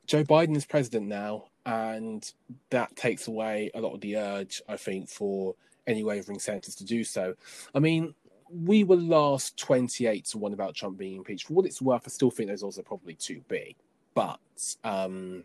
Joe 0.08 0.24
Biden 0.24 0.56
is 0.56 0.64
president 0.64 1.06
now, 1.06 1.44
and 1.66 2.32
that 2.70 2.96
takes 2.96 3.28
away 3.28 3.70
a 3.74 3.80
lot 3.80 3.92
of 3.92 4.00
the 4.00 4.16
urge, 4.16 4.62
I 4.66 4.78
think, 4.78 5.10
for 5.10 5.54
any 5.86 6.02
wavering 6.02 6.38
senators 6.38 6.74
to 6.76 6.84
do 6.84 7.04
so. 7.04 7.34
I 7.74 7.78
mean, 7.78 8.14
we 8.50 8.84
were 8.84 8.96
last 8.96 9.58
28 9.58 10.24
to 10.24 10.38
1 10.38 10.54
about 10.54 10.74
Trump 10.74 10.96
being 10.96 11.16
impeached. 11.16 11.46
For 11.46 11.52
what 11.52 11.66
it's 11.66 11.82
worth, 11.82 12.04
I 12.06 12.08
still 12.08 12.30
think 12.30 12.48
those 12.48 12.62
odds 12.62 12.78
are 12.78 12.84
probably 12.84 13.14
too 13.14 13.42
big, 13.48 13.76
but 14.14 14.40
um, 14.82 15.44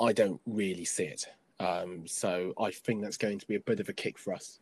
I 0.00 0.14
don't 0.14 0.40
really 0.46 0.86
see 0.86 1.04
it. 1.04 1.26
Um, 1.60 2.06
so 2.06 2.54
I 2.58 2.70
think 2.70 3.02
that's 3.02 3.18
going 3.18 3.38
to 3.38 3.46
be 3.46 3.56
a 3.56 3.60
bit 3.60 3.80
of 3.80 3.90
a 3.90 3.92
kick 3.92 4.18
for 4.18 4.32
us. 4.32 4.60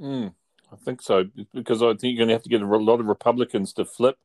Mm, 0.00 0.32
I 0.72 0.76
think 0.76 1.02
so, 1.02 1.24
because 1.52 1.82
I 1.82 1.88
think 1.88 2.16
you're 2.16 2.18
going 2.18 2.28
to 2.28 2.34
have 2.34 2.44
to 2.44 2.48
get 2.48 2.62
a 2.62 2.64
lot 2.64 3.00
of 3.00 3.06
Republicans 3.06 3.72
to 3.72 3.84
flip, 3.84 4.18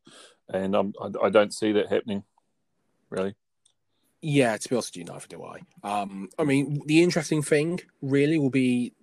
and 0.47 0.77
I, 0.77 0.83
I 1.23 1.29
don't 1.29 1.51
see 1.51 1.71
that 1.71 1.89
happening 1.89 2.23
really. 3.11 3.35
Yeah, 4.21 4.55
to 4.57 4.69
be 4.69 4.75
honest 4.75 4.91
with 4.91 4.97
you, 4.97 5.03
neither 5.05 5.27
do 5.27 5.43
I. 5.43 5.61
Um, 5.83 6.29
I 6.37 6.43
mean, 6.43 6.81
the 6.85 7.01
interesting 7.01 7.41
thing 7.41 7.81
really 8.01 8.37
will 8.37 8.51
be 8.51 8.93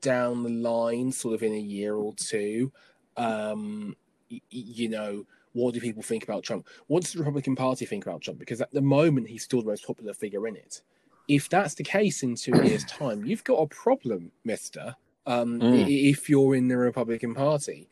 down 0.00 0.44
the 0.44 0.50
line, 0.50 1.10
sort 1.12 1.34
of 1.34 1.42
in 1.42 1.52
a 1.52 1.58
year 1.58 1.94
or 1.94 2.14
two. 2.14 2.72
Um, 3.16 3.96
y- 4.30 4.40
you 4.50 4.88
know, 4.88 5.26
what 5.52 5.74
do 5.74 5.80
people 5.80 6.02
think 6.02 6.22
about 6.22 6.44
Trump? 6.44 6.66
What 6.86 7.02
does 7.02 7.12
the 7.12 7.18
Republican 7.18 7.56
Party 7.56 7.86
think 7.86 8.06
about 8.06 8.20
Trump? 8.20 8.38
Because 8.38 8.60
at 8.60 8.70
the 8.70 8.80
moment, 8.80 9.28
he's 9.28 9.42
still 9.42 9.60
the 9.60 9.68
most 9.68 9.84
popular 9.84 10.14
figure 10.14 10.46
in 10.46 10.54
it. 10.54 10.82
If 11.26 11.48
that's 11.48 11.74
the 11.74 11.84
case 11.84 12.22
in 12.22 12.36
two 12.36 12.56
years' 12.64 12.84
time, 12.88 13.24
you've 13.24 13.44
got 13.44 13.56
a 13.56 13.66
problem, 13.66 14.30
Mister. 14.44 14.94
Um, 15.26 15.60
mm. 15.60 16.10
If 16.10 16.30
you're 16.30 16.54
in 16.54 16.68
the 16.68 16.76
Republican 16.78 17.34
Party, 17.34 17.88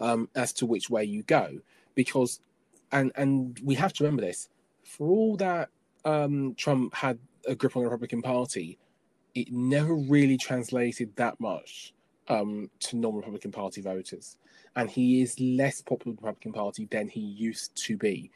um, 0.00 0.28
as 0.34 0.52
to 0.54 0.66
which 0.66 0.88
way 0.88 1.04
you 1.04 1.22
go, 1.22 1.60
because 1.94 2.40
and 2.90 3.12
and 3.14 3.60
we 3.62 3.74
have 3.74 3.92
to 3.92 4.04
remember 4.04 4.22
this 4.22 4.48
for 4.90 5.08
all 5.08 5.36
that 5.36 5.68
um, 6.04 6.54
Trump 6.56 6.94
had 6.94 7.18
a 7.46 7.54
grip 7.54 7.76
on 7.76 7.82
the 7.82 7.88
Republican 7.88 8.22
Party, 8.22 8.76
it 9.36 9.52
never 9.52 9.94
really 9.94 10.36
translated 10.36 11.14
that 11.14 11.38
much 11.38 11.94
um, 12.28 12.68
to 12.80 12.96
non-Republican 12.96 13.52
Party 13.52 13.80
voters, 13.80 14.36
and 14.74 14.90
he 14.90 15.22
is 15.22 15.38
less 15.38 15.80
popular 15.80 16.12
with 16.12 16.20
the 16.20 16.26
Republican 16.26 16.52
Party 16.52 16.88
than 16.90 17.08
he 17.08 17.20
used 17.20 17.74
to 17.86 17.96
be. 17.96 18.32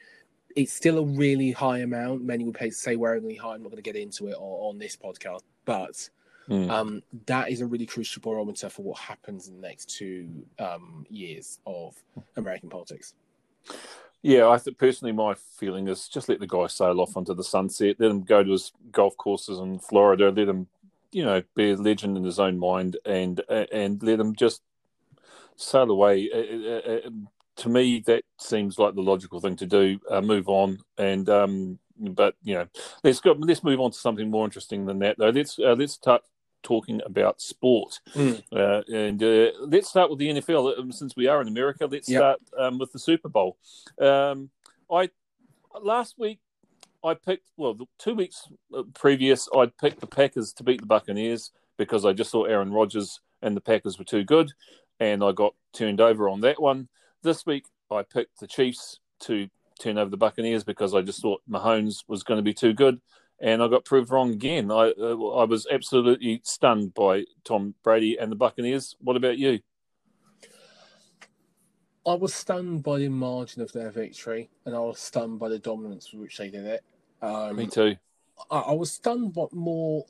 It's 0.54 0.72
still 0.72 0.98
a 0.98 1.04
really 1.04 1.50
high 1.50 1.78
amount. 1.78 2.22
Many 2.22 2.44
would 2.44 2.72
say 2.72 2.94
we're 2.94 3.16
only 3.16 3.34
high. 3.34 3.54
I'm 3.54 3.62
not 3.62 3.70
going 3.70 3.82
to 3.82 3.90
get 3.90 3.96
into 3.96 4.28
it 4.28 4.34
on, 4.34 4.74
on 4.74 4.78
this 4.78 4.96
podcast, 4.96 5.42
but 5.64 6.08
mm. 6.48 6.70
um, 6.70 7.02
that 7.26 7.50
is 7.50 7.62
a 7.62 7.66
really 7.66 7.86
crucial 7.86 8.22
barometer 8.22 8.68
for 8.68 8.82
what 8.82 8.98
happens 9.00 9.48
in 9.48 9.60
the 9.60 9.66
next 9.66 9.90
two 9.90 10.28
um, 10.60 11.04
years 11.10 11.58
of 11.66 11.96
American 12.36 12.68
politics. 12.68 13.14
Yeah, 14.24 14.48
I 14.48 14.56
think 14.56 14.78
personally, 14.78 15.12
my 15.12 15.34
feeling 15.34 15.86
is 15.86 16.08
just 16.08 16.30
let 16.30 16.40
the 16.40 16.46
guy 16.46 16.66
sail 16.68 16.98
off 16.98 17.14
onto 17.14 17.34
the 17.34 17.44
sunset. 17.44 17.96
Let 17.98 18.10
him 18.10 18.22
go 18.22 18.42
to 18.42 18.52
his 18.52 18.72
golf 18.90 19.14
courses 19.18 19.58
in 19.58 19.78
Florida. 19.78 20.30
Let 20.30 20.48
him, 20.48 20.66
you 21.12 21.26
know, 21.26 21.42
be 21.54 21.72
a 21.72 21.76
legend 21.76 22.16
in 22.16 22.24
his 22.24 22.40
own 22.40 22.58
mind, 22.58 22.96
and 23.04 23.42
and 23.50 24.02
let 24.02 24.18
him 24.18 24.34
just 24.34 24.62
sail 25.56 25.90
away. 25.90 26.30
To 27.56 27.68
me, 27.68 28.02
that 28.06 28.24
seems 28.38 28.78
like 28.78 28.94
the 28.94 29.02
logical 29.02 29.40
thing 29.40 29.56
to 29.56 29.66
do. 29.66 30.00
Uh, 30.10 30.22
move 30.22 30.48
on, 30.48 30.78
and 30.96 31.28
um, 31.28 31.78
but 31.98 32.34
you 32.42 32.54
know, 32.54 32.66
let's 33.04 33.20
go. 33.20 33.32
Let's 33.32 33.62
move 33.62 33.78
on 33.78 33.90
to 33.90 33.98
something 33.98 34.30
more 34.30 34.46
interesting 34.46 34.86
than 34.86 35.00
that, 35.00 35.18
though. 35.18 35.28
Let's 35.28 35.58
uh, 35.58 35.76
let's 35.78 35.98
touch 35.98 36.22
talking 36.64 37.00
about 37.06 37.40
sport. 37.40 38.00
Mm. 38.14 38.42
Uh, 38.50 38.82
and 38.92 39.22
uh, 39.22 39.52
let's 39.60 39.88
start 39.88 40.10
with 40.10 40.18
the 40.18 40.28
NFL. 40.28 40.78
Um, 40.78 40.90
since 40.90 41.14
we 41.14 41.28
are 41.28 41.40
in 41.40 41.46
America, 41.46 41.86
let's 41.86 42.08
yep. 42.08 42.18
start 42.18 42.40
um, 42.58 42.78
with 42.78 42.90
the 42.92 42.98
Super 42.98 43.28
Bowl. 43.28 43.56
Um, 44.00 44.50
I 44.90 45.10
last 45.80 46.18
week 46.18 46.40
I 47.04 47.14
picked 47.14 47.50
well 47.56 47.76
two 47.98 48.14
weeks 48.14 48.48
uh, 48.76 48.82
previous 48.94 49.48
I'd 49.56 49.76
picked 49.78 50.00
the 50.00 50.06
Packers 50.06 50.52
to 50.54 50.64
beat 50.64 50.80
the 50.80 50.86
Buccaneers 50.86 51.52
because 51.76 52.04
I 52.04 52.12
just 52.12 52.32
thought 52.32 52.50
Aaron 52.50 52.72
Rodgers 52.72 53.20
and 53.42 53.56
the 53.56 53.60
Packers 53.60 53.98
were 53.98 54.04
too 54.04 54.24
good, 54.24 54.52
and 54.98 55.22
I 55.22 55.32
got 55.32 55.54
turned 55.72 56.00
over 56.00 56.28
on 56.28 56.40
that 56.40 56.60
one. 56.60 56.88
This 57.22 57.46
week 57.46 57.66
I 57.90 58.02
picked 58.02 58.40
the 58.40 58.46
Chiefs 58.46 58.98
to 59.20 59.48
turn 59.78 59.98
over 59.98 60.10
the 60.10 60.16
Buccaneers 60.16 60.64
because 60.64 60.94
I 60.94 61.02
just 61.02 61.20
thought 61.20 61.42
Mahomes 61.48 62.04
was 62.08 62.22
going 62.22 62.38
to 62.38 62.42
be 62.42 62.54
too 62.54 62.72
good 62.72 63.00
and 63.44 63.62
I 63.62 63.68
got 63.68 63.84
proved 63.84 64.10
wrong 64.10 64.32
again. 64.32 64.70
I 64.70 64.94
uh, 64.98 65.22
I 65.36 65.44
was 65.44 65.66
absolutely 65.70 66.40
stunned 66.44 66.94
by 66.94 67.24
Tom 67.44 67.74
Brady 67.84 68.16
and 68.18 68.32
the 68.32 68.36
Buccaneers. 68.36 68.96
What 69.00 69.16
about 69.16 69.36
you? 69.36 69.60
I 72.06 72.14
was 72.14 72.34
stunned 72.34 72.82
by 72.82 72.98
the 72.98 73.08
margin 73.08 73.60
of 73.60 73.70
their 73.72 73.90
victory, 73.90 74.48
and 74.64 74.74
I 74.74 74.78
was 74.78 74.98
stunned 74.98 75.38
by 75.38 75.50
the 75.50 75.58
dominance 75.58 76.10
with 76.10 76.22
which 76.22 76.38
they 76.38 76.48
did 76.48 76.64
it. 76.64 76.84
Um, 77.20 77.56
Me 77.56 77.66
too. 77.66 77.96
I, 78.50 78.60
I 78.60 78.72
was 78.72 78.92
stunned, 78.92 79.34
but 79.34 79.52
more 79.52 80.06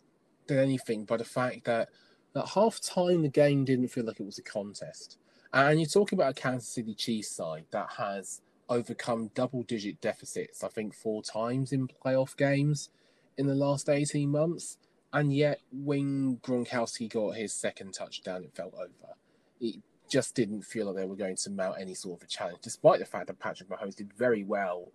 than 0.46 0.58
anything, 0.58 1.04
by 1.04 1.16
the 1.16 1.24
fact 1.24 1.64
that 1.64 1.88
at 2.36 2.48
half 2.48 2.80
time 2.80 3.22
the 3.22 3.28
game 3.28 3.64
didn't 3.64 3.88
feel 3.88 4.04
like 4.04 4.20
it 4.20 4.26
was 4.26 4.38
a 4.38 4.42
contest. 4.42 5.18
And 5.52 5.80
you're 5.80 5.88
talking 5.88 6.18
about 6.18 6.38
a 6.38 6.40
Kansas 6.40 6.68
City 6.68 6.94
Chiefs 6.94 7.30
side 7.30 7.64
that 7.72 7.88
has 7.96 8.42
overcome 8.68 9.30
double 9.34 9.62
digit 9.64 10.00
deficits, 10.00 10.62
I 10.62 10.68
think, 10.68 10.94
four 10.94 11.22
times 11.22 11.72
in 11.72 11.88
playoff 11.88 12.36
games 12.36 12.90
in 13.38 13.46
the 13.46 13.54
last 13.54 13.88
18 13.88 14.30
months. 14.30 14.78
And 15.12 15.32
yet, 15.32 15.60
when 15.72 16.38
Gronkowski 16.38 17.08
got 17.08 17.36
his 17.36 17.52
second 17.52 17.92
touchdown, 17.92 18.42
it 18.42 18.54
felt 18.54 18.74
over. 18.74 19.14
It 19.60 19.76
just 20.08 20.34
didn't 20.34 20.62
feel 20.62 20.86
like 20.86 20.96
they 20.96 21.04
were 21.04 21.16
going 21.16 21.36
to 21.36 21.50
mount 21.50 21.76
any 21.80 21.94
sort 21.94 22.20
of 22.20 22.26
a 22.26 22.28
challenge, 22.28 22.58
despite 22.62 22.98
the 22.98 23.04
fact 23.04 23.28
that 23.28 23.38
Patrick 23.38 23.68
Mahomes 23.68 23.94
did 23.94 24.12
very 24.12 24.44
well 24.44 24.90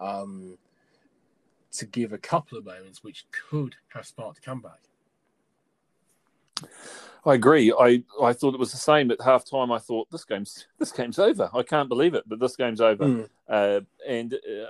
um, 0.00 0.58
to 1.72 1.86
give 1.86 2.12
a 2.12 2.18
couple 2.18 2.56
of 2.56 2.64
moments 2.64 3.02
which 3.02 3.26
could 3.30 3.74
have 3.88 4.06
sparked 4.06 4.38
a 4.38 4.40
comeback. 4.40 4.80
I 7.26 7.34
agree. 7.34 7.72
I, 7.72 8.02
I 8.22 8.32
thought 8.32 8.54
it 8.54 8.60
was 8.60 8.70
the 8.70 8.78
same 8.78 9.10
at 9.10 9.18
halftime. 9.18 9.74
I 9.74 9.78
thought 9.78 10.10
this 10.10 10.24
game's 10.24 10.66
this 10.78 10.92
game's 10.92 11.18
over. 11.18 11.50
I 11.54 11.62
can't 11.62 11.88
believe 11.88 12.14
it, 12.14 12.24
but 12.26 12.38
this 12.38 12.54
game's 12.54 12.80
over. 12.80 13.04
Mm. 13.04 13.28
Uh, 13.48 13.80
and 14.06 14.34
uh, 14.34 14.66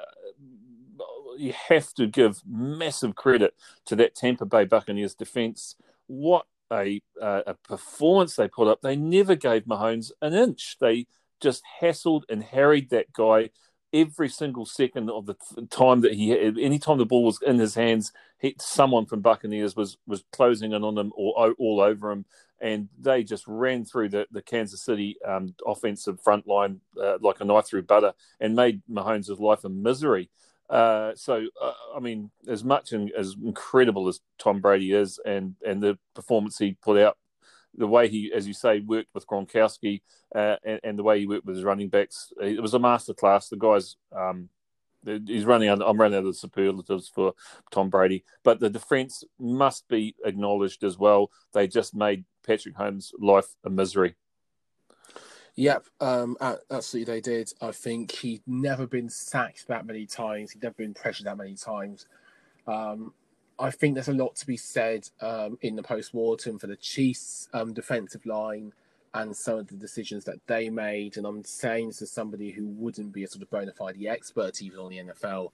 you 1.36 1.54
have 1.68 1.92
to 1.94 2.06
give 2.06 2.42
massive 2.46 3.14
credit 3.14 3.54
to 3.86 3.96
that 3.96 4.14
Tampa 4.14 4.44
Bay 4.44 4.64
Buccaneers 4.64 5.14
defense. 5.14 5.76
What 6.06 6.46
a, 6.72 7.00
uh, 7.20 7.42
a 7.46 7.54
performance 7.54 8.36
they 8.36 8.48
put 8.48 8.68
up. 8.68 8.80
They 8.82 8.96
never 8.96 9.34
gave 9.34 9.64
Mahomes 9.64 10.10
an 10.22 10.34
inch. 10.34 10.76
They 10.80 11.06
just 11.40 11.62
hassled 11.80 12.22
and 12.28 12.42
harried 12.42 12.90
that 12.90 13.12
guy 13.12 13.50
every 13.94 14.28
single 14.28 14.66
second 14.66 15.08
of 15.08 15.24
the 15.24 15.36
time 15.70 16.00
that 16.00 16.12
he 16.14 16.30
had, 16.30 16.58
any 16.58 16.78
time 16.78 16.98
the 16.98 17.06
ball 17.06 17.22
was 17.22 17.38
in 17.46 17.58
his 17.58 17.76
hands, 17.76 18.12
he, 18.40 18.56
someone 18.58 19.06
from 19.06 19.20
Buccaneers 19.20 19.76
was 19.76 19.96
was 20.06 20.24
closing 20.32 20.72
in 20.72 20.82
on 20.82 20.98
him 20.98 21.12
or 21.16 21.54
all 21.58 21.80
over 21.80 22.10
him, 22.10 22.26
and 22.60 22.88
they 22.98 23.22
just 23.22 23.44
ran 23.46 23.84
through 23.84 24.08
the, 24.08 24.26
the 24.32 24.42
Kansas 24.42 24.82
City 24.82 25.16
um, 25.26 25.54
offensive 25.64 26.20
front 26.20 26.46
line 26.46 26.80
uh, 27.00 27.18
like 27.20 27.40
a 27.40 27.44
knife 27.44 27.66
through 27.66 27.84
butter 27.84 28.12
and 28.40 28.56
made 28.56 28.82
Mahomes' 28.90 29.38
life 29.38 29.64
a 29.64 29.68
misery. 29.68 30.28
Uh, 30.68 31.12
so, 31.14 31.46
uh, 31.60 31.72
I 31.94 32.00
mean, 32.00 32.30
as 32.48 32.64
much 32.64 32.92
and 32.92 33.10
as 33.12 33.36
incredible 33.42 34.08
as 34.08 34.20
Tom 34.38 34.60
Brady 34.60 34.92
is, 34.92 35.18
and 35.24 35.54
and 35.66 35.82
the 35.82 35.98
performance 36.14 36.58
he 36.58 36.76
put 36.82 36.98
out, 36.98 37.18
the 37.76 37.86
way 37.86 38.08
he, 38.08 38.32
as 38.34 38.46
you 38.46 38.54
say, 38.54 38.80
worked 38.80 39.10
with 39.14 39.26
Gronkowski, 39.26 40.00
uh, 40.34 40.56
and, 40.64 40.80
and, 40.82 40.98
the 40.98 41.02
way 41.02 41.20
he 41.20 41.26
worked 41.26 41.44
with 41.44 41.56
his 41.56 41.64
running 41.64 41.88
backs, 41.88 42.32
it 42.40 42.62
was 42.62 42.74
a 42.74 42.78
masterclass. 42.78 43.48
The 43.48 43.56
guy's, 43.56 43.96
um, 44.16 44.48
he's 45.04 45.44
running. 45.44 45.68
I'm 45.68 46.00
running 46.00 46.18
out 46.18 46.26
of 46.26 46.36
superlatives 46.36 47.10
for 47.14 47.34
Tom 47.70 47.90
Brady, 47.90 48.24
but 48.42 48.60
the 48.60 48.70
defense 48.70 49.24
must 49.38 49.86
be 49.88 50.14
acknowledged 50.24 50.82
as 50.84 50.98
well. 50.98 51.30
They 51.52 51.66
just 51.66 51.94
made 51.94 52.24
Patrick 52.46 52.76
Mahomes' 52.76 53.12
life 53.18 53.48
a 53.64 53.70
misery. 53.70 54.14
Yep, 55.56 55.86
um, 56.00 56.36
absolutely 56.40 57.14
they 57.14 57.20
did. 57.20 57.52
I 57.60 57.70
think 57.70 58.10
he'd 58.10 58.42
never 58.46 58.86
been 58.86 59.08
sacked 59.08 59.68
that 59.68 59.86
many 59.86 60.04
times. 60.04 60.50
He'd 60.50 60.62
never 60.62 60.74
been 60.74 60.94
pressured 60.94 61.26
that 61.26 61.36
many 61.36 61.54
times. 61.54 62.06
Um, 62.66 63.12
I 63.58 63.70
think 63.70 63.94
there's 63.94 64.08
a 64.08 64.14
lot 64.14 64.34
to 64.36 64.46
be 64.46 64.56
said 64.56 65.08
um, 65.20 65.58
in 65.62 65.76
the 65.76 65.82
post-mortem 65.82 66.58
for 66.58 66.66
the 66.66 66.76
Chiefs' 66.76 67.48
um, 67.52 67.72
defensive 67.72 68.26
line 68.26 68.72
and 69.14 69.36
some 69.36 69.58
of 69.58 69.68
the 69.68 69.76
decisions 69.76 70.24
that 70.24 70.44
they 70.48 70.70
made. 70.70 71.16
And 71.16 71.24
I'm 71.24 71.44
saying 71.44 71.86
this 71.86 72.02
as 72.02 72.10
somebody 72.10 72.50
who 72.50 72.66
wouldn't 72.66 73.12
be 73.12 73.22
a 73.22 73.28
sort 73.28 73.42
of 73.42 73.50
bona 73.50 73.72
fide 73.72 73.96
expert 74.04 74.60
even 74.60 74.80
on 74.80 74.90
the 74.90 74.98
NFL, 74.98 75.52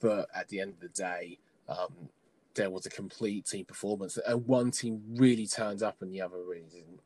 but 0.00 0.28
at 0.34 0.48
the 0.48 0.60
end 0.60 0.72
of 0.72 0.80
the 0.80 0.88
day, 0.88 1.38
um, 1.68 2.08
there 2.54 2.70
was 2.70 2.86
a 2.86 2.90
complete 2.90 3.46
team 3.46 3.64
performance, 3.64 4.18
and 4.26 4.46
one 4.46 4.72
team 4.72 5.02
really 5.14 5.46
turned 5.46 5.82
up 5.84 6.02
and 6.02 6.12
the 6.12 6.20
other 6.20 6.38
really 6.38 6.66
didn't. 6.72 7.00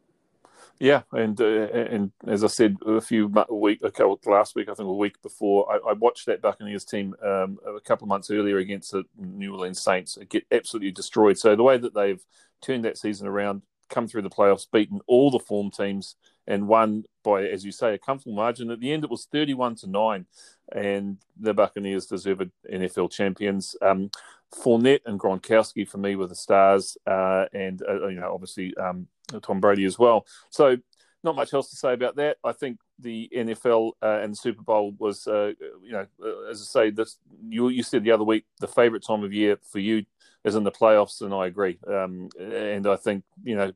Yeah, 0.81 1.03
and 1.13 1.39
uh, 1.39 1.45
and 1.45 2.11
as 2.27 2.43
I 2.43 2.47
said 2.47 2.79
a 2.87 3.03
few 3.03 3.27
week, 3.51 3.81
couple 3.83 4.19
last 4.25 4.55
week, 4.55 4.71
I 4.71 4.75
think 4.75 4.89
a 4.89 4.93
week 4.93 5.21
before, 5.21 5.71
I, 5.71 5.91
I 5.91 5.93
watched 5.93 6.25
that 6.25 6.41
Buccaneers 6.41 6.87
team 6.87 7.15
um, 7.23 7.59
a 7.67 7.81
couple 7.81 8.07
of 8.07 8.09
months 8.09 8.31
earlier 8.31 8.57
against 8.57 8.93
the 8.93 9.05
New 9.19 9.53
Orleans 9.53 9.83
Saints 9.83 10.17
get 10.31 10.47
absolutely 10.51 10.91
destroyed. 10.91 11.37
So 11.37 11.55
the 11.55 11.63
way 11.63 11.77
that 11.77 11.93
they've 11.95 12.25
turned 12.63 12.87
that 12.87 12.97
season 12.97 13.27
around, 13.29 13.61
come 13.91 14.09
through 14.09 14.23
the 14.23 14.31
playoffs, 14.31 14.67
beaten 14.73 15.01
all 15.07 15.31
the 15.31 15.39
form 15.39 15.71
teams, 15.71 16.17
and 16.47 16.67
won 16.67 17.05
by, 17.23 17.45
as 17.45 17.63
you 17.63 17.73
say, 17.73 17.93
a 17.93 17.99
comfortable 17.99 18.37
margin. 18.37 18.71
At 18.71 18.81
the 18.81 18.91
end, 18.91 19.05
it 19.05 19.11
was 19.11 19.27
thirty-one 19.27 19.75
to 19.77 19.87
nine, 19.87 20.25
and 20.73 21.19
the 21.39 21.53
Buccaneers 21.53 22.07
deserved 22.07 22.51
NFL 22.73 23.13
champions. 23.13 23.77
Um, 23.83 24.11
Fournette 24.55 25.03
and 25.07 25.21
Gronkowski 25.21 25.87
for 25.87 25.99
me 25.99 26.17
were 26.17 26.27
the 26.27 26.35
stars, 26.35 26.97
uh, 27.07 27.45
and 27.53 27.83
uh, 27.87 28.09
you 28.09 28.19
know 28.19 28.33
obviously 28.33 28.75
um, 28.77 29.07
Tom 29.43 29.61
Brady 29.61 29.85
as 29.85 29.99
well. 29.99 30.27
So 30.51 30.77
not 31.23 31.37
much 31.37 31.53
else 31.53 31.71
to 31.71 31.77
say 31.77 31.93
about 31.93 32.17
that. 32.17 32.39
I 32.43 32.53
think 32.53 32.79
the 32.99 33.29
NFL 33.35 33.93
uh, 34.03 34.21
and 34.23 34.33
the 34.33 34.37
Super 34.37 34.63
Bowl 34.63 34.95
was, 34.99 35.27
uh, 35.27 35.53
you 35.83 35.93
know, 35.93 36.07
uh, 36.23 36.51
as 36.51 36.61
I 36.63 36.65
say, 36.65 36.91
this 36.91 37.19
you 37.49 37.69
you 37.69 37.83
said 37.83 38.05
the 38.05 38.13
other 38.13 38.25
week 38.25 38.45
the 38.59 38.69
favorite 38.69 39.05
time 39.05 39.23
of 39.23 39.33
year 39.33 39.59
for 39.71 39.79
you 39.79 40.05
is 40.45 40.55
in 40.55 40.65
the 40.65 40.73
playoffs, 40.73 41.21
and 41.21 41.35
I 41.35 41.47
agree. 41.47 41.79
Um, 41.87 42.31
and 42.39 42.87
I 42.87 42.97
think 42.97 43.25
you 43.45 43.57
know. 43.57 43.73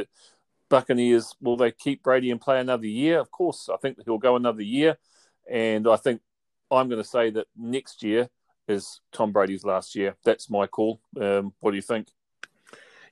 Uh, 0.00 0.04
Buccaneers, 0.70 1.36
will 1.40 1.56
they 1.56 1.70
keep 1.70 2.02
Brady 2.02 2.30
and 2.32 2.40
play 2.40 2.58
another 2.58 2.86
year? 2.86 3.20
Of 3.20 3.30
course, 3.30 3.68
I 3.72 3.76
think 3.76 3.98
he'll 4.04 4.18
go 4.18 4.34
another 4.34 4.62
year. 4.62 4.96
And 5.48 5.86
I 5.86 5.96
think 5.96 6.20
I'm 6.70 6.88
going 6.88 7.02
to 7.02 7.08
say 7.08 7.30
that 7.30 7.46
next 7.56 8.02
year 8.02 8.28
is 8.66 9.00
Tom 9.12 9.30
Brady's 9.30 9.64
last 9.64 9.94
year. 9.94 10.16
That's 10.24 10.50
my 10.50 10.66
call. 10.66 11.00
Um, 11.20 11.52
what 11.60 11.70
do 11.70 11.76
you 11.76 11.82
think? 11.82 12.08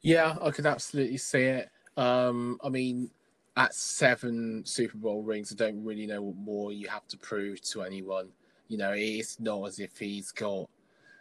Yeah, 0.00 0.36
I 0.42 0.50
could 0.50 0.66
absolutely 0.66 1.18
see 1.18 1.42
it. 1.42 1.70
Um, 1.96 2.58
I 2.64 2.68
mean, 2.68 3.10
at 3.56 3.74
seven 3.74 4.64
Super 4.64 4.96
Bowl 4.96 5.22
rings, 5.22 5.52
I 5.52 5.56
don't 5.56 5.84
really 5.84 6.06
know 6.06 6.22
what 6.22 6.36
more 6.36 6.72
you 6.72 6.88
have 6.88 7.06
to 7.08 7.18
prove 7.18 7.60
to 7.70 7.82
anyone. 7.82 8.28
You 8.68 8.78
know, 8.78 8.92
it's 8.96 9.38
not 9.38 9.66
as 9.66 9.78
if 9.78 9.98
he's 9.98 10.32
got. 10.32 10.68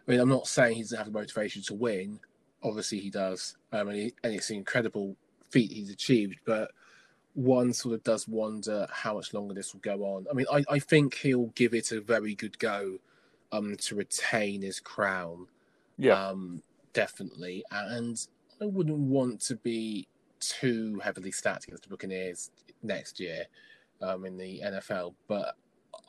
I 0.08 0.12
mean, 0.12 0.20
I'm 0.20 0.30
not 0.30 0.48
saying 0.48 0.76
he 0.76 0.82
doesn't 0.82 0.98
have 0.98 1.08
the 1.08 1.12
motivation 1.12 1.62
to 1.64 1.74
win. 1.74 2.20
Obviously, 2.64 3.00
he 3.00 3.10
does, 3.10 3.58
um, 3.72 3.90
and, 3.90 3.98
he, 3.98 4.14
and 4.24 4.34
it's 4.34 4.50
an 4.50 4.58
incredible 4.58 5.16
feat 5.50 5.72
he's 5.72 5.90
achieved. 5.90 6.40
But 6.46 6.72
one 7.34 7.74
sort 7.74 7.96
of 7.96 8.04
does 8.04 8.28
wonder 8.28 8.88
how 8.92 9.16
much 9.16 9.34
longer 9.34 9.54
this 9.54 9.74
will 9.74 9.82
go 9.82 10.04
on. 10.04 10.26
I 10.30 10.34
mean, 10.34 10.46
I, 10.52 10.64
I 10.70 10.80
think 10.80 11.16
he'll 11.16 11.48
give 11.48 11.74
it 11.74 11.92
a 11.92 12.02
very 12.02 12.36
good 12.36 12.58
go 12.60 12.98
um, 13.52 13.76
to 13.78 13.96
retain 13.96 14.62
his 14.62 14.80
crown. 14.80 15.48
Yeah. 15.98 16.14
Um, 16.14 16.62
definitely. 16.94 17.64
And 17.72 18.26
I 18.62 18.66
wouldn't 18.66 18.98
want 18.98 19.42
to 19.42 19.56
be 19.56 20.08
too 20.42 21.00
heavily 21.04 21.32
stacked 21.32 21.66
against 21.66 21.84
the 21.84 21.90
Buccaneers 21.90 22.52
next 22.84 23.20
year 23.20 23.46
um, 24.02 24.26
in 24.26 24.38
the 24.38 24.62
NFL, 24.64 25.14
but 25.28 25.56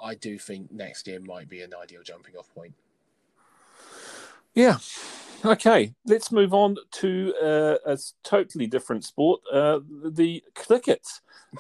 I 0.03 0.15
do 0.15 0.39
think 0.39 0.73
next 0.73 1.07
year 1.07 1.21
might 1.21 1.49
be 1.49 1.63
an 1.63 1.73
ideal 1.81 2.03
jumping 2.03 2.37
off 2.37 2.53
point. 2.55 2.75
Yeah. 4.55 4.79
Okay, 5.45 5.93
let's 6.07 6.31
move 6.31 6.55
on 6.55 6.77
to 6.93 7.35
uh, 7.43 7.77
a 7.85 7.99
totally 8.23 8.69
different 8.69 9.05
sport 9.05 9.41
uh, 9.53 9.81
the 10.05 10.43
cricket. 10.55 11.07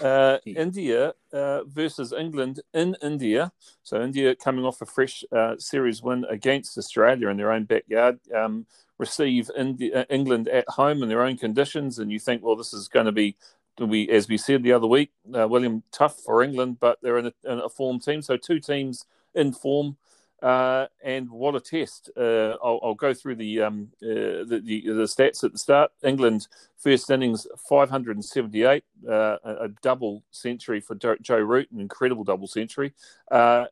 Uh, 0.00 0.38
India 0.46 1.12
uh, 1.32 1.64
versus 1.64 2.12
England 2.12 2.60
in 2.72 2.96
India. 3.02 3.52
So, 3.82 4.00
India 4.00 4.36
coming 4.36 4.64
off 4.64 4.80
a 4.82 4.86
fresh 4.86 5.24
uh, 5.32 5.56
series 5.58 6.00
win 6.00 6.24
against 6.30 6.78
Australia 6.78 7.28
in 7.28 7.36
their 7.36 7.50
own 7.50 7.64
backyard. 7.64 8.20
Um, 8.34 8.66
receive 9.02 9.50
India, 9.58 10.00
uh, 10.00 10.04
England 10.08 10.46
at 10.49 10.69
home 10.69 11.02
in 11.02 11.08
their 11.08 11.22
own 11.22 11.37
conditions, 11.37 11.99
and 11.99 12.10
you 12.10 12.20
think, 12.20 12.43
well, 12.43 12.56
this 12.56 12.72
is 12.72 12.88
going 12.88 13.06
to 13.06 13.12
be, 13.12 13.37
we 13.78 14.08
as 14.08 14.28
we 14.28 14.38
said 14.38 14.62
the 14.62 14.72
other 14.72 14.87
week, 14.87 15.10
William, 15.25 15.82
tough 15.90 16.16
for 16.20 16.43
England, 16.43 16.78
but 16.81 16.99
they're 17.02 17.19
in 17.19 17.26
a, 17.26 17.32
in 17.44 17.58
a 17.58 17.69
form 17.69 17.99
team. 17.99 18.22
So, 18.22 18.37
two 18.37 18.60
teams 18.60 19.04
in 19.34 19.52
form. 19.52 19.96
Uh, 20.43 20.87
and 21.04 21.31
what 21.31 21.54
a 21.54 21.60
test! 21.60 22.10
Uh, 22.16 22.56
I'll, 22.64 22.81
I'll, 22.82 22.94
go 22.96 23.14
through 23.14 23.37
the, 23.37 23.60
um, 23.60 23.90
uh, 24.02 24.43
the, 24.50 24.60
the, 24.64 24.81
the 24.87 25.06
stats 25.14 25.44
at 25.44 25.52
the 25.52 25.58
start. 25.58 25.93
England 26.02 26.48
first 26.79 27.08
innings 27.10 27.46
578, 27.69 28.84
uh, 29.08 29.12
a, 29.12 29.38
a, 29.44 29.69
double 29.82 30.24
century 30.32 30.81
for 30.81 30.96
Joe 30.96 31.38
Root, 31.38 31.70
an 31.70 31.79
incredible 31.79 32.24
double 32.24 32.48
century. 32.48 32.93
Uh, 33.31 33.67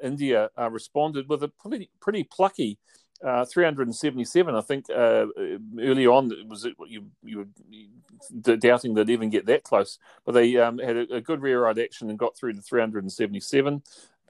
India 0.00 0.50
uh, 0.56 0.70
responded 0.70 1.28
with 1.28 1.42
a 1.42 1.48
pretty 1.48 1.90
pretty 2.00 2.22
plucky. 2.22 2.78
377. 3.22 4.54
I 4.54 4.60
think 4.60 4.86
early 4.90 6.06
on 6.06 6.32
it 6.32 6.48
was 6.48 6.66
you 6.86 7.06
you 7.22 7.38
were 7.38 8.56
doubting 8.56 8.94
they'd 8.94 9.10
even 9.10 9.30
get 9.30 9.46
that 9.46 9.62
close, 9.62 9.98
but 10.24 10.32
they 10.32 10.56
um, 10.56 10.78
had 10.78 10.96
a, 10.96 11.14
a, 11.14 11.20
good 11.20 11.40
rear 11.40 11.66
eye 11.66 11.74
action 11.80 12.10
and 12.10 12.18
got 12.18 12.36
through 12.36 12.54
to 12.54 12.62
377. 12.62 13.82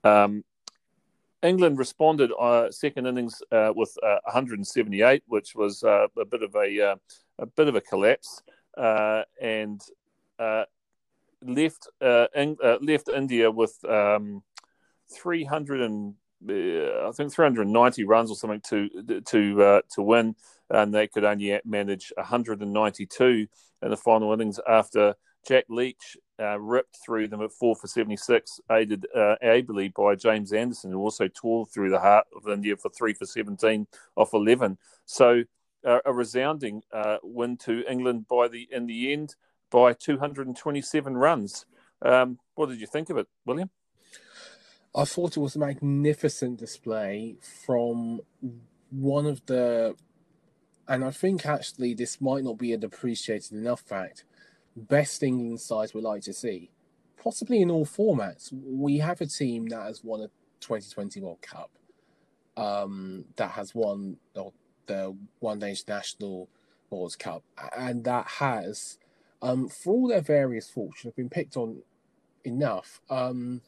Um, 0.04 0.44
England 1.42 1.78
responded 1.78 2.30
uh, 2.38 2.70
second 2.70 3.06
innings 3.06 3.42
uh, 3.50 3.72
with 3.74 3.96
uh, 4.02 4.18
178, 4.24 5.24
which 5.26 5.54
was 5.54 5.82
uh, 5.82 6.06
a 6.16 6.24
bit 6.24 6.42
of 6.42 6.54
a 6.54 6.90
uh, 6.90 6.96
a 7.38 7.46
bit 7.46 7.68
of 7.68 7.74
a 7.74 7.80
collapse, 7.80 8.42
uh, 8.76 9.22
and 9.40 9.80
left 11.44 11.88
left 12.00 13.08
India 13.08 13.50
with 13.50 13.84
um, 13.88 14.42
300 15.10 15.80
and 15.80 16.14
I 16.48 17.10
think 17.14 17.32
390 17.32 18.04
runs 18.04 18.30
or 18.30 18.36
something 18.36 18.60
to 18.68 19.22
to 19.26 19.82
to 19.90 20.02
win, 20.02 20.34
and 20.70 20.94
they 20.94 21.08
could 21.08 21.24
only 21.24 21.60
manage 21.64 22.12
192 22.16 23.46
in 23.82 23.90
the 23.90 23.96
final 23.96 24.32
innings 24.32 24.60
after 24.68 25.14
Jack 25.46 25.64
Leach 25.68 26.16
uh, 26.40 26.58
ripped 26.58 26.98
through 27.04 27.28
them 27.28 27.42
at 27.42 27.52
four 27.52 27.74
for 27.76 27.86
76, 27.86 28.60
aided 28.70 29.06
uh, 29.14 29.36
ably 29.42 29.88
by 29.88 30.14
James 30.14 30.52
Anderson, 30.52 30.92
who 30.92 30.98
also 30.98 31.28
tore 31.28 31.66
through 31.66 31.90
the 31.90 32.00
heart 32.00 32.26
of 32.36 32.48
India 32.48 32.76
for 32.76 32.90
three 32.90 33.12
for 33.12 33.26
17 33.26 33.86
off 34.16 34.34
11. 34.34 34.78
So 35.04 35.42
uh, 35.84 35.98
a 36.04 36.12
resounding 36.12 36.82
uh, 36.92 37.18
win 37.22 37.56
to 37.58 37.84
England 37.90 38.26
by 38.28 38.48
the 38.48 38.68
in 38.70 38.86
the 38.86 39.12
end 39.12 39.34
by 39.70 39.92
227 39.94 41.16
runs. 41.16 41.66
Um, 42.02 42.38
what 42.54 42.68
did 42.68 42.80
you 42.80 42.86
think 42.86 43.10
of 43.10 43.16
it, 43.16 43.26
William? 43.46 43.70
I 44.94 45.04
thought 45.04 45.36
it 45.36 45.40
was 45.40 45.56
a 45.56 45.60
magnificent 45.60 46.58
display 46.58 47.36
from 47.66 48.20
one 48.90 49.26
of 49.26 49.44
the, 49.46 49.94
and 50.86 51.04
I 51.04 51.10
think 51.10 51.46
actually 51.46 51.94
this 51.94 52.20
might 52.20 52.44
not 52.44 52.58
be 52.58 52.72
an 52.72 52.84
appreciated 52.84 53.52
enough 53.52 53.80
fact 53.80 54.24
best 54.76 55.22
England 55.22 55.60
sides 55.60 55.94
we 55.94 56.00
like 56.00 56.22
to 56.22 56.32
see, 56.32 56.70
possibly 57.22 57.60
in 57.60 57.70
all 57.70 57.86
formats. 57.86 58.52
We 58.52 58.98
have 58.98 59.20
a 59.20 59.26
team 59.26 59.66
that 59.68 59.82
has 59.82 60.02
won 60.02 60.20
a 60.20 60.28
2020 60.60 61.20
World 61.20 61.42
Cup, 61.42 61.70
um, 62.56 63.26
that 63.36 63.52
has 63.52 63.74
won 63.74 64.16
the 64.86 65.16
One 65.40 65.58
Day 65.58 65.70
International 65.70 66.48
World 66.90 67.18
Cup, 67.18 67.44
and 67.76 68.04
that 68.04 68.26
has, 68.26 68.98
um, 69.40 69.68
for 69.68 69.94
all 69.94 70.08
their 70.08 70.20
various 70.20 70.68
faults, 70.68 71.02
have 71.02 71.16
been 71.16 71.30
picked 71.30 71.56
on 71.56 71.82
enough, 72.44 73.00
um, 73.10 73.62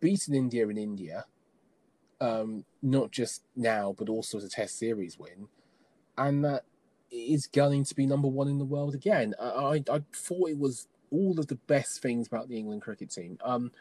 beaten 0.00 0.34
India 0.34 0.68
in 0.68 0.78
India, 0.78 1.26
um, 2.20 2.64
not 2.82 3.10
just 3.10 3.42
now, 3.56 3.94
but 3.96 4.08
also 4.08 4.38
as 4.38 4.44
a 4.44 4.48
Test 4.48 4.78
series 4.78 5.18
win, 5.18 5.48
and 6.16 6.44
that 6.44 6.64
is 7.10 7.46
going 7.46 7.84
to 7.84 7.94
be 7.94 8.06
number 8.06 8.28
one 8.28 8.48
in 8.48 8.58
the 8.58 8.64
world 8.64 8.94
again. 8.94 9.34
I, 9.40 9.44
I, 9.44 9.74
I 9.90 10.02
thought 10.12 10.50
it 10.50 10.58
was 10.58 10.86
all 11.10 11.38
of 11.38 11.48
the 11.48 11.56
best 11.66 12.00
things 12.02 12.26
about 12.26 12.48
the 12.48 12.56
England 12.56 12.82
cricket 12.82 13.10
team. 13.10 13.38
Um, 13.42 13.72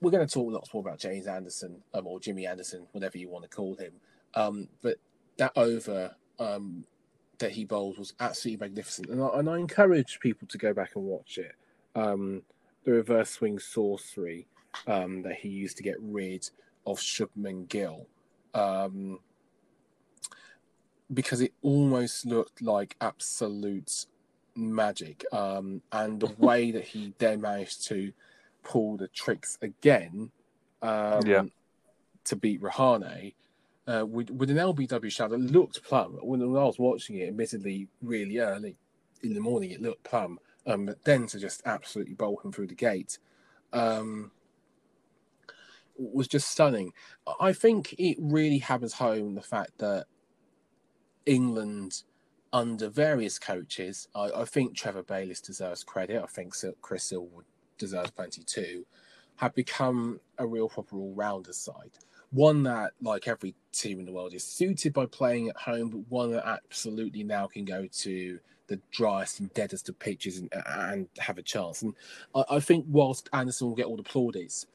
we're 0.00 0.10
going 0.10 0.26
to 0.26 0.32
talk 0.32 0.52
lots 0.52 0.72
more 0.74 0.80
about 0.80 0.98
James 0.98 1.26
Anderson 1.26 1.82
um, 1.94 2.06
or 2.06 2.20
Jimmy 2.20 2.46
Anderson, 2.46 2.86
whatever 2.92 3.18
you 3.18 3.28
want 3.28 3.44
to 3.44 3.48
call 3.48 3.76
him. 3.76 3.92
Um, 4.34 4.68
but 4.82 4.96
that 5.38 5.52
over 5.56 6.16
um, 6.38 6.84
that 7.38 7.52
he 7.52 7.64
bowled 7.64 7.98
was 7.98 8.14
absolutely 8.20 8.66
magnificent, 8.66 9.08
and 9.08 9.22
I, 9.22 9.28
and 9.38 9.48
I 9.48 9.58
encourage 9.58 10.20
people 10.20 10.48
to 10.48 10.58
go 10.58 10.72
back 10.72 10.96
and 10.96 11.04
watch 11.04 11.38
it. 11.38 11.52
Um, 11.94 12.42
the 12.84 12.92
reverse 12.92 13.30
swing 13.30 13.58
sorcery 13.58 14.46
um, 14.86 15.22
that 15.22 15.36
he 15.36 15.48
used 15.48 15.76
to 15.78 15.82
get 15.82 15.96
rid 16.00 16.48
of 16.86 16.98
Shubman 16.98 17.68
Gill, 17.68 18.06
um, 18.54 19.18
because 21.12 21.40
it 21.40 21.52
almost 21.62 22.26
looked 22.26 22.62
like 22.62 22.96
absolute 23.00 24.06
magic, 24.54 25.24
um, 25.32 25.82
and 25.92 26.20
the 26.20 26.34
way 26.38 26.70
that 26.70 26.84
he 26.84 27.14
then 27.18 27.40
managed 27.40 27.86
to 27.86 28.12
pull 28.62 28.96
the 28.96 29.08
tricks 29.08 29.58
again, 29.62 30.30
um, 30.82 31.26
Yeah. 31.26 31.42
to 32.24 32.36
beat 32.36 32.60
Rahane. 32.60 33.34
Uh, 33.86 34.06
with, 34.06 34.30
with 34.30 34.48
an 34.48 34.56
LBW 34.56 35.12
shot 35.12 35.28
that 35.28 35.38
looked 35.38 35.82
plum. 35.82 36.12
When, 36.22 36.40
when 36.40 36.62
I 36.62 36.64
was 36.64 36.78
watching 36.78 37.16
it, 37.16 37.28
admittedly, 37.28 37.86
really 38.00 38.38
early 38.38 38.76
in 39.22 39.34
the 39.34 39.40
morning, 39.40 39.72
it 39.72 39.82
looked 39.82 40.04
plum. 40.04 40.40
Um, 40.66 40.86
but 40.86 41.04
then 41.04 41.26
to 41.26 41.38
just 41.38 41.60
absolutely 41.66 42.14
bolt 42.14 42.42
him 42.42 42.50
through 42.50 42.68
the 42.68 42.74
gate 42.74 43.18
um, 43.74 44.30
was 45.96 46.28
just 46.28 46.50
stunning. 46.50 46.92
I 47.40 47.52
think 47.52 47.94
it 47.98 48.16
really 48.20 48.58
hammers 48.58 48.94
home 48.94 49.34
the 49.34 49.42
fact 49.42 49.78
that 49.78 50.06
England, 51.26 52.02
under 52.52 52.88
various 52.88 53.38
coaches, 53.38 54.08
I, 54.14 54.30
I 54.34 54.44
think 54.44 54.76
Trevor 54.76 55.02
Bayliss 55.02 55.40
deserves 55.40 55.84
credit. 55.84 56.22
I 56.22 56.26
think 56.26 56.54
Chris 56.80 57.10
Silverwood 57.10 57.44
deserves 57.78 58.10
plenty 58.10 58.42
too. 58.42 58.86
Have 59.36 59.54
become 59.54 60.20
a 60.38 60.46
real 60.46 60.68
proper 60.68 60.96
all-rounder 60.96 61.52
side. 61.52 61.90
One 62.30 62.62
that, 62.64 62.92
like 63.00 63.28
every 63.28 63.54
team 63.72 64.00
in 64.00 64.06
the 64.06 64.12
world, 64.12 64.34
is 64.34 64.44
suited 64.44 64.92
by 64.92 65.06
playing 65.06 65.48
at 65.48 65.56
home, 65.56 65.90
but 65.90 66.08
one 66.08 66.32
that 66.32 66.46
absolutely 66.46 67.22
now 67.24 67.46
can 67.46 67.64
go 67.64 67.86
to 67.86 68.38
the 68.66 68.80
driest 68.90 69.40
and 69.40 69.52
deadest 69.54 69.88
of 69.88 69.98
pitches 69.98 70.38
and, 70.38 70.52
and 70.66 71.08
have 71.18 71.38
a 71.38 71.42
chance. 71.42 71.82
And 71.82 71.94
I, 72.34 72.44
I 72.50 72.60
think 72.60 72.86
whilst 72.88 73.28
Anderson 73.32 73.68
will 73.68 73.76
get 73.76 73.86
all 73.86 73.96
the 73.96 74.02
plaudits, 74.02 74.66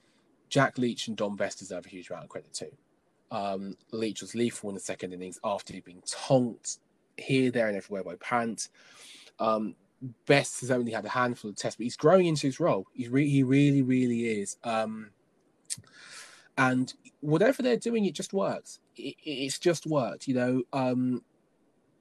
Jack 0.49 0.77
Leach 0.77 1.07
and 1.07 1.17
Dom 1.17 1.35
Bess 1.35 1.55
deserve 1.55 1.85
a 1.85 1.89
huge 1.89 2.09
amount 2.09 2.25
of 2.25 2.29
credit 2.29 2.53
too. 2.53 2.71
Um, 3.31 3.75
Leach 3.91 4.21
was 4.21 4.35
lethal 4.35 4.69
in 4.69 4.75
the 4.75 4.81
second 4.81 5.13
innings 5.13 5.39
after 5.43 5.73
he'd 5.73 5.85
been 5.85 6.01
tonked 6.05 6.79
here, 7.17 7.51
there, 7.51 7.67
and 7.67 7.77
everywhere 7.77 8.03
by 8.03 8.15
Pant. 8.15 8.69
Um, 9.39 9.75
Bess 10.25 10.61
has 10.61 10.71
only 10.71 10.91
had 10.91 11.05
a 11.05 11.09
handful 11.09 11.49
of 11.49 11.57
tests, 11.57 11.77
but 11.77 11.83
he's 11.83 11.97
growing 11.97 12.25
into 12.25 12.47
his 12.47 12.59
role. 12.59 12.87
Re- 13.09 13.29
he 13.29 13.43
really, 13.43 13.81
really 13.81 14.41
is. 14.41 14.57
Um, 14.63 15.11
and 16.57 16.93
whatever 17.21 17.61
they're 17.61 17.77
doing, 17.77 18.05
it 18.05 18.15
just 18.15 18.33
works. 18.33 18.79
It, 18.95 19.15
it's 19.23 19.59
just 19.59 19.85
worked. 19.85 20.27
You 20.27 20.35
know, 20.35 20.63
um, 20.73 21.23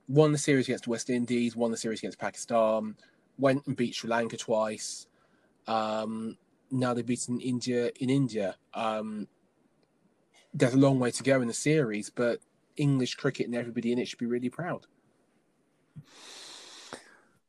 won 0.09 0.33
the 0.33 0.39
series 0.39 0.69
against 0.69 0.89
West 0.89 1.11
Indies, 1.11 1.57
won 1.57 1.71
the 1.71 1.77
series 1.77 2.01
against 2.01 2.19
Pakistan, 2.19 2.97
went 3.39 3.67
and 3.67 3.77
beat 3.77 3.95
Sri 3.95 4.09
Lanka 4.09 4.37
twice. 4.37 5.07
Um, 5.67 6.39
now 6.71 6.95
they've 6.95 7.07
beaten 7.07 7.41
India 7.41 7.91
in 8.01 8.11
India. 8.11 8.57
Um, 8.75 9.29
there's 10.55 10.75
a 10.75 10.79
long 10.79 10.99
way 10.99 11.11
to 11.11 11.23
go 11.23 11.41
in 11.41 11.49
the 11.49 11.55
series, 11.55 12.11
but 12.11 12.41
English 12.77 13.15
cricket 13.15 13.47
and 13.47 13.55
everybody 13.55 13.93
in 13.93 13.99
it 13.99 14.09
should 14.09 14.19
be 14.19 14.27
really 14.27 14.51
proud. 14.51 14.87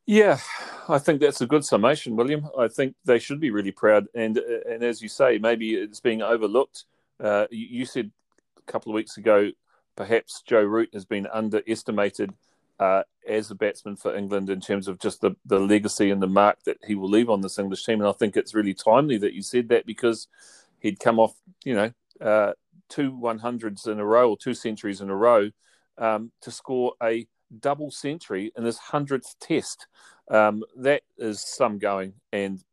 Yeah, 0.06 0.40
I 0.88 0.98
think 0.98 1.22
that's 1.22 1.42
a 1.42 1.46
good 1.46 1.64
summation, 1.64 2.16
William. 2.16 2.50
I 2.58 2.68
think 2.68 2.96
they 3.06 3.20
should 3.20 3.40
be 3.40 3.52
really 3.52 3.72
proud, 3.72 4.08
and 4.16 4.38
and 4.38 4.84
as 4.84 5.04
you 5.04 5.08
say, 5.08 5.38
maybe 5.38 5.76
it's 5.76 6.00
being 6.00 6.24
overlooked. 6.24 6.86
Uh, 7.20 7.46
you, 7.52 7.68
you 7.80 7.86
said 7.86 8.10
a 8.58 8.72
couple 8.72 8.92
of 8.92 8.96
weeks 8.96 9.18
ago, 9.18 9.52
perhaps 9.96 10.42
Joe 10.42 10.64
Root 10.64 10.90
has 10.94 11.06
been 11.06 11.28
underestimated 11.28 12.34
uh, 12.80 13.04
as 13.28 13.52
a 13.52 13.56
batsman 13.56 13.96
for 13.96 14.16
England 14.16 14.50
in 14.50 14.62
terms 14.62 14.88
of 14.88 15.00
just 15.00 15.22
the 15.22 15.32
the 15.46 15.60
legacy 15.60 16.12
and 16.12 16.22
the 16.22 16.28
mark 16.28 16.64
that 16.64 16.78
he 16.86 16.96
will 16.96 17.10
leave 17.10 17.30
on 17.30 17.42
this 17.42 17.60
English 17.60 17.86
team. 17.86 18.00
And 18.00 18.10
I 18.10 18.14
think 18.14 18.38
it's 18.38 18.56
really 18.56 18.74
timely 18.74 19.18
that 19.18 19.34
you 19.34 19.42
said 19.42 19.70
that 19.70 19.86
because 19.86 20.28
he'd 20.80 21.00
come 21.00 21.20
off, 21.20 21.36
you 21.64 21.76
know, 21.76 21.92
uh, 22.22 22.54
two 22.88 23.12
one 23.12 23.40
hundreds 23.40 23.88
in 23.88 24.00
a 24.00 24.06
row 24.06 24.30
or 24.30 24.38
two 24.38 24.54
centuries 24.54 25.02
in 25.02 25.10
a 25.10 25.16
row 25.16 25.50
um, 25.98 26.32
to 26.42 26.52
score 26.52 26.94
a 27.04 27.28
double 27.60 27.92
century 27.92 28.52
in 28.56 28.64
his 28.64 28.78
hundredth 28.78 29.36
test. 29.40 29.88
Um, 30.30 30.64
that 30.78 31.02
is 31.18 31.42
some 31.42 31.80
going, 31.80 32.14
and 32.32 32.64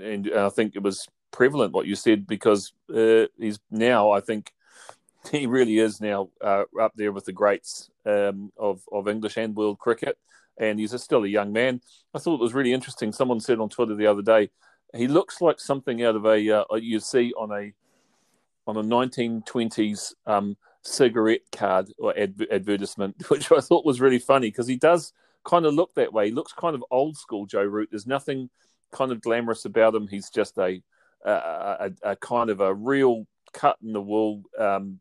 and 0.00 0.30
I 0.34 0.48
think 0.50 0.76
it 0.76 0.82
was 0.82 1.08
prevalent 1.32 1.72
what 1.72 1.86
you 1.86 1.94
said 1.94 2.26
because 2.26 2.72
uh, 2.94 3.26
he's 3.38 3.58
now, 3.70 4.10
I 4.10 4.20
think, 4.20 4.52
he 5.30 5.46
really 5.46 5.78
is 5.78 6.00
now 6.00 6.30
uh, 6.40 6.64
up 6.80 6.92
there 6.96 7.12
with 7.12 7.24
the 7.24 7.32
greats 7.32 7.90
um, 8.06 8.52
of 8.56 8.82
of 8.92 9.08
English 9.08 9.36
and 9.36 9.54
world 9.54 9.78
cricket, 9.78 10.18
and 10.58 10.78
he's 10.78 10.92
a, 10.92 10.98
still 10.98 11.24
a 11.24 11.28
young 11.28 11.52
man. 11.52 11.80
I 12.14 12.18
thought 12.18 12.40
it 12.40 12.42
was 12.42 12.54
really 12.54 12.72
interesting. 12.72 13.12
Someone 13.12 13.40
said 13.40 13.58
on 13.58 13.68
Twitter 13.68 13.94
the 13.94 14.06
other 14.06 14.22
day, 14.22 14.50
he 14.94 15.08
looks 15.08 15.40
like 15.40 15.60
something 15.60 16.02
out 16.04 16.16
of 16.16 16.26
a 16.26 16.50
uh, 16.50 16.74
you 16.76 17.00
see 17.00 17.32
on 17.32 17.50
a 17.52 17.72
on 18.66 18.76
a 18.76 18.82
1920s 18.82 20.14
um, 20.26 20.56
cigarette 20.82 21.40
card 21.52 21.88
or 21.98 22.16
ad- 22.18 22.46
advertisement, 22.50 23.16
which 23.28 23.50
I 23.52 23.60
thought 23.60 23.84
was 23.84 24.00
really 24.00 24.18
funny 24.18 24.48
because 24.48 24.66
he 24.66 24.76
does 24.76 25.12
kind 25.44 25.66
of 25.66 25.74
look 25.74 25.94
that 25.94 26.12
way. 26.12 26.26
He 26.26 26.32
looks 26.32 26.52
kind 26.52 26.74
of 26.74 26.84
old 26.90 27.16
school, 27.16 27.46
Joe 27.46 27.64
Root. 27.64 27.88
There's 27.90 28.06
nothing 28.06 28.50
kind 28.92 29.12
of 29.12 29.20
glamorous 29.20 29.64
about 29.64 29.94
him. 29.94 30.08
He's 30.08 30.30
just 30.30 30.56
a 30.58 30.82
a, 31.24 31.30
a, 31.30 31.90
a 32.02 32.16
kind 32.16 32.48
of 32.48 32.60
a 32.60 32.74
real 32.74 33.26
cut 33.52 33.76
in 33.82 33.92
the 33.92 34.00
wool, 34.00 34.42
um, 34.58 35.00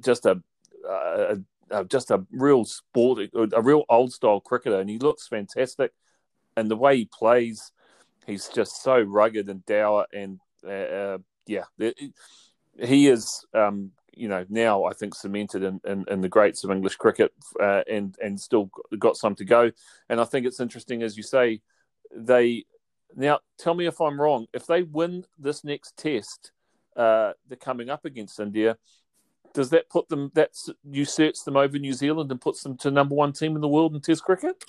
just 0.00 0.26
a, 0.26 0.42
a, 0.88 1.36
a, 1.70 1.84
just 1.84 2.10
a 2.10 2.24
real 2.30 2.64
sport, 2.64 3.28
a 3.34 3.62
real 3.62 3.84
old 3.88 4.12
style 4.12 4.40
cricketer, 4.40 4.80
and 4.80 4.90
he 4.90 4.98
looks 4.98 5.26
fantastic. 5.28 5.92
And 6.56 6.70
the 6.70 6.76
way 6.76 6.96
he 6.96 7.08
plays, 7.12 7.72
he's 8.26 8.48
just 8.48 8.82
so 8.82 9.00
rugged 9.00 9.48
and 9.48 9.64
dour, 9.66 10.06
and 10.12 10.40
uh, 10.64 10.70
uh, 10.70 11.18
yeah, 11.46 11.64
he 12.80 13.08
is 13.08 13.44
um, 13.54 13.92
you 14.14 14.28
know 14.28 14.44
now 14.48 14.84
I 14.84 14.92
think 14.94 15.14
cemented 15.14 15.62
in, 15.62 15.80
in, 15.84 16.04
in 16.10 16.20
the 16.20 16.28
greats 16.28 16.64
of 16.64 16.70
English 16.70 16.96
cricket 16.96 17.32
uh, 17.60 17.82
and 17.90 18.16
and 18.22 18.40
still 18.40 18.70
got 18.98 19.16
some 19.16 19.34
to 19.36 19.44
go. 19.44 19.70
And 20.08 20.20
I 20.20 20.24
think 20.24 20.46
it's 20.46 20.60
interesting 20.60 21.02
as 21.02 21.16
you 21.16 21.22
say 21.22 21.60
they 22.14 22.64
now 23.14 23.40
tell 23.58 23.74
me 23.74 23.86
if 23.86 24.00
I'm 24.00 24.20
wrong. 24.20 24.46
If 24.52 24.66
they 24.66 24.82
win 24.82 25.24
this 25.38 25.64
next 25.64 25.96
test, 25.96 26.52
uh, 26.96 27.32
they're 27.48 27.56
coming 27.56 27.90
up 27.90 28.04
against 28.04 28.40
India. 28.40 28.76
Does 29.56 29.70
that 29.70 29.88
put 29.88 30.10
them? 30.10 30.30
That 30.34 30.50
usurps 30.84 31.42
them 31.42 31.56
over 31.56 31.78
New 31.78 31.94
Zealand 31.94 32.30
and 32.30 32.38
puts 32.38 32.62
them 32.62 32.76
to 32.76 32.90
number 32.90 33.14
one 33.14 33.32
team 33.32 33.54
in 33.54 33.62
the 33.62 33.68
world 33.68 33.94
in 33.94 34.02
Test 34.02 34.22
cricket. 34.22 34.62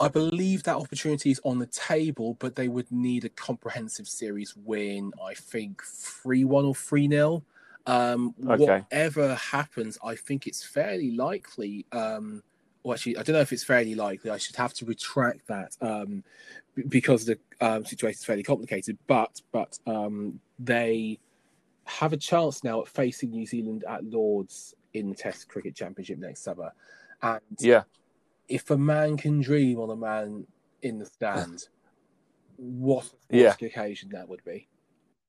I 0.00 0.08
believe 0.08 0.62
that 0.62 0.76
opportunity 0.76 1.30
is 1.30 1.42
on 1.44 1.58
the 1.58 1.66
table, 1.66 2.34
but 2.38 2.56
they 2.56 2.68
would 2.68 2.90
need 2.90 3.26
a 3.26 3.28
comprehensive 3.28 4.08
series 4.08 4.56
win. 4.56 5.12
I 5.22 5.34
think 5.34 5.82
three 5.84 6.44
one 6.44 6.64
or 6.64 6.74
three 6.74 7.06
0 7.06 7.42
um, 7.86 8.34
Okay. 8.48 8.64
Whatever 8.64 9.34
happens, 9.34 9.98
I 10.02 10.14
think 10.14 10.46
it's 10.46 10.64
fairly 10.64 11.10
likely. 11.10 11.84
Um, 11.92 12.42
well, 12.82 12.94
actually, 12.94 13.18
I 13.18 13.22
don't 13.22 13.34
know 13.34 13.42
if 13.42 13.52
it's 13.52 13.64
fairly 13.64 13.94
likely. 13.94 14.30
I 14.30 14.38
should 14.38 14.56
have 14.56 14.72
to 14.74 14.86
retract 14.86 15.46
that 15.48 15.76
um, 15.82 16.24
because 16.88 17.26
the 17.26 17.38
um, 17.60 17.84
situation 17.84 18.18
is 18.20 18.24
fairly 18.24 18.42
complicated. 18.42 18.96
But 19.06 19.42
but 19.52 19.78
um, 19.86 20.40
they 20.58 21.18
have 21.88 22.12
a 22.12 22.16
chance 22.16 22.62
now 22.62 22.82
at 22.82 22.88
facing 22.88 23.30
New 23.30 23.46
Zealand 23.46 23.84
at 23.88 24.04
Lords 24.04 24.74
in 24.94 25.08
the 25.08 25.14
Test 25.14 25.48
Cricket 25.48 25.74
Championship 25.74 26.18
next 26.18 26.42
summer, 26.42 26.72
and 27.22 27.40
Yeah, 27.58 27.82
if 28.48 28.70
a 28.70 28.78
man 28.78 29.16
can 29.16 29.40
dream 29.40 29.80
on 29.80 29.90
a 29.90 29.96
man 29.96 30.46
in 30.82 30.98
the 30.98 31.06
stand, 31.06 31.68
what 32.56 33.10
a 33.30 33.36
Yeah. 33.36 33.54
occasion 33.60 34.10
that 34.10 34.28
would 34.28 34.44
be. 34.44 34.68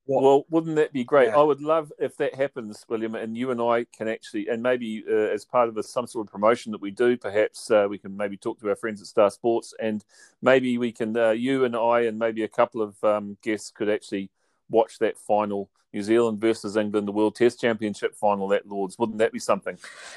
What- 0.06 0.22
Well, 0.22 0.46
wouldn't 0.50 0.76
that 0.76 0.92
be 0.92 1.04
great? 1.04 1.28
Yeah. 1.28 1.38
I 1.38 1.42
would 1.42 1.60
love 1.60 1.92
if 1.98 2.16
that 2.16 2.34
happens, 2.34 2.84
William, 2.88 3.14
and 3.14 3.36
you 3.36 3.50
and 3.52 3.60
I 3.60 3.84
can 3.84 4.08
actually, 4.08 4.48
and 4.48 4.62
maybe 4.62 5.04
uh, 5.08 5.12
as 5.12 5.44
part 5.44 5.68
of 5.68 5.76
a, 5.76 5.82
some 5.82 6.06
sort 6.06 6.26
of 6.26 6.32
promotion 6.32 6.72
that 6.72 6.80
we 6.80 6.90
do, 6.90 7.16
perhaps 7.16 7.70
uh, 7.70 7.86
we 7.88 7.98
can 7.98 8.16
maybe 8.16 8.36
talk 8.36 8.58
to 8.60 8.68
our 8.70 8.76
friends 8.76 9.00
at 9.00 9.06
Star 9.06 9.30
Sports, 9.30 9.72
and 9.78 10.04
maybe 10.42 10.78
we 10.78 10.90
can, 10.90 11.16
uh, 11.16 11.30
you 11.30 11.64
and 11.64 11.76
I, 11.76 12.00
and 12.02 12.18
maybe 12.18 12.42
a 12.42 12.48
couple 12.48 12.82
of 12.82 13.02
um, 13.04 13.36
guests 13.42 13.70
could 13.70 13.88
actually 13.88 14.30
watch 14.70 14.98
that 15.00 15.18
final, 15.18 15.68
New 15.92 16.02
Zealand 16.02 16.40
versus 16.40 16.76
England, 16.76 17.08
the 17.08 17.12
World 17.12 17.34
Test 17.34 17.60
Championship 17.60 18.14
final 18.14 18.52
at 18.54 18.66
Lords. 18.66 18.98
Wouldn't 18.98 19.18
that 19.18 19.32
be 19.32 19.38
something? 19.38 19.76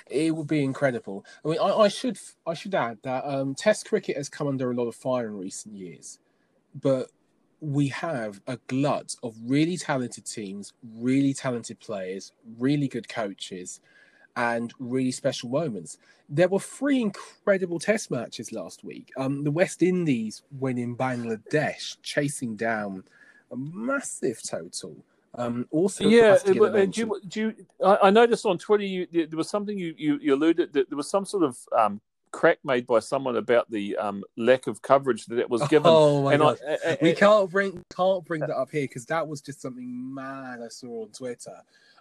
It 0.09 0.35
would 0.35 0.47
be 0.47 0.63
incredible. 0.63 1.25
I 1.43 1.47
mean, 1.49 1.59
I, 1.59 1.73
I 1.73 1.87
should 1.87 2.17
I 2.45 2.53
should 2.53 2.75
add 2.75 2.99
that 3.03 3.25
um, 3.25 3.55
Test 3.55 3.87
cricket 3.87 4.17
has 4.17 4.29
come 4.29 4.47
under 4.47 4.71
a 4.71 4.75
lot 4.75 4.87
of 4.87 4.95
fire 4.95 5.27
in 5.27 5.37
recent 5.37 5.75
years, 5.75 6.19
but 6.79 7.09
we 7.59 7.87
have 7.87 8.41
a 8.47 8.57
glut 8.67 9.15
of 9.23 9.35
really 9.45 9.77
talented 9.77 10.25
teams, 10.25 10.73
really 10.97 11.33
talented 11.33 11.79
players, 11.79 12.33
really 12.59 12.89
good 12.89 13.07
coaches, 13.07 13.79
and 14.35 14.73
really 14.79 15.11
special 15.11 15.49
moments. 15.49 15.97
There 16.29 16.49
were 16.49 16.59
three 16.59 17.01
incredible 17.01 17.79
test 17.79 18.11
matches 18.11 18.51
last 18.51 18.83
week. 18.83 19.11
Um, 19.17 19.43
the 19.43 19.51
West 19.51 19.81
Indies 19.81 20.43
winning 20.51 20.97
Bangladesh, 20.97 21.97
chasing 22.01 22.55
down 22.55 23.03
a 23.53 23.57
massive 23.57 24.41
total. 24.43 24.95
Um, 25.35 25.67
also, 25.71 26.07
yeah. 26.07 26.37
do 26.45 26.53
you, 26.53 27.21
do 27.27 27.39
you, 27.41 27.65
I, 27.83 28.11
noticed 28.11 28.45
on 28.45 28.57
Twitter 28.59 28.83
you, 28.83 29.07
there 29.11 29.37
was 29.37 29.49
something 29.49 29.77
you, 29.77 29.95
you, 29.97 30.19
you 30.21 30.35
alluded 30.35 30.73
that 30.73 30.89
there 30.89 30.97
was 30.97 31.09
some 31.09 31.25
sort 31.25 31.43
of 31.43 31.57
um, 31.75 32.01
crack 32.31 32.59
made 32.63 32.85
by 32.85 32.99
someone 32.99 33.37
about 33.37 33.71
the 33.71 33.97
um, 33.97 34.23
lack 34.37 34.67
of 34.67 34.81
coverage 34.83 35.25
that 35.27 35.39
it 35.39 35.49
was 35.49 35.65
given. 35.69 35.83
Oh 35.93 36.23
my 36.23 36.33
and 36.33 36.41
god, 36.41 36.59
I, 36.67 36.91
I, 36.91 36.97
we 37.01 37.13
can't 37.13 37.49
bring 37.49 37.83
can't 37.95 38.23
bring 38.25 38.41
that 38.41 38.51
up 38.51 38.69
here 38.71 38.83
because 38.83 39.05
that 39.07 39.27
was 39.27 39.41
just 39.41 39.61
something 39.61 40.13
mad 40.13 40.59
I 40.63 40.67
saw 40.67 41.03
on 41.03 41.09
Twitter, 41.09 41.57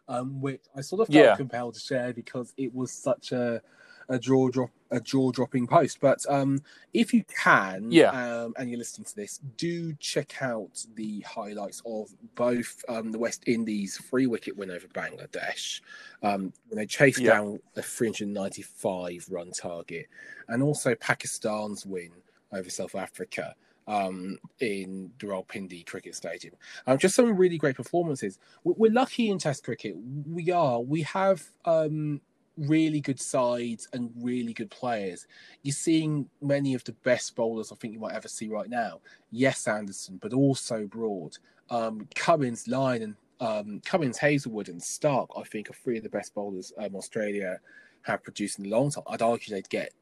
um, 0.09 0.41
which 0.41 0.63
I 0.77 0.83
sort 0.83 1.03
of 1.03 1.07
felt 1.07 1.25
yeah. 1.25 1.37
compelled 1.37 1.75
to 1.75 1.81
share 1.81 2.13
because 2.13 2.53
it 2.59 2.75
was 2.75 2.93
such 2.93 3.33
a 3.33 3.63
a 4.09 4.19
jaw 4.19 4.49
drop 4.49 4.71
a 4.91 5.01
jaw 5.01 5.33
dropping 5.33 5.67
post. 5.67 5.99
But 6.01 6.25
um, 6.29 6.63
if 6.93 7.13
you 7.13 7.25
can, 7.25 7.91
yeah, 7.91 8.11
um, 8.11 8.55
and 8.59 8.69
you're 8.69 8.79
listening 8.79 9.07
to 9.07 9.17
this, 9.17 9.39
do 9.57 9.95
check 9.95 10.43
out 10.43 10.85
the 10.95 11.21
highlights 11.21 11.83
of 11.87 12.11
both 12.35 12.85
um, 12.89 13.11
the 13.11 13.19
West 13.19 13.43
Indies 13.47 13.97
free 13.97 14.27
wicket 14.27 14.57
win 14.57 14.71
over 14.71 14.87
Bangladesh 14.89 15.81
um, 16.23 16.53
when 16.69 16.79
they 16.79 16.87
chased 16.87 17.21
yeah. 17.21 17.33
down 17.33 17.59
a 17.77 17.83
395 17.83 19.27
run 19.31 19.51
target, 19.51 20.07
and 20.49 20.63
also 20.63 20.95
Pakistan's 20.95 21.85
win 21.87 22.11
over 22.53 22.69
South 22.69 22.95
Africa 22.95 23.55
um, 23.87 24.39
in 24.61 25.11
the 25.19 25.27
Rawalpindi 25.27 25.87
Cricket 25.87 26.15
Stadium. 26.15 26.55
Um, 26.87 26.99
just 26.99 27.15
some 27.15 27.35
really 27.37 27.59
great 27.59 27.77
performances. 27.77 28.39
We're 28.65 28.93
lucky 28.93 29.31
in 29.31 29.39
Test 29.39 29.65
cricket. 29.65 29.97
We 30.29 30.51
are. 30.51 30.81
We 30.81 31.03
have 31.03 31.43
um, 31.65 32.21
really 32.57 33.01
good 33.01 33.21
sides 33.21 33.89
and 33.93 34.11
really 34.17 34.53
good 34.53 34.71
players. 34.71 35.27
You're 35.63 35.73
seeing 35.73 36.29
many 36.41 36.75
of 36.75 36.85
the 36.85 36.93
best 36.93 37.35
bowlers 37.35 37.73
I 37.73 37.77
think 37.77 37.95
you 37.95 38.01
might 38.01 38.15
ever 38.15 38.29
see 38.29 38.49
right 38.49 38.69
now. 38.69 39.01
Yes, 39.31 39.67
Anderson, 39.67 40.19
but 40.21 40.33
also 40.33 40.87
Broad. 40.87 41.39
Um, 41.71 42.07
Cummins, 42.15 42.69
Lyon, 42.69 43.03
and 43.03 43.17
um, 43.41 43.81
Cummins, 43.85 44.19
Hazlewood, 44.19 44.69
and 44.69 44.83
Stark, 44.83 45.31
I 45.37 45.43
think, 45.43 45.71
are 45.71 45.75
three 45.75 45.97
of 45.97 46.03
the 46.03 46.11
best 46.11 46.35
bowlers 46.35 46.73
um, 46.79 46.95
Australia 46.95 47.59
have 48.03 48.23
produced 48.23 48.59
in 48.59 48.67
a 48.67 48.69
long 48.69 48.91
time. 48.91 49.05
I'd 49.09 49.23
argue 49.23 49.55
they'd 49.55 49.69
get 49.69 49.93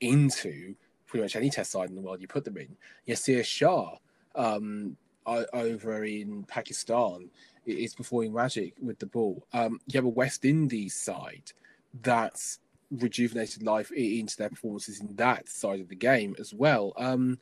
into 0.00 0.74
pretty 1.06 1.22
much 1.22 1.36
any 1.36 1.50
test 1.50 1.72
side 1.72 1.88
in 1.88 1.94
the 1.94 2.02
world 2.02 2.20
you 2.20 2.28
put 2.28 2.44
them 2.44 2.56
in. 2.56 2.76
Yasir 3.08 3.44
Shah 3.44 3.96
um, 4.34 4.96
over 5.26 6.04
in 6.04 6.44
Pakistan 6.44 7.30
is 7.66 7.94
performing 7.94 8.32
magic 8.32 8.74
with 8.80 8.98
the 8.98 9.06
ball. 9.06 9.46
Um, 9.52 9.80
you 9.86 9.98
have 9.98 10.04
a 10.04 10.08
West 10.08 10.44
Indies 10.44 10.94
side 10.94 11.52
that's 12.02 12.58
rejuvenated 12.90 13.62
life 13.62 13.92
into 13.92 14.36
their 14.36 14.48
performances 14.48 15.00
in 15.00 15.14
that 15.16 15.48
side 15.48 15.80
of 15.80 15.88
the 15.88 15.94
game 15.94 16.34
as 16.38 16.52
well. 16.52 16.92
Um, 16.96 17.38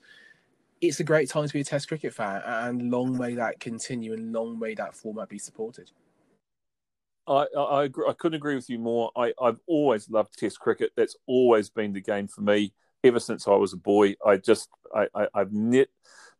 it's 0.80 1.00
a 1.00 1.04
great 1.04 1.28
time 1.28 1.46
to 1.46 1.52
be 1.52 1.60
a 1.60 1.64
Test 1.64 1.88
cricket 1.88 2.14
fan, 2.14 2.42
and 2.44 2.90
long 2.90 3.16
may 3.16 3.34
that 3.34 3.58
continue, 3.58 4.12
and 4.12 4.32
long 4.32 4.58
may 4.58 4.74
that 4.74 4.94
format 4.94 5.28
be 5.28 5.38
supported. 5.38 5.90
I 7.26 7.46
I, 7.56 7.84
agree, 7.84 8.06
I 8.08 8.12
couldn't 8.12 8.36
agree 8.36 8.54
with 8.54 8.70
you 8.70 8.78
more. 8.78 9.10
I, 9.16 9.32
I've 9.40 9.58
always 9.66 10.08
loved 10.08 10.38
Test 10.38 10.60
cricket. 10.60 10.92
That's 10.96 11.16
always 11.26 11.68
been 11.68 11.92
the 11.92 12.00
game 12.00 12.28
for 12.28 12.42
me 12.42 12.72
ever 13.04 13.20
since 13.20 13.48
I 13.48 13.54
was 13.54 13.72
a 13.72 13.76
boy. 13.76 14.14
I 14.24 14.36
just 14.36 14.68
I, 14.94 15.08
I 15.14 15.26
have 15.34 15.52
knit 15.52 15.90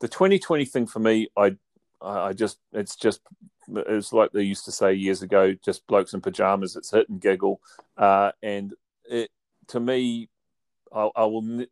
the 0.00 0.08
2020 0.08 0.64
thing 0.64 0.86
for 0.86 1.00
me. 1.00 1.28
I 1.36 1.56
I 2.00 2.32
just 2.32 2.58
it's 2.72 2.96
just 2.96 3.20
it's 3.68 4.12
like 4.12 4.32
they 4.32 4.42
used 4.42 4.64
to 4.66 4.72
say 4.72 4.94
years 4.94 5.22
ago, 5.22 5.54
just 5.64 5.86
blokes 5.86 6.14
in 6.14 6.20
pajamas. 6.20 6.76
It's 6.76 6.90
hit 6.90 7.08
and 7.08 7.20
giggle, 7.20 7.60
uh, 7.96 8.32
and 8.42 8.74
it 9.04 9.30
to 9.68 9.80
me, 9.80 10.28
I, 10.94 11.10
I 11.16 11.24
will. 11.24 11.66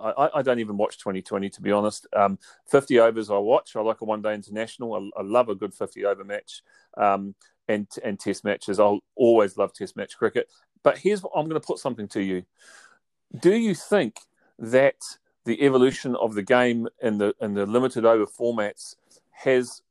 I, 0.00 0.30
I, 0.36 0.42
don't 0.42 0.60
even 0.60 0.78
watch 0.78 0.98
2020 0.98 1.50
to 1.50 1.60
be 1.60 1.72
honest. 1.72 2.06
Um, 2.16 2.38
50 2.70 3.00
overs 3.00 3.28
I 3.28 3.36
watch. 3.36 3.76
I 3.76 3.80
like 3.80 4.00
a 4.00 4.06
one 4.06 4.22
day 4.22 4.32
international. 4.32 4.94
I, 4.94 5.20
I, 5.20 5.22
love 5.22 5.50
a 5.50 5.54
good 5.54 5.74
50 5.74 6.06
over 6.06 6.24
match, 6.24 6.62
um, 6.96 7.34
and 7.68 7.86
and 8.02 8.18
test 8.18 8.44
matches. 8.44 8.80
I'll 8.80 9.00
always 9.14 9.58
love 9.58 9.72
test 9.72 9.96
match 9.96 10.16
cricket. 10.16 10.48
But 10.82 10.98
here's 10.98 11.22
what 11.22 11.32
I'm 11.34 11.48
going 11.48 11.60
to 11.60 11.66
put 11.66 11.78
something 11.78 12.08
to 12.08 12.22
you. 12.22 12.44
Do 13.38 13.54
you 13.54 13.74
think 13.74 14.20
that 14.58 14.96
the 15.44 15.62
evolution 15.62 16.16
of 16.16 16.34
the 16.34 16.42
game 16.42 16.88
in 17.02 17.18
the 17.18 17.34
in 17.40 17.54
the 17.54 17.66
limited 17.66 18.04
over 18.04 18.26
formats 18.26 18.94
has 19.44 19.82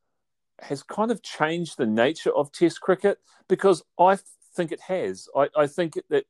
has 0.62 0.84
kind 0.84 1.12
of 1.12 1.22
changed 1.22 1.78
the 1.78 1.86
nature 1.86 2.36
of 2.36 2.52
Test 2.52 2.82
cricket 2.82 3.18
because 3.48 3.82
I 3.98 4.18
think 4.56 4.72
it 4.72 4.82
has. 4.82 5.28
I, 5.36 5.48
I 5.56 5.68
think 5.68 5.94
that 6.10 6.26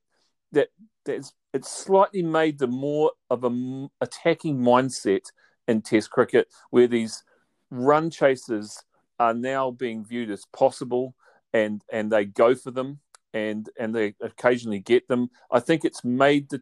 that 0.51 0.69
that's 1.05 1.33
it's 1.53 1.69
slightly 1.69 2.21
made 2.21 2.59
the 2.59 2.67
more 2.67 3.11
of 3.29 3.43
a 3.43 3.87
attacking 4.01 4.59
mindset 4.59 5.25
in 5.67 5.81
Test 5.81 6.11
cricket, 6.11 6.47
where 6.69 6.87
these 6.87 7.23
run 7.71 8.09
chasers 8.09 8.83
are 9.19 9.33
now 9.33 9.71
being 9.71 10.05
viewed 10.05 10.31
as 10.31 10.45
possible, 10.53 11.15
and 11.53 11.83
and 11.91 12.11
they 12.11 12.25
go 12.25 12.55
for 12.55 12.71
them, 12.71 12.99
and 13.33 13.69
and 13.79 13.93
they 13.93 14.15
occasionally 14.21 14.79
get 14.79 15.07
them. 15.07 15.29
I 15.51 15.59
think 15.59 15.83
it's 15.83 16.03
made 16.03 16.49
the 16.49 16.61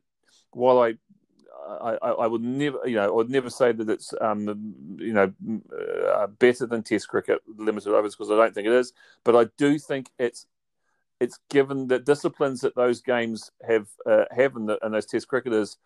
while 0.51 0.79
I 0.79 0.95
I, 1.67 1.97
I, 2.01 2.27
would 2.27 2.41
never, 2.41 2.79
you 2.85 2.95
know, 2.95 3.07
I 3.07 3.11
would 3.11 3.29
never 3.29 3.49
say 3.49 3.71
that 3.71 3.89
it's, 3.89 4.13
um, 4.21 4.73
you 4.97 5.13
know, 5.13 5.33
uh, 6.13 6.27
better 6.27 6.65
than 6.65 6.83
Test 6.83 7.07
cricket 7.07 7.41
limited 7.47 7.93
overs 7.93 8.15
because 8.15 8.31
I 8.31 8.35
don't 8.35 8.53
think 8.53 8.67
it 8.67 8.73
is. 8.73 8.93
But 9.23 9.35
I 9.35 9.49
do 9.57 9.77
think 9.77 10.09
it's 10.17 10.45
it's 11.19 11.39
given 11.49 11.87
the 11.87 11.99
disciplines 11.99 12.61
that 12.61 12.75
those 12.75 13.01
games 13.01 13.51
have 13.67 13.87
uh, 14.05 14.25
have 14.35 14.55
in, 14.55 14.67
the, 14.67 14.77
in 14.83 14.91
those 14.91 15.05
Test 15.05 15.27
cricketers. 15.27 15.77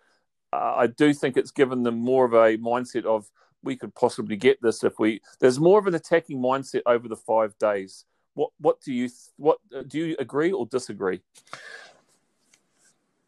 Uh, 0.53 0.75
I 0.77 0.87
do 0.87 1.13
think 1.13 1.37
it's 1.37 1.51
given 1.51 1.83
them 1.83 1.97
more 1.97 2.25
of 2.25 2.33
a 2.33 2.57
mindset 2.57 3.05
of 3.05 3.29
we 3.63 3.75
could 3.75 3.93
possibly 3.95 4.35
get 4.35 4.61
this 4.61 4.83
if 4.83 4.99
we. 4.99 5.21
There's 5.39 5.59
more 5.59 5.79
of 5.79 5.87
an 5.87 5.95
attacking 5.95 6.39
mindset 6.39 6.81
over 6.85 7.07
the 7.07 7.15
five 7.15 7.57
days. 7.57 8.05
What 8.33 8.51
what 8.59 8.81
do 8.81 8.93
you 8.93 9.09
what 9.37 9.59
do 9.87 9.99
you 9.99 10.15
agree 10.19 10.51
or 10.51 10.65
disagree? 10.65 11.21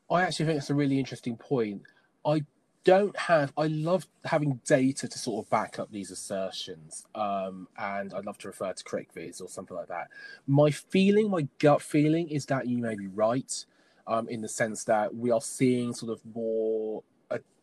I 0.09 0.21
actually 0.21 0.45
think 0.47 0.57
it's 0.59 0.69
a 0.69 0.75
really 0.75 0.99
interesting 0.99 1.37
point. 1.37 1.81
I 2.25 2.43
don't 2.83 3.17
have 3.17 3.53
I 3.57 3.67
love 3.67 4.05
having 4.25 4.59
data 4.65 5.07
to 5.07 5.17
sort 5.17 5.45
of 5.45 5.49
back 5.49 5.79
up 5.79 5.91
these 5.91 6.11
assertions. 6.11 7.05
Um, 7.15 7.67
and 7.77 8.13
I'd 8.13 8.25
love 8.25 8.37
to 8.39 8.47
refer 8.47 8.73
to 8.73 8.83
CricViz 8.83 9.41
or 9.41 9.47
something 9.47 9.75
like 9.75 9.87
that. 9.87 10.09
My 10.47 10.71
feeling, 10.71 11.29
my 11.29 11.47
gut 11.59 11.81
feeling 11.81 12.29
is 12.29 12.45
that 12.47 12.67
you 12.67 12.77
may 12.77 12.95
be 12.95 13.07
right, 13.07 13.65
um, 14.07 14.27
in 14.27 14.41
the 14.41 14.49
sense 14.49 14.83
that 14.85 15.15
we 15.15 15.31
are 15.31 15.41
seeing 15.41 15.93
sort 15.93 16.11
of 16.11 16.21
more 16.35 17.03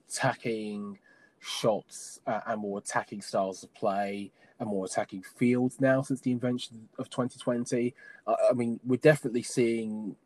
attacking 0.09 0.99
shots 1.41 2.21
uh, 2.27 2.41
and 2.47 2.61
more 2.61 2.79
attacking 2.79 3.23
styles 3.23 3.63
of 3.63 3.73
play 3.75 4.31
and 4.59 4.69
more 4.69 4.85
attacking 4.85 5.23
fields 5.23 5.81
now 5.81 6.03
since 6.03 6.21
the 6.21 6.31
invention 6.31 6.89
of 6.99 7.09
2020. 7.09 7.95
Uh, 8.27 8.35
I 8.51 8.53
mean, 8.55 8.79
we're 8.85 8.97
definitely 8.97 9.43
seeing, 9.43 10.17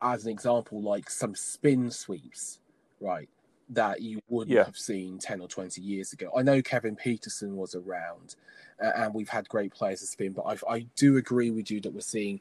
as 0.00 0.24
an 0.24 0.30
example, 0.30 0.80
like 0.80 1.10
some 1.10 1.34
spin 1.34 1.90
sweeps, 1.90 2.60
right? 3.00 3.28
That 3.70 4.00
you 4.00 4.20
wouldn't 4.28 4.54
yeah. 4.54 4.64
have 4.64 4.78
seen 4.78 5.18
10 5.18 5.40
or 5.40 5.48
20 5.48 5.80
years 5.80 6.12
ago. 6.12 6.30
I 6.36 6.42
know 6.42 6.62
Kevin 6.62 6.94
Pietersen 6.96 7.56
was 7.56 7.74
around 7.74 8.36
uh, 8.80 8.92
and 8.96 9.14
we've 9.14 9.28
had 9.28 9.48
great 9.48 9.72
players 9.72 10.00
to 10.00 10.06
spin, 10.06 10.32
but 10.32 10.42
I've, 10.42 10.62
i 10.68 10.86
do 10.94 11.16
agree 11.16 11.50
with 11.50 11.70
you 11.70 11.80
that 11.80 11.92
we're 11.92 12.00
seeing 12.00 12.40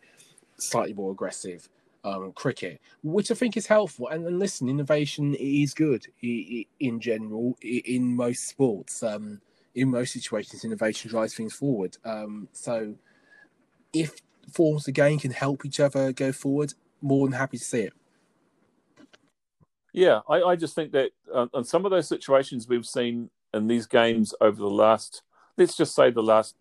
slightly 0.57 0.93
more 0.93 1.11
aggressive 1.11 1.67
um, 2.03 2.31
cricket, 2.33 2.79
which 3.03 3.31
I 3.31 3.33
think 3.33 3.57
is 3.57 3.67
helpful. 3.67 4.07
And, 4.07 4.25
and 4.27 4.39
listen, 4.39 4.69
innovation 4.69 5.35
is 5.35 5.73
good 5.73 6.05
in 6.21 6.99
general 6.99 7.57
in 7.61 8.15
most 8.15 8.47
sports. 8.47 9.01
Um, 9.01 9.41
in 9.73 9.89
most 9.89 10.13
situations, 10.13 10.63
innovation 10.63 11.09
drives 11.09 11.33
things 11.33 11.53
forward. 11.53 11.97
Um, 12.05 12.47
so 12.53 12.95
if 13.91 14.15
forms 14.51 14.85
game 14.87 15.19
can 15.19 15.31
help 15.31 15.65
each 15.65 15.79
other 15.79 16.13
go 16.13 16.31
forward, 16.31 16.73
more 17.01 17.27
than 17.27 17.37
happy 17.37 17.57
to 17.57 17.63
see 17.63 17.81
it. 17.81 17.93
Yeah, 19.95 20.19
I, 20.27 20.41
I 20.41 20.55
just 20.57 20.75
think 20.75 20.91
that 20.91 21.11
uh, 21.33 21.47
on 21.53 21.63
some 21.63 21.85
of 21.85 21.91
those 21.91 22.09
situations 22.09 22.67
we've 22.67 22.85
seen 22.85 23.29
in 23.53 23.67
these 23.67 23.85
games 23.85 24.33
over 24.41 24.57
the 24.57 24.69
last, 24.69 25.21
let's 25.57 25.77
just 25.77 25.95
say 25.95 26.11
the 26.11 26.21
last 26.21 26.57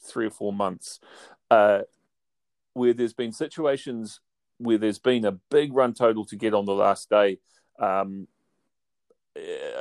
three 0.00 0.26
or 0.26 0.30
four 0.30 0.52
months, 0.52 1.00
uh, 1.50 1.80
where 2.72 2.94
there's 2.94 3.12
been 3.12 3.32
situations 3.32 4.20
where 4.58 4.78
there's 4.78 5.00
been 5.00 5.24
a 5.24 5.32
big 5.32 5.74
run 5.74 5.94
total 5.94 6.24
to 6.26 6.36
get 6.36 6.54
on 6.54 6.64
the 6.64 6.74
last 6.74 7.10
day. 7.10 7.40
Um, 7.80 8.28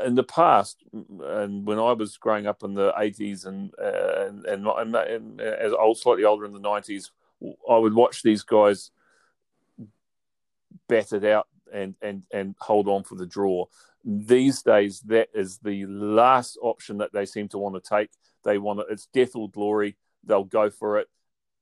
in 0.04 0.16
the 0.16 0.24
past, 0.24 0.84
and 0.92 1.68
when 1.68 1.78
I 1.78 1.92
was 1.94 2.18
growing 2.18 2.48
up 2.48 2.64
in 2.64 2.74
the 2.74 2.92
80s 2.94 3.46
and 3.46 3.72
uh, 3.80 4.26
and, 4.26 4.46
and, 4.48 4.66
and, 4.68 4.96
and 4.96 5.42
as 5.42 5.74
old, 5.74 6.00
slightly 6.00 6.24
older 6.24 6.44
in 6.44 6.54
the 6.54 6.60
90s, 6.60 7.12
I 7.70 7.78
would 7.78 7.94
watch 7.94 8.24
these 8.24 8.42
guys 8.42 8.90
battered 10.88 11.24
out 11.24 11.48
and 11.74 11.96
and 12.02 12.24
and 12.32 12.56
hold 12.60 12.88
on 12.88 13.04
for 13.04 13.16
the 13.16 13.26
draw. 13.26 13.66
These 14.06 14.62
days, 14.62 15.02
that 15.02 15.30
is 15.34 15.60
the 15.60 15.86
last 15.86 16.58
option 16.62 16.98
that 16.98 17.14
they 17.14 17.26
seem 17.26 17.48
to 17.50 17.58
want 17.58 17.76
to 17.76 17.90
take. 17.90 18.10
They 18.44 18.58
want 18.58 18.82
it; 18.82 18.88
it's 18.90 19.08
death 19.08 19.36
or 19.36 19.50
glory. 19.50 19.98
They'll 20.24 20.44
go 20.44 20.70
for 20.70 21.00
it. 21.00 21.08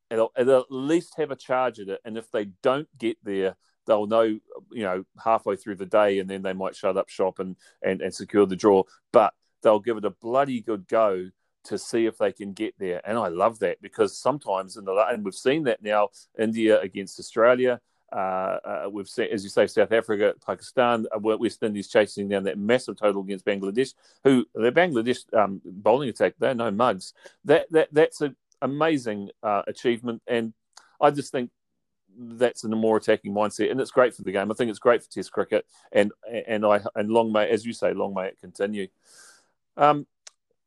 And 0.10 0.20
they'll, 0.20 0.32
they'll 0.36 0.60
at 0.60 0.66
least 0.72 1.16
have 1.18 1.32
a 1.32 1.36
charge 1.36 1.80
at 1.80 1.88
it. 1.88 2.02
And 2.04 2.18
if 2.18 2.30
they 2.32 2.46
don't 2.62 2.90
get 2.98 3.18
there, 3.24 3.56
they'll 3.88 4.08
know, 4.08 4.24
you 4.24 4.84
know, 4.84 5.06
halfway 5.24 5.56
through 5.56 5.76
the 5.76 5.86
day, 5.86 6.20
and 6.20 6.30
then 6.30 6.42
they 6.42 6.54
might 6.54 6.76
shut 6.76 6.98
up 6.98 7.10
shop 7.10 7.40
and 7.40 7.56
and, 7.82 8.02
and 8.02 8.14
secure 8.14 8.46
the 8.46 8.56
draw. 8.56 8.84
But 9.12 9.34
they'll 9.64 9.80
give 9.80 9.98
it 9.98 10.06
a 10.06 10.10
bloody 10.10 10.62
good 10.62 10.88
go 10.88 11.30
to 11.64 11.78
see 11.78 12.06
if 12.06 12.18
they 12.18 12.32
can 12.32 12.54
get 12.54 12.74
there. 12.80 13.02
And 13.06 13.18
I 13.18 13.28
love 13.28 13.60
that 13.60 13.82
because 13.82 14.18
sometimes 14.18 14.78
in 14.78 14.86
the 14.86 14.94
and 15.10 15.24
we've 15.24 15.34
seen 15.34 15.64
that 15.64 15.84
now 15.84 16.10
India 16.38 16.80
against 16.80 17.20
Australia. 17.20 17.80
Uh, 18.12 18.88
we've 18.92 19.08
seen, 19.08 19.28
as 19.32 19.44
you 19.44 19.50
say, 19.50 19.68
South 19.68 19.92
Africa, 19.92 20.34
Pakistan, 20.46 21.06
uh, 21.16 21.20
West 21.20 21.64
Indies 21.64 21.88
chasing 21.88 22.28
down 22.28 22.44
that 22.44 22.58
massive 22.58 22.98
total 22.98 23.22
against 23.22 23.46
Bangladesh. 23.46 23.94
Who 24.24 24.46
the 24.54 24.72
Bangladesh 24.72 25.32
um, 25.34 25.62
bowling 25.64 26.10
attack? 26.10 26.34
They're 26.38 26.54
no 26.54 26.72
mugs. 26.72 27.14
That 27.46 27.72
that 27.72 27.90
that's 27.92 28.22
an 28.22 28.36
amazing 28.62 29.30
uh, 29.42 29.64
achievement, 29.68 30.22
and 30.28 30.54
I 31.00 31.12
just 31.12 31.32
think 31.32 31.52
that's 32.18 32.64
in 32.64 32.74
a 32.74 32.76
more 32.76 32.98
attacking 32.98 33.34
mindset, 33.34 33.72
and 33.72 33.80
it's 33.80 33.92
great 33.92 34.14
for 34.14 34.24
the 34.24 34.32
game. 34.32 34.52
I 34.52 34.56
think 34.56 34.70
it's 34.70 34.80
great 34.80 35.02
for 35.02 35.10
Test 35.10 35.32
cricket, 35.32 35.66
and 35.92 36.12
and 36.30 36.66
I 36.66 36.82
and 36.96 37.10
long 37.10 37.32
may, 37.32 37.50
as 37.50 37.66
you 37.66 37.74
say, 37.74 37.94
long 37.94 38.14
may 38.14 38.28
it 38.28 38.38
continue. 38.42 38.88
Um, 39.78 40.06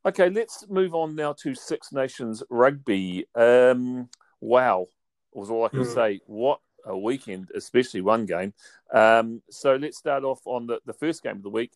okay, 0.06 0.30
let's 0.30 0.66
move 0.68 0.94
on 0.94 1.14
now 1.14 1.34
to 1.42 1.54
Six 1.54 1.92
Nations 1.92 2.42
rugby. 2.48 3.26
Um, 3.34 4.08
wow, 4.40 4.86
was 5.32 5.50
all 5.50 5.64
I 5.64 5.68
can 5.68 5.80
mm. 5.80 5.94
say. 5.94 6.20
What 6.26 6.60
a 6.86 6.96
weekend, 6.96 7.50
especially 7.54 8.00
one 8.00 8.26
game. 8.26 8.52
Um, 8.92 9.42
so 9.50 9.76
let's 9.76 9.98
start 9.98 10.24
off 10.24 10.40
on 10.44 10.66
the, 10.66 10.80
the 10.86 10.92
first 10.92 11.22
game 11.22 11.36
of 11.36 11.42
the 11.42 11.50
week 11.50 11.72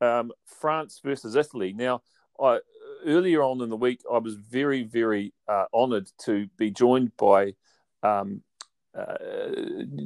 um, 0.00 0.32
France 0.44 1.00
versus 1.02 1.36
Italy. 1.36 1.72
Now, 1.72 2.02
I, 2.40 2.60
earlier 3.06 3.42
on 3.42 3.60
in 3.60 3.68
the 3.68 3.76
week, 3.76 4.00
I 4.10 4.18
was 4.18 4.34
very, 4.34 4.82
very 4.82 5.32
uh, 5.48 5.66
honoured 5.72 6.10
to 6.24 6.48
be 6.56 6.70
joined 6.70 7.16
by 7.16 7.54
um, 8.02 8.42
uh, 8.94 9.14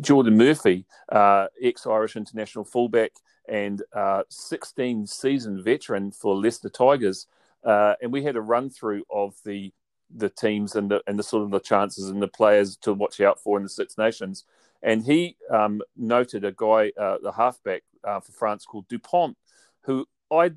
Geordan 0.00 0.36
Murphy, 0.36 0.86
uh, 1.10 1.46
ex 1.62 1.86
Irish 1.86 2.16
international 2.16 2.64
fullback 2.64 3.12
and 3.48 3.82
uh, 3.94 4.22
16 4.28 5.06
season 5.06 5.62
veteran 5.62 6.10
for 6.10 6.34
Leicester 6.34 6.68
Tigers. 6.68 7.26
Uh, 7.62 7.94
and 8.02 8.12
we 8.12 8.22
had 8.22 8.36
a 8.36 8.40
run 8.40 8.68
through 8.68 9.04
of 9.10 9.34
the 9.44 9.72
the 10.14 10.29
teams 10.29 10.77
and 10.77 10.90
the 10.90 11.03
and 11.07 11.18
the 11.18 11.22
sort 11.22 11.42
of 11.42 11.50
the 11.50 11.61
chances 11.61 12.09
and 12.09 12.22
the 12.22 12.29
players 12.29 12.77
to 12.79 12.92
watch 12.92 13.20
out 13.20 13.40
for 13.40 13.57
in 13.57 13.62
the 13.62 13.68
Six 13.68 13.98
Nations. 13.98 14.44
And 14.83 15.03
he 15.05 15.37
um, 15.50 15.81
noted 15.96 16.44
a 16.44 16.53
guy, 16.53 16.92
uh, 16.98 17.16
the 17.22 17.33
halfback 17.33 17.83
uh, 18.07 18.20
for 18.20 18.33
France 18.33 18.66
called 18.66 18.87
Dupont, 18.88 19.37
who 19.83 20.07
I'd 20.31 20.57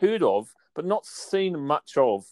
heard 0.00 0.22
of 0.22 0.52
but 0.74 0.84
not 0.84 1.06
seen 1.06 1.58
much 1.58 1.96
of. 1.96 2.24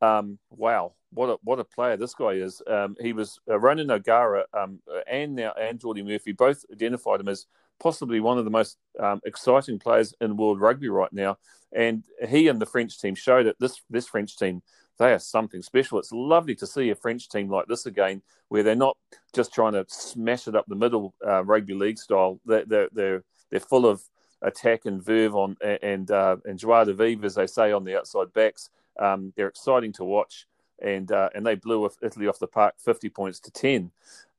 Um, 0.00 0.38
wow, 0.50 0.94
what 1.12 1.28
a 1.28 1.36
what 1.42 1.58
a 1.58 1.64
player 1.64 1.96
this 1.96 2.14
guy 2.14 2.30
is! 2.30 2.62
Um, 2.66 2.96
he 3.00 3.12
was 3.12 3.38
uh, 3.48 3.58
Ronan 3.58 3.90
O'Gara 3.90 4.44
um, 4.54 4.80
and 5.06 5.34
now 5.34 5.52
and 5.60 5.78
Geordan 5.78 6.06
Murphy 6.06 6.32
both 6.32 6.64
identified 6.72 7.20
him 7.20 7.28
as 7.28 7.46
possibly 7.78 8.20
one 8.20 8.38
of 8.38 8.44
the 8.44 8.50
most 8.50 8.78
um, 8.98 9.20
exciting 9.26 9.78
players 9.78 10.14
in 10.20 10.36
world 10.36 10.60
rugby 10.60 10.88
right 10.88 11.12
now. 11.12 11.36
And 11.72 12.04
he 12.28 12.48
and 12.48 12.60
the 12.60 12.66
French 12.66 12.98
team 12.98 13.14
showed 13.14 13.46
it. 13.46 13.56
This 13.60 13.82
this 13.90 14.06
French 14.06 14.38
team 14.38 14.62
they 15.00 15.14
are 15.14 15.18
something 15.18 15.62
special. 15.62 15.98
It's 15.98 16.12
lovely 16.12 16.54
to 16.56 16.66
see 16.66 16.90
a 16.90 16.94
French 16.94 17.30
team 17.30 17.48
like 17.48 17.66
this 17.66 17.86
again, 17.86 18.20
where 18.48 18.62
they're 18.62 18.74
not 18.74 18.98
just 19.32 19.52
trying 19.52 19.72
to 19.72 19.86
smash 19.88 20.46
it 20.46 20.54
up 20.54 20.66
the 20.68 20.74
middle, 20.74 21.14
uh, 21.26 21.42
rugby 21.42 21.72
league 21.72 21.98
style. 21.98 22.38
They're, 22.44 22.66
they're 22.66 22.88
they're 22.92 23.24
they're 23.48 23.60
full 23.60 23.86
of 23.86 24.02
attack 24.42 24.84
and 24.84 25.02
verve 25.02 25.34
on 25.34 25.56
and 25.62 26.10
uh, 26.10 26.36
and 26.44 26.58
joie 26.58 26.84
de 26.84 26.92
vivre, 26.92 27.24
as 27.24 27.34
they 27.34 27.46
say 27.46 27.72
on 27.72 27.84
the 27.84 27.96
outside 27.96 28.30
backs. 28.34 28.68
Um, 28.98 29.32
they're 29.36 29.48
exciting 29.48 29.92
to 29.94 30.04
watch, 30.04 30.46
and 30.82 31.10
uh, 31.10 31.30
and 31.34 31.46
they 31.46 31.54
blew 31.54 31.88
Italy 32.02 32.28
off 32.28 32.38
the 32.38 32.46
park, 32.46 32.74
fifty 32.76 33.08
points 33.08 33.40
to 33.40 33.50
ten. 33.50 33.90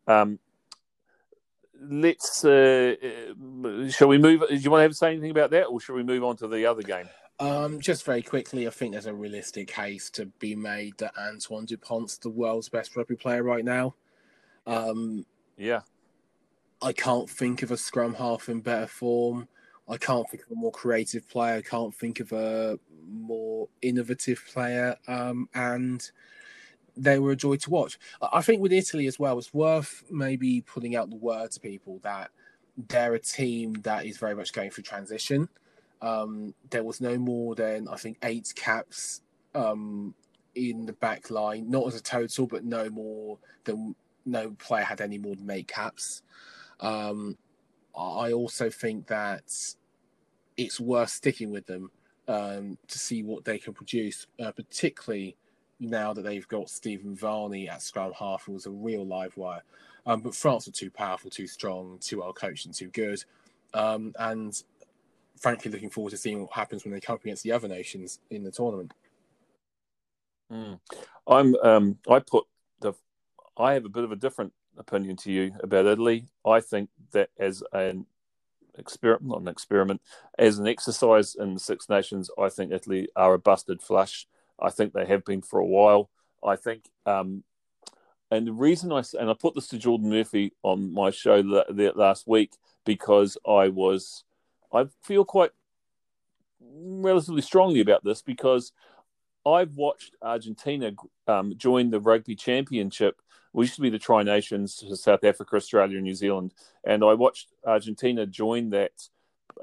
Um, 0.05 0.37
let's 1.81 2.45
uh, 2.45 2.93
uh 3.03 3.89
shall 3.89 4.09
we 4.09 4.19
move? 4.19 4.43
Do 4.47 4.55
you 4.55 4.69
want 4.69 4.81
to 4.81 4.83
have 4.83 4.95
say 4.95 5.11
anything 5.11 5.31
about 5.31 5.49
that, 5.49 5.63
or 5.63 5.81
shall 5.81 5.95
we 5.95 6.03
move 6.03 6.23
on 6.23 6.37
to 6.37 6.47
the 6.47 6.67
other 6.67 6.83
game? 6.83 7.09
Um, 7.41 7.79
just 7.79 8.05
very 8.05 8.21
quickly, 8.21 8.67
I 8.67 8.69
think 8.69 8.91
there's 8.91 9.07
a 9.07 9.13
realistic 9.15 9.69
case 9.69 10.11
to 10.11 10.27
be 10.27 10.55
made 10.55 10.95
that 10.99 11.17
Antoine 11.17 11.65
Dupont's 11.65 12.19
the 12.19 12.29
world's 12.29 12.69
best 12.69 12.95
rugby 12.95 13.15
player 13.15 13.41
right 13.41 13.65
now. 13.65 13.95
Um, 14.67 15.25
yeah. 15.57 15.81
I 16.83 16.93
can't 16.93 17.27
think 17.27 17.63
of 17.63 17.71
a 17.71 17.77
scrum 17.77 18.13
half 18.13 18.47
in 18.47 18.61
better 18.61 18.85
form. 18.85 19.47
I 19.89 19.97
can't 19.97 20.29
think 20.29 20.43
of 20.43 20.51
a 20.51 20.55
more 20.55 20.71
creative 20.71 21.27
player. 21.27 21.55
I 21.55 21.61
can't 21.63 21.95
think 21.95 22.19
of 22.19 22.31
a 22.31 22.77
more 23.09 23.67
innovative 23.81 24.43
player. 24.53 24.95
Um, 25.07 25.49
and 25.55 26.11
they 26.95 27.17
were 27.17 27.31
a 27.31 27.35
joy 27.35 27.55
to 27.55 27.69
watch. 27.71 27.97
I 28.21 28.43
think 28.43 28.61
with 28.61 28.71
Italy 28.71 29.07
as 29.07 29.17
well, 29.17 29.39
it's 29.39 29.51
worth 29.51 30.03
maybe 30.11 30.61
putting 30.61 30.95
out 30.95 31.09
the 31.09 31.15
word 31.15 31.49
to 31.51 31.59
people 31.59 31.97
that 32.03 32.29
they're 32.87 33.15
a 33.15 33.19
team 33.19 33.73
that 33.81 34.05
is 34.05 34.19
very 34.19 34.35
much 34.35 34.53
going 34.53 34.69
through 34.69 34.83
transition. 34.83 35.49
Um, 36.01 36.53
there 36.69 36.83
was 36.83 36.99
no 37.01 37.17
more 37.17 37.55
than 37.55 37.87
I 37.87 37.95
think 37.95 38.17
eight 38.23 38.53
caps 38.55 39.21
um, 39.53 40.15
in 40.55 40.85
the 40.85 40.93
back 40.93 41.29
line, 41.29 41.69
not 41.69 41.87
as 41.87 41.95
a 41.95 42.01
total, 42.01 42.47
but 42.47 42.63
no 42.63 42.89
more 42.89 43.37
than 43.63 43.95
no 44.25 44.51
player 44.51 44.83
had 44.83 45.01
any 45.01 45.17
more 45.17 45.35
than 45.35 45.49
eight 45.49 45.67
caps. 45.67 46.23
Um, 46.79 47.37
I 47.95 48.31
also 48.31 48.69
think 48.69 49.07
that 49.07 49.43
it's 50.57 50.79
worth 50.79 51.09
sticking 51.09 51.51
with 51.51 51.65
them 51.65 51.91
um, 52.27 52.77
to 52.87 52.99
see 52.99 53.23
what 53.23 53.45
they 53.45 53.57
can 53.57 53.73
produce, 53.73 54.27
uh, 54.43 54.51
particularly 54.51 55.35
now 55.79 56.13
that 56.13 56.21
they've 56.21 56.47
got 56.47 56.69
Stephen 56.69 57.15
Varney 57.15 57.67
at 57.67 57.81
scrum 57.81 58.13
half, 58.17 58.45
who 58.45 58.53
was 58.53 58.65
a 58.65 58.71
real 58.71 59.05
live 59.05 59.35
wire. 59.37 59.63
Um, 60.05 60.21
but 60.21 60.35
France 60.35 60.67
are 60.67 60.71
too 60.71 60.89
powerful, 60.91 61.29
too 61.29 61.47
strong, 61.47 61.97
too 61.99 62.19
well 62.19 62.33
coached, 62.33 62.65
and 62.65 62.73
too 62.73 62.89
good. 62.89 63.23
Um, 63.73 64.13
and 64.19 64.61
frankly 65.41 65.71
looking 65.71 65.89
forward 65.89 66.11
to 66.11 66.17
seeing 66.17 66.41
what 66.41 66.53
happens 66.53 66.83
when 66.83 66.93
they 66.93 66.99
come 66.99 67.15
up 67.15 67.23
against 67.23 67.43
the 67.43 67.51
other 67.51 67.67
nations 67.67 68.19
in 68.29 68.43
the 68.43 68.51
tournament. 68.51 68.93
Mm. 70.51 70.79
I'm 71.27 71.55
um, 71.55 71.97
I 72.09 72.19
put 72.19 72.45
the 72.79 72.93
I 73.57 73.73
have 73.73 73.85
a 73.85 73.89
bit 73.89 74.03
of 74.03 74.11
a 74.11 74.17
different 74.17 74.53
opinion 74.77 75.17
to 75.17 75.31
you 75.31 75.53
about 75.61 75.85
Italy. 75.85 76.25
I 76.45 76.59
think 76.59 76.89
that 77.11 77.29
as 77.39 77.63
an 77.73 78.05
experiment, 78.77 79.31
not 79.31 79.41
an 79.41 79.47
experiment, 79.47 80.01
as 80.37 80.59
an 80.59 80.67
exercise 80.67 81.35
in 81.35 81.55
the 81.55 81.59
Six 81.59 81.89
Nations, 81.89 82.29
I 82.37 82.49
think 82.49 82.71
Italy 82.71 83.09
are 83.15 83.33
a 83.33 83.39
busted 83.39 83.81
flush. 83.81 84.27
I 84.59 84.69
think 84.69 84.93
they 84.93 85.05
have 85.05 85.25
been 85.25 85.41
for 85.41 85.59
a 85.59 85.65
while. 85.65 86.09
I 86.43 86.55
think, 86.55 86.89
um, 87.05 87.43
and 88.29 88.47
the 88.47 88.53
reason 88.53 88.91
I 88.91 89.03
and 89.19 89.29
I 89.29 89.33
put 89.33 89.55
this 89.55 89.67
to 89.69 89.77
Geordan 89.77 90.09
Murphy 90.09 90.53
on 90.63 90.93
my 90.93 91.11
show 91.11 91.41
that 91.41 91.97
last 91.97 92.27
week 92.27 92.53
because 92.85 93.37
I 93.47 93.69
was 93.69 94.23
I 94.73 94.85
feel 95.03 95.25
quite 95.25 95.51
relatively 96.59 97.41
strongly 97.41 97.79
about 97.81 98.03
this 98.03 98.21
because 98.21 98.71
I've 99.45 99.75
watched 99.75 100.15
Argentina 100.21 100.91
um, 101.27 101.53
join 101.57 101.89
the 101.89 101.99
Rugby 101.99 102.35
Championship. 102.35 103.21
We 103.53 103.65
used 103.65 103.75
to 103.75 103.81
be 103.81 103.89
the 103.89 103.99
Tri 103.99 104.23
Nations, 104.23 104.83
South 105.01 105.23
Africa, 105.23 105.55
Australia, 105.55 105.97
and 105.97 106.05
New 106.05 106.13
Zealand, 106.13 106.53
and 106.85 107.03
I 107.03 107.13
watched 107.13 107.49
Argentina 107.65 108.25
join 108.25 108.69
that. 108.69 108.91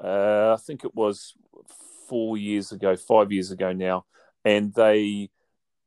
Uh, 0.01 0.53
I 0.53 0.61
think 0.61 0.83
it 0.85 0.93
was 0.93 1.33
four 2.07 2.37
years 2.37 2.71
ago, 2.71 2.95
five 2.95 3.31
years 3.31 3.51
ago 3.51 3.73
now, 3.73 4.05
and 4.45 4.73
they, 4.75 5.29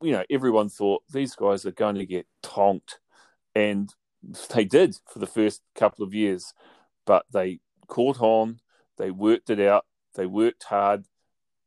you 0.02 0.12
know, 0.12 0.24
everyone 0.28 0.68
thought 0.68 1.04
these 1.12 1.36
guys 1.36 1.64
are 1.64 1.70
going 1.72 1.94
to 1.96 2.06
get 2.06 2.26
tonked, 2.42 2.98
and 3.54 3.94
they 4.54 4.64
did 4.64 4.96
for 5.08 5.20
the 5.20 5.26
first 5.26 5.62
couple 5.76 6.04
of 6.04 6.12
years, 6.14 6.52
but 7.06 7.24
they 7.32 7.60
caught 7.86 8.20
on 8.20 8.58
they 8.98 9.10
worked 9.10 9.50
it 9.50 9.60
out. 9.60 9.86
They 10.14 10.26
worked 10.26 10.64
hard, 10.64 11.04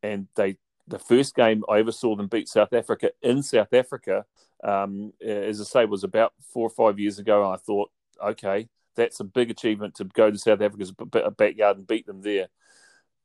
and 0.02 0.28
they 0.36 0.58
the 0.88 0.98
first 0.98 1.34
game 1.34 1.64
I 1.68 1.78
ever 1.78 1.92
saw 1.92 2.14
them 2.14 2.28
beat 2.28 2.48
South 2.48 2.72
Africa 2.72 3.10
in 3.22 3.42
South 3.42 3.72
Africa, 3.72 4.24
um, 4.62 5.12
as 5.20 5.60
I 5.60 5.64
say, 5.64 5.84
was 5.84 6.04
about 6.04 6.32
four 6.52 6.66
or 6.66 6.70
five 6.70 6.98
years 6.98 7.18
ago. 7.18 7.44
And 7.44 7.54
I 7.54 7.56
thought, 7.56 7.90
okay, 8.22 8.68
that's 8.94 9.20
a 9.20 9.24
big 9.24 9.50
achievement 9.50 9.96
to 9.96 10.04
go 10.04 10.30
to 10.30 10.38
South 10.38 10.60
Africa's 10.60 10.92
backyard 11.36 11.78
and 11.78 11.86
beat 11.86 12.06
them 12.06 12.22
there. 12.22 12.48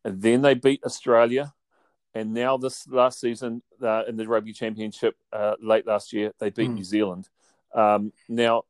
And 0.04 0.22
then 0.22 0.42
they 0.42 0.56
beat 0.56 0.84
Australia, 0.84 1.54
and 2.14 2.34
now 2.34 2.58
this 2.58 2.88
last 2.88 3.20
season 3.20 3.62
uh, 3.82 4.04
in 4.08 4.18
the 4.18 4.28
Rugby 4.28 4.54
Championship 4.54 5.16
uh, 5.32 5.56
late 5.62 5.86
last 5.86 6.12
year, 6.12 6.34
they 6.40 6.50
beat 6.50 6.70
mm. 6.70 6.76
New 6.76 6.84
Zealand. 6.84 7.30
Um, 7.74 8.12
now 8.28 8.64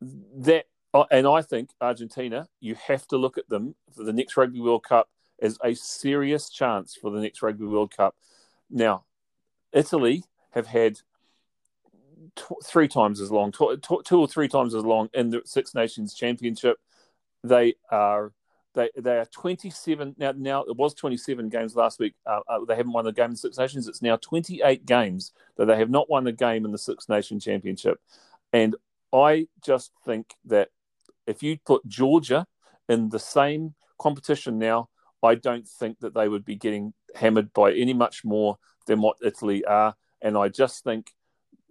that 0.00 0.64
and 1.10 1.26
I 1.26 1.42
think 1.42 1.70
Argentina, 1.80 2.48
you 2.60 2.74
have 2.86 3.06
to 3.08 3.16
look 3.16 3.38
at 3.38 3.48
them 3.48 3.74
for 3.94 4.04
the 4.04 4.12
next 4.12 4.36
Rugby 4.36 4.60
World 4.60 4.84
Cup 4.84 5.08
as 5.40 5.58
a 5.64 5.74
serious 5.74 6.50
chance 6.50 6.96
for 7.00 7.10
the 7.10 7.20
next 7.20 7.42
Rugby 7.42 7.66
World 7.66 7.96
Cup. 7.96 8.16
Now, 8.68 9.04
Italy 9.72 10.24
have 10.50 10.66
had 10.66 10.98
three 12.64 12.88
times 12.88 13.20
as 13.20 13.30
long, 13.30 13.52
two 13.52 14.20
or 14.20 14.28
three 14.28 14.48
times 14.48 14.74
as 14.74 14.84
long 14.84 15.08
in 15.14 15.30
the 15.30 15.42
Six 15.44 15.74
Nations 15.74 16.14
Championship. 16.14 16.78
They 17.42 17.74
are 17.90 18.32
They 18.74 18.90
they 18.96 19.18
are 19.18 19.26
27 19.26 20.16
now. 20.18 20.32
Now 20.36 20.62
it 20.64 20.76
was 20.76 20.94
27 20.94 21.48
games 21.48 21.74
last 21.74 21.98
week. 21.98 22.14
Uh, 22.26 22.40
uh, 22.48 22.64
they 22.66 22.76
haven't 22.76 22.92
won 22.92 23.04
the 23.04 23.12
game 23.12 23.30
in 23.30 23.36
Six 23.36 23.58
Nations. 23.58 23.88
It's 23.88 24.02
now 24.02 24.16
28 24.16 24.84
games 24.84 25.32
that 25.56 25.66
they 25.66 25.76
have 25.76 25.90
not 25.90 26.10
won 26.10 26.26
a 26.26 26.32
game 26.32 26.64
in 26.64 26.72
the 26.72 26.78
Six 26.78 27.08
Nation 27.08 27.40
Championship, 27.40 28.00
and 28.52 28.76
I 29.12 29.48
just 29.62 29.92
think 30.04 30.34
that 30.44 30.68
if 31.26 31.42
you 31.42 31.58
put 31.64 31.86
Georgia 31.86 32.46
in 32.88 33.08
the 33.10 33.18
same 33.18 33.74
competition 33.98 34.58
now, 34.58 34.88
I 35.22 35.34
don't 35.34 35.66
think 35.66 36.00
that 36.00 36.14
they 36.14 36.28
would 36.28 36.44
be 36.44 36.56
getting 36.56 36.94
hammered 37.14 37.52
by 37.52 37.72
any 37.72 37.92
much 37.92 38.24
more 38.24 38.58
than 38.86 39.00
what 39.00 39.18
Italy 39.22 39.64
are. 39.64 39.94
And 40.22 40.36
I 40.36 40.48
just 40.48 40.82
think 40.82 41.12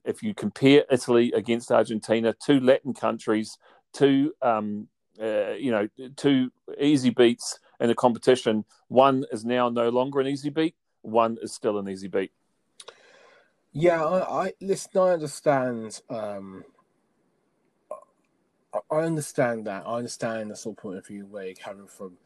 if 0.06 0.24
you 0.24 0.34
compare 0.34 0.86
Italy 0.92 1.32
against 1.34 1.72
Argentina, 1.72 2.34
two 2.34 2.60
Latin 2.60 2.94
countries, 2.94 3.58
two 3.94 4.34
um, 4.42 4.88
uh, 5.22 5.54
you 5.54 5.72
know 5.72 5.88
two 6.16 6.52
easy 6.80 7.10
beats 7.10 7.60
in 7.80 7.90
a 7.90 7.96
competition, 7.96 8.66
one 8.88 9.26
is 9.32 9.46
now 9.46 9.70
no 9.70 9.90
longer 9.90 10.20
an 10.20 10.28
easy 10.28 10.50
beat, 10.50 10.76
one 11.02 11.38
is 11.42 11.54
still 11.54 11.78
an 11.78 11.90
easy 11.90 12.08
beat. 12.08 12.32
Yeah, 13.72 14.04
I, 14.04 14.46
I 14.46 14.54
listen. 14.62 14.92
I 14.96 15.12
understand. 15.12 16.02
Um, 16.10 16.64
I 18.92 18.98
understand 18.98 19.66
that. 19.66 19.84
I 19.86 19.98
understand 19.98 20.52
the 20.52 20.56
sort 20.56 20.78
of 20.78 20.84
point 20.84 20.98
of 20.98 21.08
view 21.08 21.26
where 21.30 21.46
you're 21.46 21.56
coming 21.56 21.88
from. 21.88 22.18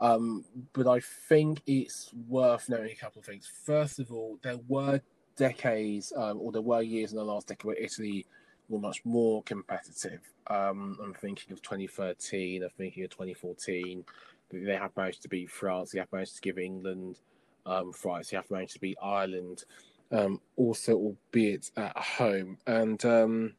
Um, 0.00 0.44
but 0.72 0.86
I 0.86 1.00
think 1.00 1.60
it's 1.66 2.10
worth 2.28 2.68
noting 2.68 2.92
a 2.92 2.94
couple 2.94 3.20
of 3.20 3.26
things. 3.26 3.50
First 3.64 3.98
of 3.98 4.10
all, 4.10 4.38
there 4.42 4.58
were 4.66 5.00
decades, 5.36 6.12
um, 6.16 6.40
or 6.40 6.52
there 6.52 6.62
were 6.62 6.82
years 6.82 7.12
in 7.12 7.18
the 7.18 7.24
last 7.24 7.48
decade 7.48 7.64
where 7.64 7.76
Italy 7.76 8.26
were 8.68 8.78
much 8.78 9.04
more 9.04 9.42
competitive. 9.42 10.20
Um, 10.46 10.98
I'm 11.02 11.14
thinking 11.14 11.52
of 11.52 11.60
2013, 11.60 12.62
I'm 12.62 12.70
thinking 12.70 13.04
of 13.04 13.10
2014. 13.10 14.04
They 14.52 14.74
have 14.74 14.96
managed 14.96 15.22
to 15.22 15.28
beat 15.28 15.50
France, 15.50 15.92
they 15.92 15.98
have 15.98 16.12
managed 16.12 16.36
to 16.36 16.40
give 16.40 16.58
England 16.58 17.18
um, 17.66 17.92
France, 17.92 18.30
they 18.30 18.36
have 18.36 18.50
managed 18.50 18.74
to 18.74 18.80
beat 18.80 18.96
Ireland, 19.02 19.64
um, 20.12 20.40
also, 20.56 20.94
albeit 20.94 21.70
at 21.76 21.96
home. 21.96 22.58
And 22.66 23.04
um, 23.04 23.54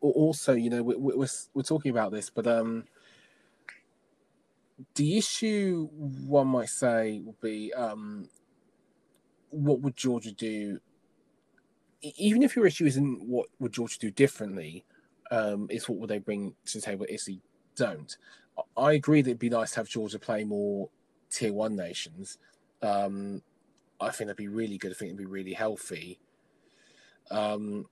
also, 0.00 0.52
you 0.54 0.70
know, 0.70 0.82
we, 0.82 0.96
we're, 0.96 1.28
we're 1.54 1.62
talking 1.62 1.90
about 1.90 2.12
this, 2.12 2.30
but 2.30 2.46
um, 2.46 2.84
the 4.94 5.16
issue 5.16 5.88
one 5.92 6.48
might 6.48 6.68
say 6.68 7.20
would 7.24 7.40
be 7.40 7.72
um, 7.74 8.28
what 9.50 9.80
would 9.80 9.96
Georgia 9.96 10.32
do? 10.32 10.80
Even 12.02 12.42
if 12.42 12.56
your 12.56 12.66
issue 12.66 12.86
isn't 12.86 13.28
what 13.28 13.48
would 13.58 13.72
Georgia 13.72 13.98
do 13.98 14.10
differently, 14.10 14.84
um, 15.30 15.66
it's 15.70 15.88
what 15.88 15.98
would 15.98 16.10
they 16.10 16.18
bring 16.18 16.54
to 16.64 16.78
the 16.78 16.82
table 16.82 17.06
if 17.08 17.24
they 17.24 17.38
don't. 17.76 18.16
I 18.76 18.92
agree 18.92 19.22
that 19.22 19.30
it'd 19.30 19.38
be 19.38 19.50
nice 19.50 19.72
to 19.72 19.76
have 19.76 19.88
Georgia 19.88 20.18
play 20.18 20.44
more 20.44 20.88
tier 21.30 21.52
one 21.52 21.76
nations. 21.76 22.38
Um, 22.82 23.42
I 24.00 24.10
think 24.10 24.26
that'd 24.28 24.36
be 24.36 24.48
really 24.48 24.78
good. 24.78 24.90
I 24.90 24.94
think 24.94 25.10
it'd 25.10 25.18
be 25.18 25.26
really 25.26 25.52
healthy. 25.52 26.18
Um, 27.30 27.86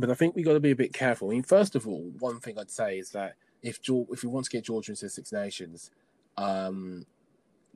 but 0.00 0.10
I 0.10 0.14
think 0.14 0.34
we 0.34 0.42
got 0.42 0.54
to 0.54 0.60
be 0.60 0.70
a 0.70 0.76
bit 0.76 0.92
careful. 0.92 1.28
I 1.28 1.34
mean, 1.34 1.42
first 1.42 1.76
of 1.76 1.86
all, 1.86 2.10
one 2.18 2.40
thing 2.40 2.58
I'd 2.58 2.70
say 2.70 2.98
is 2.98 3.10
that 3.10 3.36
if 3.62 3.78
if 3.86 4.22
we 4.22 4.28
want 4.28 4.46
to 4.46 4.50
get 4.50 4.64
Georgia 4.64 4.92
into 4.92 5.04
the 5.04 5.10
Six 5.10 5.32
Nations, 5.32 5.90
um, 6.36 7.06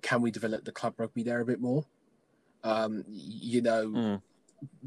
can 0.02 0.22
we 0.22 0.30
develop 0.30 0.64
the 0.64 0.72
club 0.72 0.94
rugby 0.98 1.22
there 1.22 1.40
a 1.40 1.44
bit 1.44 1.60
more? 1.60 1.84
Um, 2.62 3.04
you 3.08 3.60
know, 3.60 3.86
mm. 3.88 4.22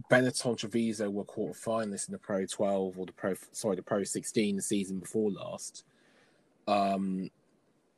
Benetton 0.09 0.57
Treviso 0.57 1.09
were 1.09 1.23
quarter 1.23 1.59
finalists 1.59 2.07
in 2.07 2.13
the 2.13 2.19
Pro 2.19 2.45
12 2.45 2.97
or 2.97 3.05
the 3.05 3.11
Pro 3.11 3.35
sorry 3.51 3.75
the 3.75 3.83
Pro 3.83 4.03
16 4.03 4.55
the 4.55 4.61
season 4.61 4.99
before 4.99 5.31
last. 5.31 5.83
Um, 6.67 7.29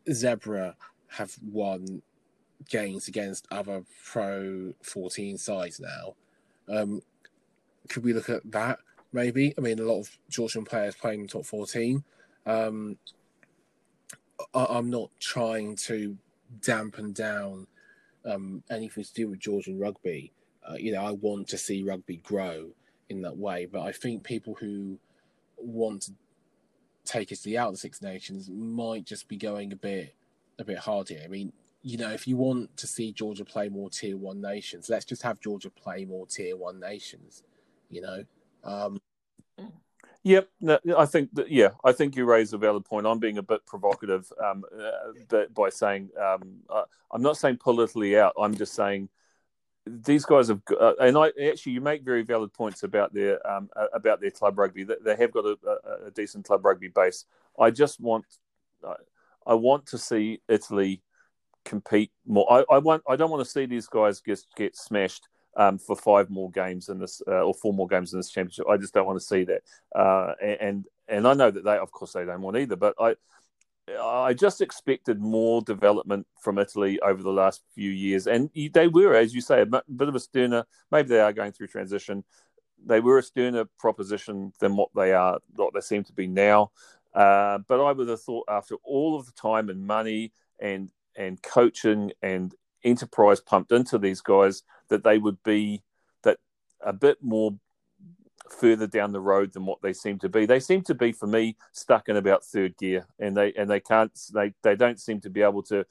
Zebre 0.07 0.75
have 1.07 1.35
won 1.43 2.01
games 2.67 3.07
against 3.07 3.47
other 3.51 3.83
Pro 4.05 4.73
14 4.81 5.37
sides 5.37 5.79
now. 5.79 6.15
Um, 6.67 7.01
could 7.87 8.03
we 8.03 8.13
look 8.13 8.29
at 8.29 8.49
that? 8.51 8.79
Maybe. 9.11 9.53
I 9.57 9.61
mean, 9.61 9.79
a 9.79 9.83
lot 9.83 9.99
of 9.99 10.17
Georgian 10.29 10.65
players 10.65 10.95
playing 10.95 11.21
in 11.21 11.27
top 11.27 11.45
14. 11.45 12.03
Um, 12.45 12.97
I, 14.53 14.77
am 14.77 14.89
not 14.89 15.09
trying 15.19 15.75
to 15.77 16.17
dampen 16.61 17.11
down 17.13 17.67
um, 18.25 18.63
anything 18.69 19.03
to 19.03 19.13
do 19.13 19.29
with 19.29 19.39
Georgian 19.39 19.79
rugby. 19.79 20.31
Uh, 20.67 20.75
you 20.75 20.91
know, 20.91 21.03
I 21.03 21.11
want 21.11 21.47
to 21.49 21.57
see 21.57 21.83
rugby 21.83 22.17
grow 22.17 22.69
in 23.09 23.21
that 23.23 23.37
way, 23.37 23.65
but 23.65 23.81
I 23.81 23.91
think 23.91 24.23
people 24.23 24.55
who 24.55 24.99
want 25.57 26.03
to 26.03 26.11
take 27.05 27.31
us 27.31 27.39
to 27.41 27.49
the 27.49 27.57
out 27.57 27.69
of 27.69 27.73
the 27.73 27.79
Six 27.79 28.01
Nations 28.01 28.49
might 28.49 29.05
just 29.05 29.27
be 29.27 29.37
going 29.37 29.73
a 29.73 29.75
bit 29.75 30.15
a 30.59 30.63
bit 30.63 30.77
hard 30.77 31.09
here. 31.09 31.21
I 31.23 31.27
mean, 31.27 31.53
you 31.81 31.97
know, 31.97 32.11
if 32.11 32.27
you 32.27 32.35
want 32.35 32.75
to 32.77 32.87
see 32.87 33.11
Georgia 33.11 33.45
play 33.45 33.69
more 33.69 33.89
tier 33.89 34.17
one 34.17 34.41
nations, 34.41 34.89
let's 34.89 35.05
just 35.05 35.21
have 35.23 35.39
Georgia 35.39 35.69
play 35.69 36.05
more 36.05 36.27
tier 36.27 36.57
one 36.57 36.79
nations. 36.79 37.43
You 37.89 38.01
know, 38.01 38.23
um, 38.63 38.99
Yep, 40.23 40.49
no, 40.59 40.79
I 40.97 41.05
think 41.05 41.33
that. 41.35 41.49
Yeah, 41.49 41.69
I 41.83 41.93
think 41.93 42.15
you 42.15 42.25
raise 42.25 42.51
a 42.51 42.57
valid 42.57 42.83
point. 42.83 43.07
I'm 43.07 43.19
being 43.19 43.37
a 43.37 43.43
bit 43.43 43.65
provocative, 43.65 44.29
um, 44.43 44.65
uh, 44.77 45.45
by 45.55 45.69
saying 45.69 46.09
um, 46.19 46.57
uh, 46.69 46.83
I'm 47.11 47.21
not 47.21 47.37
saying 47.37 47.57
politically 47.57 48.19
out. 48.19 48.33
I'm 48.37 48.53
just 48.53 48.73
saying 48.73 49.07
these 49.85 50.25
guys 50.25 50.49
have, 50.49 50.61
uh, 50.79 50.93
and 50.99 51.17
I 51.17 51.31
actually 51.47 51.71
you 51.71 51.81
make 51.81 52.03
very 52.03 52.23
valid 52.23 52.51
points 52.53 52.83
about 52.83 53.13
their 53.13 53.39
um, 53.49 53.69
about 53.93 54.19
their 54.19 54.31
club 54.31 54.59
rugby. 54.59 54.83
They, 54.83 54.95
they 55.03 55.15
have 55.15 55.31
got 55.31 55.45
a, 55.45 55.57
a, 55.65 56.07
a, 56.07 56.11
decent 56.11 56.45
club 56.45 56.65
rugby 56.65 56.89
base. 56.89 57.23
I 57.57 57.71
just 57.71 58.01
want, 58.01 58.25
I 59.47 59.53
want 59.53 59.85
to 59.87 59.97
see 59.97 60.41
Italy 60.49 61.01
compete 61.63 62.11
more. 62.27 62.45
I, 62.51 62.75
I 62.75 62.77
want. 62.79 63.03
I 63.07 63.15
don't 63.15 63.31
want 63.31 63.45
to 63.45 63.49
see 63.49 63.65
these 63.65 63.87
guys 63.87 64.19
get 64.19 64.41
get 64.57 64.75
smashed 64.75 65.29
um, 65.55 65.77
for 65.77 65.95
five 65.95 66.29
more 66.29 66.51
games 66.51 66.89
in 66.89 66.99
this 66.99 67.21
uh, 67.27 67.43
or 67.43 67.53
four 67.53 67.73
more 67.73 67.87
games 67.87 68.13
in 68.13 68.19
this 68.19 68.29
championship. 68.29 68.67
I 68.69 68.77
just 68.77 68.93
don't 68.93 69.05
want 69.05 69.19
to 69.19 69.25
see 69.25 69.43
that. 69.45 69.61
Uh, 69.95 70.33
and 70.41 70.85
and 71.07 71.27
I 71.27 71.33
know 71.33 71.51
that 71.51 71.63
they, 71.63 71.77
of 71.77 71.91
course, 71.91 72.13
they 72.13 72.25
don't 72.25 72.41
want 72.41 72.57
either. 72.57 72.75
But 72.75 72.95
I 72.99 73.15
I 73.97 74.33
just 74.33 74.61
expected 74.61 75.19
more 75.19 75.61
development 75.61 76.27
from 76.41 76.59
Italy 76.59 76.99
over 77.01 77.23
the 77.23 77.31
last 77.31 77.63
few 77.73 77.89
years, 77.89 78.27
and 78.27 78.49
they 78.53 78.87
were, 78.87 79.15
as 79.15 79.33
you 79.33 79.41
say, 79.41 79.61
a 79.61 79.65
bit 79.65 80.07
of 80.07 80.15
a 80.15 80.19
sterner. 80.19 80.65
Maybe 80.91 81.09
they 81.09 81.21
are 81.21 81.33
going 81.33 81.51
through 81.51 81.67
transition. 81.67 82.23
They 82.85 82.99
were 82.99 83.17
a 83.17 83.23
sterner 83.23 83.65
proposition 83.79 84.53
than 84.59 84.75
what 84.75 84.89
they 84.95 85.13
are, 85.13 85.39
what 85.55 85.73
they 85.73 85.81
seem 85.81 86.03
to 86.05 86.13
be 86.13 86.27
now. 86.27 86.71
Uh, 87.13 87.59
but 87.67 87.83
I 87.83 87.91
would 87.91 88.07
have 88.07 88.21
thought, 88.21 88.45
after 88.47 88.75
all 88.83 89.17
of 89.17 89.25
the 89.25 89.31
time 89.31 89.69
and 89.69 89.85
money 89.85 90.33
and 90.59 90.91
and 91.15 91.41
coaching 91.41 92.11
and 92.21 92.53
enterprise 92.83 93.39
pumped 93.39 93.71
into 93.71 93.97
these 93.97 94.21
guys 94.21 94.63
that 94.89 95.03
they 95.03 95.17
would 95.17 95.41
be 95.43 95.83
that 96.23 96.37
a 96.81 96.93
bit 96.93 97.17
more 97.21 97.55
further 98.49 98.87
down 98.87 99.11
the 99.11 99.19
road 99.19 99.53
than 99.53 99.65
what 99.65 99.81
they 99.81 99.93
seem 99.93 100.17
to 100.19 100.29
be. 100.29 100.45
They 100.45 100.59
seem 100.59 100.81
to 100.83 100.95
be, 100.95 101.11
for 101.11 101.27
me, 101.27 101.57
stuck 101.71 102.09
in 102.09 102.17
about 102.17 102.43
third 102.43 102.77
gear, 102.77 103.05
and 103.19 103.35
they 103.35 103.53
and 103.53 103.69
they 103.69 103.79
can't 103.79 104.11
they 104.33 104.53
they 104.63 104.75
don't 104.75 104.99
seem 104.99 105.21
to 105.21 105.29
be 105.29 105.41
able 105.41 105.63
to 105.63 105.85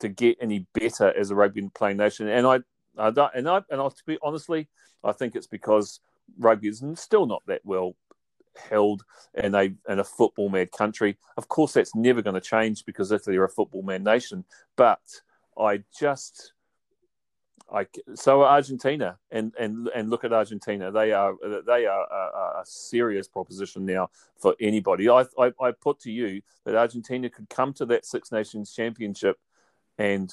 to 0.00 0.08
get 0.08 0.38
any 0.40 0.66
better 0.74 1.16
as 1.16 1.30
a 1.30 1.34
rugby 1.34 1.68
playing 1.74 1.98
nation. 1.98 2.28
And 2.28 2.46
I, 2.46 2.60
I 2.98 3.10
don't, 3.10 3.32
and 3.34 3.48
I 3.48 3.62
and 3.70 3.80
I, 3.80 3.88
to 3.88 4.04
be 4.06 4.18
honestly, 4.22 4.68
I 5.04 5.12
think 5.12 5.34
it's 5.34 5.46
because 5.46 6.00
rugby 6.38 6.68
is 6.68 6.82
still 6.94 7.26
not 7.26 7.42
that 7.46 7.60
well 7.64 7.96
held 8.56 9.04
in 9.34 9.54
a 9.54 9.72
in 9.88 9.98
a 9.98 10.04
football 10.04 10.48
mad 10.48 10.72
country. 10.72 11.16
Of 11.36 11.48
course, 11.48 11.74
that's 11.74 11.94
never 11.94 12.22
going 12.22 12.34
to 12.34 12.40
change 12.40 12.84
because 12.84 13.12
if 13.12 13.24
they're 13.24 13.44
a 13.44 13.48
football 13.48 13.82
mad 13.82 14.02
nation, 14.02 14.44
but 14.76 15.00
I 15.60 15.82
just 15.98 16.52
I 17.72 17.86
so 18.14 18.42
Argentina 18.42 19.18
and 19.30 19.52
and 19.58 19.88
and 19.94 20.10
look 20.10 20.24
at 20.24 20.32
Argentina. 20.32 20.90
They 20.90 21.12
are 21.12 21.34
they 21.66 21.86
are 21.86 22.06
a, 22.10 22.60
a 22.60 22.62
serious 22.64 23.28
proposition 23.28 23.84
now 23.84 24.10
for 24.38 24.56
anybody. 24.60 25.08
I, 25.08 25.24
I, 25.38 25.52
I 25.60 25.72
put 25.72 26.00
to 26.00 26.10
you 26.10 26.42
that 26.64 26.74
Argentina 26.74 27.30
could 27.30 27.48
come 27.48 27.72
to 27.74 27.86
that 27.86 28.04
Six 28.04 28.32
Nations 28.32 28.74
Championship 28.74 29.38
and 29.98 30.32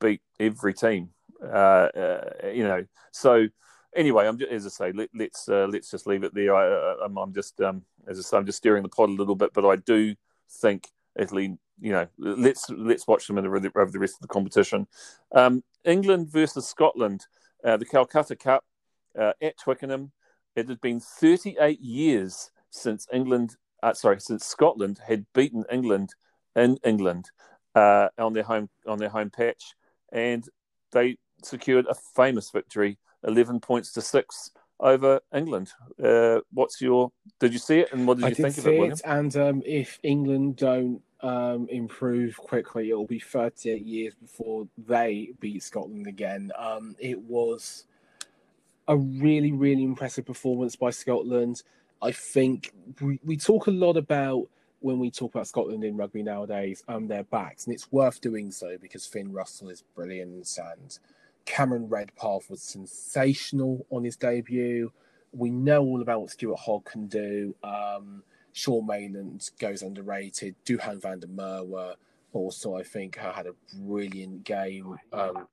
beat 0.00 0.20
every 0.38 0.74
team. 0.74 1.10
Uh, 1.42 1.46
uh, 1.46 2.30
you 2.52 2.64
know, 2.64 2.84
so 3.12 3.46
anyway, 3.94 4.26
I'm 4.26 4.38
just, 4.38 4.50
as 4.50 4.66
I 4.66 4.68
say, 4.68 4.92
let, 4.92 5.04
us 5.04 5.10
let's, 5.14 5.48
uh, 5.48 5.66
let's 5.70 5.90
just 5.90 6.06
leave 6.06 6.24
it 6.24 6.34
there. 6.34 6.54
I, 6.54 7.04
am 7.04 7.32
just 7.32 7.60
um, 7.60 7.82
as 8.06 8.18
I 8.18 8.22
say, 8.22 8.36
I'm 8.36 8.46
just 8.46 8.58
steering 8.58 8.82
the 8.82 8.88
pot 8.88 9.08
a 9.08 9.12
little 9.12 9.36
bit, 9.36 9.52
but 9.52 9.64
I 9.64 9.76
do 9.76 10.14
think 10.50 10.88
Italy 11.18 11.56
you 11.80 11.92
know, 11.92 12.06
let's 12.18 12.68
let's 12.70 13.06
watch 13.06 13.26
them 13.26 13.38
over 13.38 13.60
the, 13.60 13.70
over 13.76 13.90
the 13.90 13.98
rest 13.98 14.14
of 14.14 14.22
the 14.22 14.28
competition. 14.28 14.86
Um, 15.32 15.62
England 15.84 16.30
versus 16.30 16.66
Scotland, 16.66 17.26
uh, 17.64 17.76
the 17.76 17.84
Calcutta 17.84 18.36
Cup 18.36 18.64
uh, 19.18 19.32
at 19.42 19.58
Twickenham. 19.58 20.12
It 20.54 20.68
had 20.68 20.80
been 20.80 21.00
38 21.00 21.80
years 21.80 22.50
since 22.70 23.06
England, 23.12 23.56
uh, 23.82 23.92
sorry, 23.92 24.20
since 24.20 24.46
Scotland 24.46 25.00
had 25.06 25.26
beaten 25.34 25.64
England 25.70 26.14
in 26.54 26.78
England 26.82 27.30
uh, 27.74 28.08
on 28.18 28.32
their 28.32 28.42
home 28.42 28.70
on 28.86 28.98
their 28.98 29.10
home 29.10 29.30
patch, 29.30 29.74
and 30.12 30.48
they 30.92 31.18
secured 31.44 31.86
a 31.86 31.94
famous 31.94 32.50
victory, 32.50 32.98
11 33.24 33.60
points 33.60 33.92
to 33.92 34.00
six 34.00 34.50
over 34.80 35.20
England. 35.34 35.70
Uh, 36.02 36.40
what's 36.52 36.80
your? 36.80 37.12
Did 37.38 37.52
you 37.52 37.58
see 37.58 37.80
it, 37.80 37.92
and 37.92 38.06
what 38.06 38.16
did 38.16 38.24
I 38.24 38.28
you 38.30 38.34
did 38.34 38.42
think 38.42 38.58
of 38.58 38.66
it? 38.66 38.92
it 38.92 39.00
and 39.04 39.36
um, 39.36 39.62
if 39.66 39.98
England 40.02 40.56
don't 40.56 41.02
um, 41.20 41.68
improve 41.70 42.36
quickly, 42.36 42.90
it'll 42.90 43.06
be 43.06 43.18
38 43.18 43.84
years 43.84 44.14
before 44.14 44.68
they 44.86 45.30
beat 45.40 45.62
Scotland 45.62 46.06
again. 46.06 46.52
Um, 46.58 46.96
it 46.98 47.18
was 47.20 47.86
a 48.88 48.96
really, 48.96 49.52
really 49.52 49.82
impressive 49.82 50.26
performance 50.26 50.76
by 50.76 50.90
Scotland. 50.90 51.62
I 52.02 52.12
think 52.12 52.72
we, 53.00 53.18
we 53.24 53.36
talk 53.36 53.66
a 53.66 53.72
lot 53.72 53.96
about 53.96 54.48
when 54.80 54.98
we 54.98 55.10
talk 55.10 55.34
about 55.34 55.48
Scotland 55.48 55.82
in 55.84 55.96
rugby 55.96 56.22
nowadays, 56.22 56.84
um, 56.86 57.08
their 57.08 57.24
backs, 57.24 57.64
and 57.64 57.74
it's 57.74 57.90
worth 57.90 58.20
doing 58.20 58.50
so 58.50 58.76
because 58.80 59.06
Finn 59.06 59.32
Russell 59.32 59.70
is 59.70 59.82
brilliant 59.94 60.58
and 60.58 60.98
Cameron 61.46 61.88
Redpath 61.88 62.50
was 62.50 62.62
sensational 62.62 63.86
on 63.90 64.04
his 64.04 64.16
debut. 64.16 64.92
We 65.32 65.50
know 65.50 65.82
all 65.82 66.02
about 66.02 66.20
what 66.20 66.30
Stuart 66.30 66.58
Hogg 66.58 66.84
can 66.84 67.06
do. 67.06 67.54
Um, 67.62 68.22
Sean 68.56 68.86
Maitland 68.86 69.50
goes 69.58 69.82
underrated. 69.82 70.54
Duhan 70.64 70.98
van 70.98 71.20
der 71.20 71.26
Merwe 71.26 71.94
also, 72.32 72.74
I 72.74 72.84
think, 72.84 73.16
had 73.16 73.46
a 73.46 73.52
brilliant 73.78 74.44
game. 74.44 74.96
Um, 75.12 75.46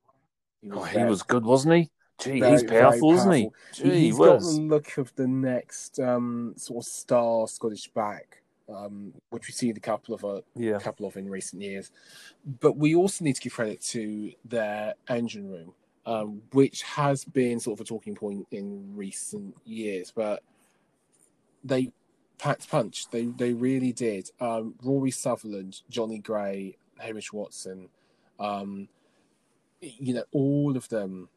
he 0.62 0.70
was, 0.70 0.78
oh, 0.78 0.84
he 0.84 1.04
was 1.04 1.22
good, 1.22 1.44
wasn't 1.44 1.76
he? 1.76 1.90
Gee, 2.18 2.40
very, 2.40 2.52
he's 2.54 2.64
powerful, 2.64 3.12
isn't 3.12 3.32
he? 3.34 3.50
Gee, 3.74 4.00
he's 4.00 4.18
got 4.18 4.40
the 4.40 4.46
look 4.46 4.98
of 4.98 5.14
the 5.16 5.28
next 5.28 6.00
um, 6.00 6.54
sort 6.56 6.86
of 6.86 6.90
star 6.90 7.46
Scottish 7.50 7.90
back, 7.90 8.42
um, 8.70 9.12
which 9.32 9.50
we 9.50 9.52
see 9.52 9.70
a 9.70 9.74
couple 9.74 10.16
of 10.16 10.24
a 10.24 10.28
uh, 10.28 10.42
yeah. 10.56 10.80
couple 10.80 11.06
of 11.06 11.18
in 11.18 11.30
recent 11.30 11.62
years. 11.62 11.92
But 12.62 12.78
we 12.78 12.96
also 12.96 13.26
need 13.26 13.36
to 13.36 13.42
give 13.42 13.54
credit 13.54 13.82
to 13.82 14.32
their 14.46 14.94
engine 15.10 15.50
room, 15.50 15.74
um, 16.06 16.42
which 16.54 16.84
has 16.84 17.26
been 17.26 17.60
sort 17.60 17.82
of 17.82 17.86
a 17.86 17.88
talking 17.88 18.16
point 18.16 18.48
in 18.52 18.96
recent 18.96 19.58
years. 19.66 20.14
But 20.16 20.42
they 21.66 21.92
packed 22.38 22.70
punch. 22.70 23.10
They 23.12 23.26
they 23.26 23.54
really 23.54 23.94
did. 23.94 24.30
Um, 24.40 24.76
Rory 24.84 25.12
Sutherland, 25.12 25.82
Johnny 25.90 26.20
Gray, 26.20 26.78
Hamish 27.00 27.32
Watson, 27.34 27.90
um, 28.40 28.88
you 29.82 30.14
know, 30.14 30.24
all 30.32 30.76
of 30.78 30.90
them 30.90 31.30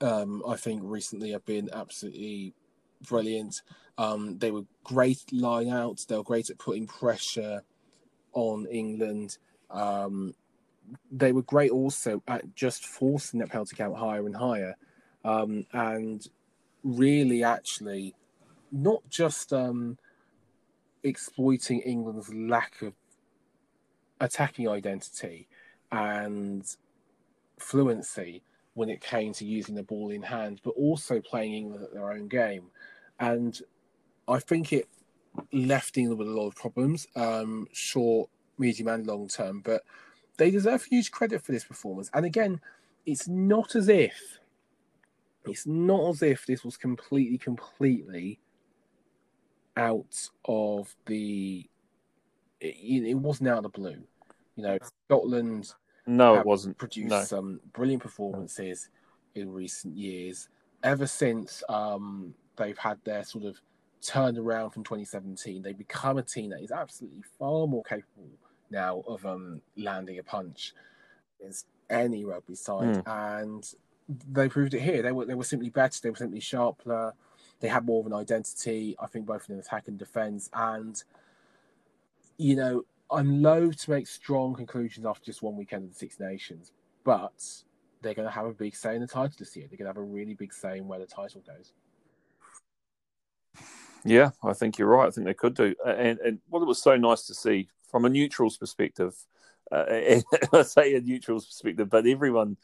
um, 0.00 0.42
I 0.46 0.56
think 0.56 0.82
recently 0.84 1.32
have 1.32 1.44
been 1.44 1.68
absolutely 1.72 2.54
brilliant. 3.06 3.62
Um, 3.96 4.38
they 4.38 4.50
were 4.50 4.64
great 4.84 5.20
line 5.32 5.68
out. 5.68 6.04
They 6.08 6.16
were 6.16 6.22
great 6.22 6.50
at 6.50 6.58
putting 6.58 6.86
pressure 6.86 7.62
on 8.32 8.66
England. 8.70 9.38
Um, 9.70 10.34
they 11.10 11.32
were 11.32 11.42
great 11.42 11.70
also 11.70 12.22
at 12.28 12.54
just 12.54 12.86
forcing 12.86 13.40
that 13.40 13.50
penalty 13.50 13.76
count 13.76 13.96
higher 13.96 14.24
and 14.24 14.36
higher, 14.36 14.76
um, 15.24 15.66
and 15.72 16.26
really 16.84 17.42
actually 17.42 18.14
not 18.72 19.02
just 19.08 19.52
um, 19.52 19.98
exploiting 21.02 21.80
England's 21.80 22.32
lack 22.34 22.82
of 22.82 22.94
attacking 24.20 24.68
identity 24.68 25.48
and 25.90 26.64
fluency, 27.58 28.42
when 28.74 28.88
it 28.88 29.00
came 29.00 29.32
to 29.32 29.44
using 29.44 29.74
the 29.74 29.82
ball 29.82 30.10
in 30.10 30.22
hand, 30.22 30.60
but 30.62 30.70
also 30.70 31.20
playing 31.20 31.52
England 31.52 31.82
at 31.82 31.92
their 31.92 32.12
own 32.12 32.28
game. 32.28 32.70
And 33.18 33.60
I 34.28 34.38
think 34.38 34.72
it 34.72 34.86
left 35.52 35.98
England 35.98 36.20
with 36.20 36.28
a 36.28 36.30
lot 36.30 36.46
of 36.46 36.54
problems, 36.54 37.08
um, 37.16 37.66
short, 37.72 38.30
medium, 38.56 38.86
and 38.86 39.04
long 39.04 39.26
term. 39.26 39.62
But 39.64 39.82
they 40.36 40.52
deserve 40.52 40.84
huge 40.84 41.10
credit 41.10 41.42
for 41.42 41.50
this 41.50 41.64
performance. 41.64 42.08
And 42.14 42.24
again, 42.24 42.60
it's 43.04 43.26
not 43.26 43.74
as 43.74 43.88
if 43.88 44.38
it's 45.44 45.66
not 45.66 46.08
as 46.10 46.22
if 46.22 46.46
this 46.46 46.64
was 46.64 46.76
completely, 46.76 47.38
completely 47.38 48.38
out 49.78 50.28
of 50.44 50.94
the. 51.06 51.68
It, 52.60 53.04
it 53.04 53.14
wasn't 53.14 53.50
out 53.50 53.58
of 53.58 53.62
the 53.64 53.68
blue. 53.68 54.02
You 54.56 54.62
know, 54.64 54.78
Scotland 55.06 55.72
no, 56.08 56.36
it 56.36 56.46
wasn't. 56.46 56.78
Produced 56.78 57.10
no. 57.10 57.22
some 57.22 57.60
brilliant 57.74 58.02
performances 58.02 58.88
in 59.34 59.52
recent 59.52 59.94
years. 59.94 60.48
Ever 60.82 61.06
since 61.06 61.62
um, 61.68 62.34
they've 62.56 62.78
had 62.78 62.98
their 63.04 63.24
sort 63.24 63.44
of 63.44 63.60
turnaround 64.00 64.72
from 64.72 64.84
2017, 64.84 65.60
they 65.60 65.74
become 65.74 66.16
a 66.16 66.22
team 66.22 66.50
that 66.50 66.62
is 66.62 66.72
absolutely 66.72 67.22
far 67.38 67.66
more 67.66 67.82
capable 67.82 68.30
now 68.70 69.04
of 69.06 69.24
um, 69.26 69.60
landing 69.76 70.18
a 70.18 70.22
punch 70.22 70.72
as 71.46 71.66
any 71.90 72.24
rugby 72.24 72.54
side, 72.54 73.04
mm. 73.04 73.32
and 73.36 73.74
they 74.30 74.48
proved 74.48 74.72
it 74.72 74.80
here. 74.80 75.02
They 75.02 75.12
were 75.12 75.26
they 75.26 75.34
were 75.34 75.44
simply 75.44 75.68
better. 75.68 76.00
They 76.02 76.10
were 76.10 76.16
simply 76.16 76.40
sharper. 76.40 77.12
They 77.60 77.68
had 77.68 77.84
more 77.84 78.00
of 78.00 78.06
an 78.06 78.12
identity. 78.12 78.96
I 79.00 79.06
think 79.06 79.26
both 79.26 79.48
in 79.50 79.58
attack 79.58 79.88
and 79.88 79.98
defence, 79.98 80.48
and 80.52 81.02
you 82.36 82.56
know 82.56 82.84
I'm 83.10 83.42
loath 83.42 83.84
to 83.84 83.90
make 83.90 84.06
strong 84.06 84.54
conclusions 84.54 85.06
after 85.06 85.24
just 85.24 85.42
one 85.42 85.56
weekend 85.56 85.84
of 85.84 85.90
the 85.90 85.96
Six 85.96 86.20
Nations, 86.20 86.72
but 87.04 87.32
they're 88.02 88.14
going 88.14 88.28
to 88.28 88.34
have 88.34 88.46
a 88.46 88.52
big 88.52 88.76
say 88.76 88.94
in 88.94 89.00
the 89.00 89.06
title 89.06 89.34
this 89.38 89.56
year. 89.56 89.66
They're 89.68 89.78
going 89.78 89.92
to 89.92 89.98
have 90.00 90.08
a 90.08 90.12
really 90.12 90.34
big 90.34 90.52
say 90.52 90.78
in 90.78 90.86
where 90.86 90.98
the 90.98 91.06
title 91.06 91.42
goes. 91.46 91.72
Yeah, 94.04 94.30
I 94.42 94.52
think 94.52 94.78
you're 94.78 94.88
right. 94.88 95.08
I 95.08 95.10
think 95.10 95.26
they 95.26 95.34
could 95.34 95.54
do. 95.54 95.74
And, 95.84 96.18
and 96.20 96.38
what 96.48 96.62
it 96.62 96.66
was 96.66 96.80
so 96.80 96.96
nice 96.96 97.26
to 97.26 97.34
see 97.34 97.68
from 97.90 98.04
a 98.04 98.08
neutral's 98.08 98.56
perspective, 98.56 99.14
uh, 99.72 99.84
I 100.52 100.62
say 100.62 100.94
a 100.94 101.00
neutral's 101.00 101.46
perspective, 101.46 101.88
but 101.90 102.06
everyone, 102.06 102.56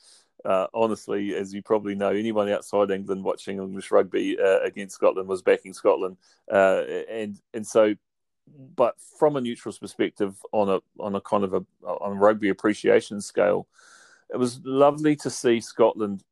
uh, 0.44 0.66
honestly, 0.74 1.34
as 1.34 1.54
you 1.54 1.62
probably 1.62 1.94
know, 1.94 2.10
anyone 2.10 2.48
outside 2.50 2.90
England 2.90 3.24
watching 3.24 3.58
English 3.58 3.90
rugby 3.90 4.38
uh, 4.38 4.60
against 4.60 4.94
Scotland 4.94 5.28
was 5.28 5.42
backing 5.42 5.72
Scotland, 5.72 6.16
uh, 6.52 6.82
and 7.08 7.40
and 7.52 7.66
so 7.66 7.94
but 8.76 8.94
from 9.18 9.36
a 9.36 9.40
neutral's 9.40 9.78
perspective, 9.78 10.36
on 10.52 10.68
a 10.68 10.80
on 11.00 11.14
a 11.14 11.20
kind 11.20 11.44
of 11.44 11.54
a 11.54 11.64
on 11.86 12.12
a 12.12 12.20
rugby 12.20 12.50
appreciation 12.50 13.20
scale, 13.20 13.66
it 14.32 14.36
was 14.36 14.60
lovely 14.64 15.16
to 15.16 15.30
see 15.30 15.60
Scotland 15.60 16.22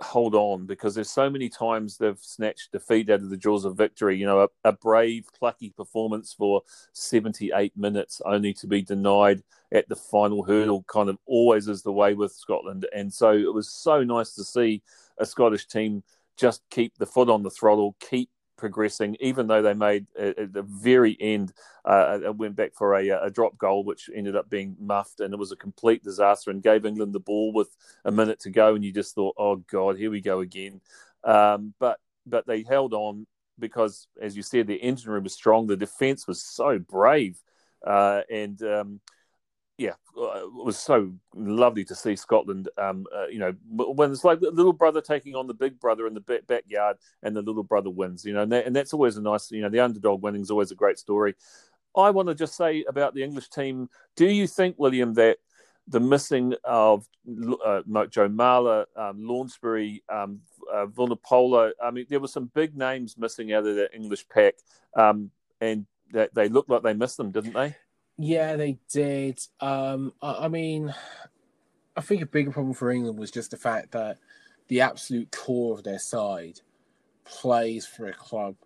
hold 0.00 0.34
on 0.34 0.66
because 0.66 0.94
there's 0.94 1.10
so 1.10 1.30
many 1.30 1.48
times 1.48 1.96
they've 1.96 2.18
snatched 2.20 2.72
defeat 2.72 3.08
out 3.10 3.20
of 3.20 3.30
the 3.30 3.36
jaws 3.36 3.64
of 3.64 3.76
victory. 3.76 4.16
You 4.16 4.26
know, 4.26 4.40
a, 4.40 4.48
a, 4.64 4.72
brave, 4.72 5.26
plucky 5.38 5.70
performance 5.70 6.34
for 6.36 6.62
78 6.92 7.76
minutes 7.76 8.20
only 8.24 8.52
to 8.54 8.66
be 8.66 8.82
denied 8.82 9.42
at 9.72 9.88
the 9.88 9.96
final 9.96 10.42
hurdle, 10.42 10.84
kind 10.88 11.08
of 11.08 11.18
always 11.26 11.68
is 11.68 11.82
the 11.82 11.92
way 11.92 12.14
with 12.14 12.32
Scotland. 12.32 12.86
And 12.94 13.12
so 13.12 13.32
it 13.32 13.52
was 13.52 13.70
so 13.70 14.02
nice 14.02 14.34
to 14.34 14.44
see 14.44 14.82
a 15.18 15.26
Scottish 15.26 15.66
team 15.66 16.02
just 16.36 16.62
keep 16.70 16.96
the 16.98 17.06
foot 17.06 17.30
on 17.30 17.42
the 17.42 17.50
throttle, 17.50 17.96
keep 18.00 18.28
progressing, 18.56 19.16
even 19.20 19.46
though 19.46 19.62
they 19.62 19.74
made 19.74 20.06
at 20.18 20.52
the 20.52 20.62
very 20.62 21.16
end, 21.20 21.52
uh, 21.84 22.18
went 22.34 22.56
back 22.56 22.74
for 22.74 22.94
a, 22.94 23.08
a, 23.08 23.30
drop 23.30 23.56
goal, 23.58 23.84
which 23.84 24.10
ended 24.14 24.36
up 24.36 24.50
being 24.50 24.76
muffed, 24.80 25.20
and 25.20 25.32
it 25.32 25.38
was 25.38 25.52
a 25.52 25.56
complete 25.56 26.02
disaster 26.02 26.50
and 26.50 26.62
gave 26.62 26.84
England 26.84 27.12
the 27.12 27.20
ball 27.20 27.52
with 27.52 27.76
a 28.04 28.12
minute 28.12 28.40
to 28.40 28.50
go, 28.50 28.74
and 28.74 28.84
you 28.84 28.92
just 28.92 29.14
thought, 29.14 29.34
oh 29.38 29.56
God, 29.56 29.96
here 29.96 30.10
we 30.10 30.20
go 30.20 30.40
again. 30.40 30.80
Um, 31.24 31.74
but 31.78 31.98
but 32.26 32.46
they 32.46 32.62
held 32.62 32.92
on 32.92 33.26
because, 33.58 34.08
as 34.20 34.36
you 34.36 34.42
said, 34.42 34.66
the 34.66 34.74
engine 34.74 35.10
room 35.10 35.24
was 35.24 35.34
strong, 35.34 35.66
the 35.66 35.76
defence 35.76 36.26
was 36.26 36.42
so 36.42 36.78
brave, 36.78 37.38
uh, 37.86 38.22
and 38.30 38.62
um, 38.62 39.00
yeah, 39.78 39.92
uh, 40.16 40.46
it 40.46 40.64
was 40.64 40.78
so 40.78 41.12
lovely 41.34 41.84
to 41.84 41.94
see 41.94 42.16
Scotland. 42.16 42.68
Um, 42.78 43.06
uh, 43.14 43.26
you 43.26 43.38
know, 43.38 43.54
when 43.70 44.10
it's 44.10 44.24
like 44.24 44.40
the 44.40 44.50
little 44.50 44.72
brother 44.72 45.02
taking 45.02 45.34
on 45.34 45.46
the 45.46 45.54
big 45.54 45.78
brother 45.78 46.06
in 46.06 46.14
the 46.14 46.42
backyard, 46.46 46.96
and 47.22 47.36
the 47.36 47.42
little 47.42 47.62
brother 47.62 47.90
wins. 47.90 48.24
You 48.24 48.34
know, 48.34 48.42
and, 48.42 48.52
that, 48.52 48.66
and 48.66 48.74
that's 48.74 48.94
always 48.94 49.16
a 49.16 49.22
nice. 49.22 49.50
You 49.50 49.62
know, 49.62 49.68
the 49.68 49.80
underdog 49.80 50.22
winning 50.22 50.40
is 50.40 50.50
always 50.50 50.70
a 50.70 50.76
great 50.76 50.98
story. 50.98 51.34
I 51.94 52.10
want 52.10 52.28
to 52.28 52.34
just 52.34 52.56
say 52.56 52.84
about 52.88 53.14
the 53.14 53.22
English 53.22 53.50
team. 53.50 53.88
Do 54.16 54.26
you 54.26 54.46
think, 54.46 54.76
William, 54.78 55.14
that 55.14 55.38
the 55.88 56.00
missing 56.00 56.54
of 56.64 57.06
uh, 57.64 57.82
Joe 58.06 58.28
Marler, 58.28 58.86
um, 58.96 59.26
Lawnsbury, 59.26 60.02
um, 60.08 60.40
uh, 60.72 60.86
I 61.82 61.90
mean, 61.92 62.06
there 62.08 62.20
were 62.20 62.28
some 62.28 62.50
big 62.54 62.76
names 62.76 63.16
missing 63.18 63.52
out 63.52 63.66
of 63.66 63.76
the 63.76 63.94
English 63.94 64.26
pack, 64.28 64.54
um, 64.94 65.30
and 65.60 65.86
they 66.10 66.48
looked 66.48 66.70
like 66.70 66.82
they 66.82 66.94
missed 66.94 67.16
them, 67.18 67.30
didn't 67.30 67.52
they? 67.52 67.76
Yeah, 68.18 68.56
they 68.56 68.78
did. 68.92 69.40
Um, 69.60 70.12
I, 70.22 70.44
I 70.44 70.48
mean, 70.48 70.94
I 71.96 72.00
think 72.00 72.22
a 72.22 72.26
bigger 72.26 72.50
problem 72.50 72.74
for 72.74 72.90
England 72.90 73.18
was 73.18 73.30
just 73.30 73.50
the 73.50 73.56
fact 73.56 73.92
that 73.92 74.18
the 74.68 74.80
absolute 74.80 75.30
core 75.30 75.74
of 75.74 75.84
their 75.84 75.98
side 75.98 76.60
plays 77.24 77.86
for 77.86 78.06
a 78.06 78.12
club 78.12 78.56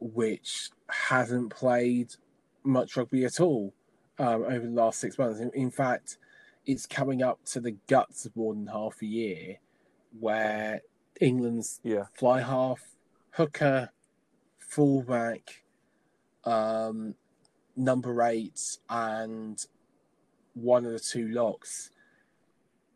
which 0.00 0.70
hasn't 0.88 1.50
played 1.50 2.14
much 2.62 2.96
rugby 2.96 3.24
at 3.24 3.40
all 3.40 3.72
um, 4.18 4.44
over 4.44 4.66
the 4.66 4.72
last 4.72 5.00
six 5.00 5.18
months. 5.18 5.40
In, 5.40 5.50
in, 5.54 5.70
fact, 5.70 6.18
it's 6.66 6.86
coming 6.86 7.22
up 7.22 7.44
to 7.46 7.60
the 7.60 7.76
guts 7.88 8.26
of 8.26 8.36
more 8.36 8.54
than 8.54 8.66
half 8.66 9.00
a 9.02 9.06
year 9.06 9.56
where 10.18 10.82
England's 11.20 11.80
yeah. 11.82 12.04
fly 12.14 12.40
half, 12.40 12.80
hooker, 13.30 13.90
fullback, 14.58 15.62
um, 16.44 17.14
number 17.76 18.22
eight 18.22 18.78
and 18.88 19.64
one 20.54 20.84
of 20.84 20.92
the 20.92 21.00
two 21.00 21.28
locks 21.28 21.90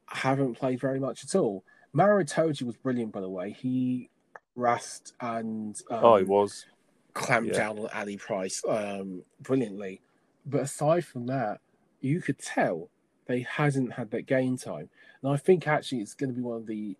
haven't 0.06 0.54
played 0.54 0.80
very 0.80 1.00
much 1.00 1.24
at 1.24 1.34
all. 1.34 1.64
Maro 1.92 2.22
Itoje 2.22 2.62
was 2.62 2.76
brilliant, 2.76 3.12
by 3.12 3.20
the 3.20 3.28
way. 3.28 3.50
He 3.50 4.10
rust 4.54 5.14
and 5.20 5.80
um, 5.90 6.04
oh, 6.04 6.16
he 6.16 6.24
was 6.24 6.66
clamped 7.14 7.48
yeah. 7.48 7.58
down 7.58 7.78
on 7.78 7.88
Ali 7.94 8.16
Price 8.16 8.62
um, 8.68 9.22
brilliantly. 9.40 10.00
but 10.46 10.62
aside 10.62 11.04
from 11.04 11.26
that, 11.26 11.60
you 12.00 12.20
could 12.20 12.38
tell 12.38 12.88
they 13.26 13.40
hadn't 13.40 13.92
had 13.92 14.10
that 14.10 14.26
game 14.26 14.56
time. 14.56 14.88
And 15.22 15.32
I 15.32 15.36
think 15.36 15.66
actually 15.66 16.00
it's 16.00 16.14
going 16.14 16.30
to 16.30 16.36
be 16.36 16.42
one 16.42 16.58
of 16.58 16.66
the 16.66 16.96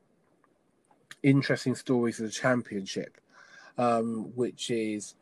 interesting 1.23 1.75
stories 1.75 2.21
of 2.21 2.27
the 2.27 2.33
championship, 2.33 3.21
um, 3.77 4.33
which 4.35 4.71
is 4.71 5.15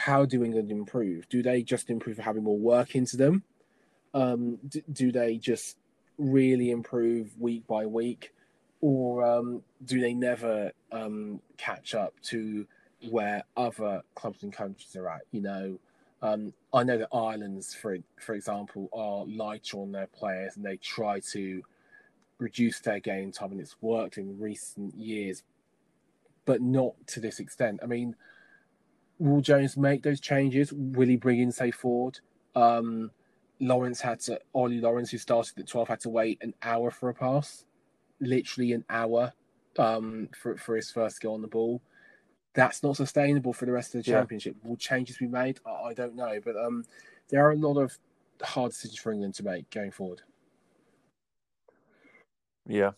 how 0.00 0.24
do 0.24 0.42
England 0.42 0.70
improve? 0.72 1.28
Do 1.28 1.42
they 1.42 1.62
just 1.62 1.90
improve 1.90 2.16
for 2.16 2.22
having 2.22 2.44
more 2.44 2.58
work 2.58 2.94
into 2.94 3.18
them? 3.18 3.44
Um, 4.14 4.58
do, 4.66 4.80
do 4.90 5.12
they 5.12 5.36
just 5.36 5.76
really 6.16 6.70
improve 6.70 7.38
week 7.38 7.66
by 7.66 7.84
week? 7.84 8.32
Or 8.80 9.22
um, 9.22 9.62
do 9.84 10.00
they 10.00 10.14
never 10.14 10.72
um, 10.90 11.40
catch 11.58 11.94
up 11.94 12.14
to 12.30 12.66
where 13.10 13.44
other 13.58 14.02
clubs 14.14 14.42
and 14.42 14.52
countries 14.52 14.96
are 14.96 15.06
at? 15.06 15.20
You 15.32 15.42
know, 15.42 15.78
um, 16.22 16.54
I 16.72 16.82
know 16.82 16.96
that 16.96 17.08
Ireland's, 17.12 17.74
for 17.74 17.98
for 18.18 18.34
example, 18.34 18.88
are 18.94 19.26
lighter 19.26 19.76
on 19.76 19.92
their 19.92 20.06
players 20.06 20.56
and 20.56 20.64
they 20.64 20.78
try 20.78 21.20
to 21.32 21.62
reduce 22.38 22.80
their 22.80 23.00
game 23.00 23.32
time, 23.32 23.52
and 23.52 23.60
it's 23.60 23.76
worked 23.82 24.16
in 24.16 24.40
recent 24.40 24.94
years, 24.94 25.42
but 26.46 26.62
not 26.62 26.94
to 27.08 27.20
this 27.20 27.38
extent. 27.38 27.80
I 27.82 27.86
mean, 27.86 28.16
will 29.20 29.40
Jones 29.40 29.76
make 29.76 30.02
those 30.02 30.18
changes? 30.18 30.72
Will 30.72 31.06
he 31.06 31.16
bring 31.16 31.40
in, 31.40 31.52
say, 31.52 31.70
Ford? 31.70 32.18
Um, 32.56 33.10
Lawrence 33.60 34.00
had 34.00 34.18
to, 34.20 34.40
Ollie 34.54 34.80
Lawrence, 34.80 35.10
who 35.10 35.18
started 35.18 35.58
at 35.58 35.68
12, 35.68 35.88
had 35.88 36.00
to 36.00 36.08
wait 36.08 36.38
an 36.40 36.54
hour 36.62 36.90
for 36.90 37.10
a 37.10 37.14
pass, 37.14 37.66
literally 38.18 38.72
an 38.72 38.84
hour 38.88 39.32
um, 39.78 40.28
for, 40.34 40.56
for 40.56 40.74
his 40.74 40.90
first 40.90 41.20
go 41.20 41.34
on 41.34 41.42
the 41.42 41.48
ball. 41.48 41.82
That's 42.54 42.82
not 42.82 42.96
sustainable 42.96 43.52
for 43.52 43.66
the 43.66 43.72
rest 43.72 43.94
of 43.94 44.02
the 44.02 44.10
championship. 44.10 44.56
Yeah. 44.62 44.70
Will 44.70 44.76
changes 44.76 45.18
be 45.18 45.28
made? 45.28 45.60
I, 45.66 45.90
I 45.90 45.94
don't 45.94 46.16
know. 46.16 46.40
But 46.42 46.56
um, 46.56 46.84
there 47.28 47.46
are 47.46 47.52
a 47.52 47.56
lot 47.56 47.76
of 47.76 47.96
hard 48.42 48.72
decisions 48.72 48.98
for 48.98 49.12
England 49.12 49.34
to 49.34 49.44
make 49.44 49.70
going 49.70 49.90
forward. 49.90 50.22
Yeah. 52.66 52.92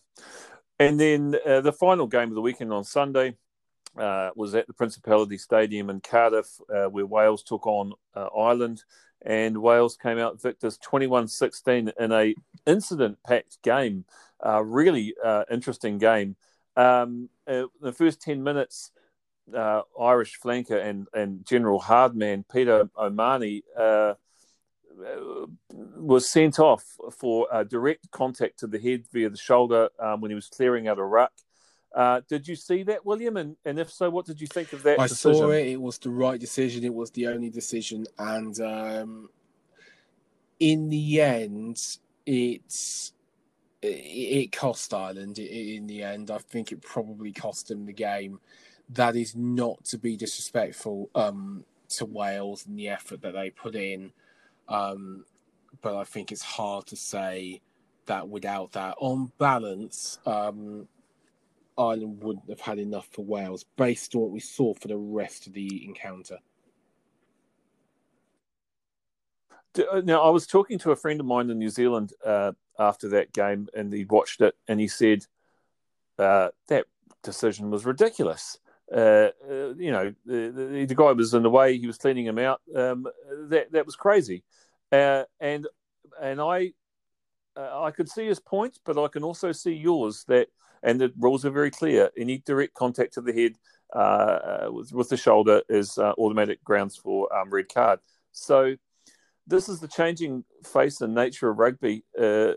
And 0.79 0.99
then 0.99 1.35
uh, 1.45 1.61
the 1.61 1.73
final 1.73 2.07
game 2.07 2.29
of 2.29 2.35
the 2.35 2.41
weekend 2.41 2.71
on 2.71 2.83
Sunday 2.85 3.35
uh, 3.97 4.31
was 4.35 4.55
at 4.55 4.67
the 4.67 4.73
Principality 4.73 5.37
Stadium 5.37 5.89
in 5.89 6.01
Cardiff, 6.01 6.59
uh, 6.73 6.85
where 6.85 7.05
Wales 7.05 7.43
took 7.43 7.67
on 7.67 7.93
uh, 8.15 8.27
Ireland, 8.35 8.83
and 9.25 9.57
Wales 9.61 9.97
came 10.01 10.17
out 10.17 10.41
victors 10.41 10.77
21-16 10.79 11.91
in 11.99 12.11
a 12.11 12.35
incident-packed 12.65 13.61
game. 13.61 14.05
Uh, 14.45 14.61
really 14.63 15.13
uh, 15.23 15.43
interesting 15.51 15.97
game. 15.97 16.35
Um, 16.75 17.29
the 17.45 17.93
first 17.95 18.21
10 18.21 18.43
minutes, 18.43 18.91
Irish 19.53 20.39
flanker 20.39 20.83
and, 20.83 21.07
and 21.13 21.45
general 21.45 21.79
hardman 21.79 22.45
Peter 22.51 22.89
O'Mahony 22.97 23.63
was 25.69 26.29
sent 26.29 26.59
off 26.59 26.83
for 27.11 27.47
direct 27.69 28.09
contact 28.11 28.59
to 28.59 28.67
the 28.67 28.79
head 28.79 29.03
via 29.13 29.29
the 29.29 29.37
shoulder 29.37 29.89
um, 29.99 30.21
when 30.21 30.31
he 30.31 30.35
was 30.35 30.47
clearing 30.47 30.87
out 30.87 30.99
a 30.99 31.03
ruck. 31.03 31.31
Uh, 31.93 32.21
did 32.27 32.47
you 32.47 32.55
see 32.55 32.83
that, 32.83 33.05
William? 33.05 33.37
And, 33.37 33.55
and 33.65 33.77
if 33.77 33.91
so, 33.91 34.09
what 34.09 34.25
did 34.25 34.41
you 34.41 34.47
think 34.47 34.73
of 34.73 34.81
that? 34.83 34.99
I 34.99 35.07
decision? 35.07 35.39
saw 35.39 35.51
it. 35.51 35.67
It 35.67 35.81
was 35.81 35.99
the 35.99 36.09
right 36.09 36.39
decision. 36.39 36.83
It 36.83 36.93
was 36.93 37.11
the 37.11 37.27
only 37.27 37.49
decision, 37.49 38.05
and 38.17 38.59
um, 38.61 39.29
in 40.59 40.89
the 40.89 41.21
end, 41.21 41.79
it's 42.25 43.13
it, 43.83 44.51
cost 44.51 44.93
Ireland. 44.93 45.37
In 45.37 45.85
the 45.85 46.01
end, 46.01 46.31
I 46.31 46.39
think 46.39 46.71
it 46.71 46.81
probably 46.81 47.31
cost 47.31 47.67
them 47.67 47.85
the 47.85 47.93
game. 47.93 48.39
That 48.89 49.15
is 49.15 49.35
not 49.35 49.83
to 49.85 49.97
be 49.99 50.17
disrespectful 50.17 51.11
um, 51.13 51.63
to 51.89 52.05
Wales 52.05 52.65
and 52.65 52.77
the 52.77 52.89
effort 52.89 53.21
that 53.21 53.33
they 53.33 53.51
put 53.51 53.75
in, 53.75 54.11
um, 54.67 55.25
but 55.83 55.95
I 55.95 56.05
think 56.05 56.31
it's 56.31 56.41
hard 56.41 56.87
to 56.87 56.95
say 56.95 57.61
that 58.07 58.27
without 58.27 58.71
that. 58.71 58.95
On 58.99 59.31
balance. 59.37 60.17
Um, 60.25 60.87
Ireland 61.77 62.23
wouldn't 62.23 62.49
have 62.49 62.59
had 62.59 62.79
enough 62.79 63.07
for 63.11 63.25
Wales 63.25 63.65
based 63.77 64.15
on 64.15 64.21
what 64.21 64.31
we 64.31 64.39
saw 64.39 64.73
for 64.73 64.87
the 64.87 64.97
rest 64.97 65.47
of 65.47 65.53
the 65.53 65.85
encounter. 65.85 66.37
Uh, 69.77 70.01
now, 70.03 70.21
I 70.21 70.29
was 70.29 70.45
talking 70.45 70.77
to 70.79 70.91
a 70.91 70.95
friend 70.95 71.19
of 71.19 71.25
mine 71.25 71.49
in 71.49 71.57
New 71.57 71.69
Zealand 71.69 72.13
uh, 72.23 72.51
after 72.77 73.09
that 73.09 73.33
game, 73.33 73.67
and 73.73 73.91
he 73.91 74.05
watched 74.05 74.41
it, 74.41 74.55
and 74.67 74.79
he 74.79 74.87
said 74.87 75.25
uh, 76.19 76.49
that 76.67 76.85
decision 77.23 77.71
was 77.71 77.85
ridiculous. 77.85 78.59
Uh, 78.91 79.29
uh 79.49 79.73
you 79.77 79.91
know, 79.91 80.13
the, 80.25 80.85
the, 80.87 80.95
guy 80.95 81.11
was 81.11 81.33
in 81.33 81.41
the 81.41 81.49
way; 81.49 81.77
he 81.77 81.87
was 81.87 81.97
cleaning 81.97 82.25
him 82.25 82.37
out. 82.37 82.61
Um, 82.75 83.07
that 83.49 83.71
that 83.71 83.85
was 83.85 83.95
crazy, 83.95 84.43
uh, 84.91 85.23
and 85.39 85.67
and 86.21 86.39
I 86.39 86.73
I 87.55 87.91
could 87.91 88.09
see 88.09 88.27
his 88.27 88.39
point, 88.39 88.79
but 88.85 89.03
I 89.03 89.07
can 89.07 89.23
also 89.23 89.51
see 89.51 89.73
yours 89.73 90.23
that 90.27 90.49
and 90.83 90.99
the 90.99 91.11
rules 91.17 91.45
are 91.45 91.49
very 91.49 91.71
clear. 91.71 92.11
Any 92.17 92.39
direct 92.39 92.73
contact 92.75 93.13
to 93.13 93.21
the 93.21 93.33
head 93.33 93.53
uh, 93.93 94.67
with, 94.69 94.91
with, 94.91 95.09
the 95.09 95.17
shoulder 95.17 95.61
is 95.69 95.97
uh, 95.97 96.13
automatic 96.17 96.63
grounds 96.63 96.95
for 96.95 97.33
um, 97.35 97.49
red 97.49 97.73
card. 97.73 97.99
So 98.31 98.75
this 99.47 99.69
is 99.69 99.79
the 99.79 99.87
changing 99.87 100.43
face 100.63 101.01
and 101.01 101.15
nature 101.15 101.49
of 101.49 101.57
rugby. 101.57 102.03
Uh, 102.19 102.53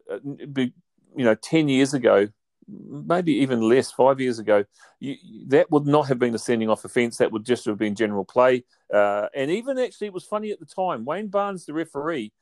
be, 0.53 0.73
you 1.17 1.25
know, 1.25 1.35
ten 1.35 1.69
years 1.69 1.95
ago, 1.95 2.29
maybe 2.69 3.33
even 3.33 3.61
less, 3.61 3.93
five 3.93 4.21
years 4.21 4.39
ago, 4.39 4.65
you, 4.99 5.17
that 5.49 5.71
would 5.71 5.87
not 5.87 6.09
have 6.09 6.19
been 6.19 6.35
a 6.35 6.39
sending 6.39 6.69
off 6.69 6.85
offence. 6.85 7.19
That 7.19 7.33
would 7.33 7.45
just 7.45 7.65
have 7.67 7.79
been 7.79 7.95
general 7.95 8.25
play. 8.25 8.65
Uh, 8.93 9.29
and 9.35 9.51
even 9.51 9.79
actually, 9.79 10.09
it 10.09 10.13
was 10.13 10.25
funny 10.25 10.51
at 10.51 10.61
the 10.61 10.67
time. 10.67 11.05
Wayne 11.05 11.29
Barnes, 11.29 11.67
the 11.67 11.75
referee, 11.75 12.33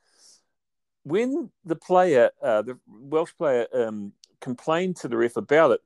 when 1.03 1.51
the 1.63 1.75
player, 1.75 2.31
uh, 2.41 2.63
the 2.63 2.79
Welsh 2.87 3.33
player, 3.37 3.67
um, 3.73 4.13
complained 4.41 4.97
to 4.97 5.07
the 5.07 5.17
ref 5.17 5.37
about 5.37 5.71
it 5.71 5.81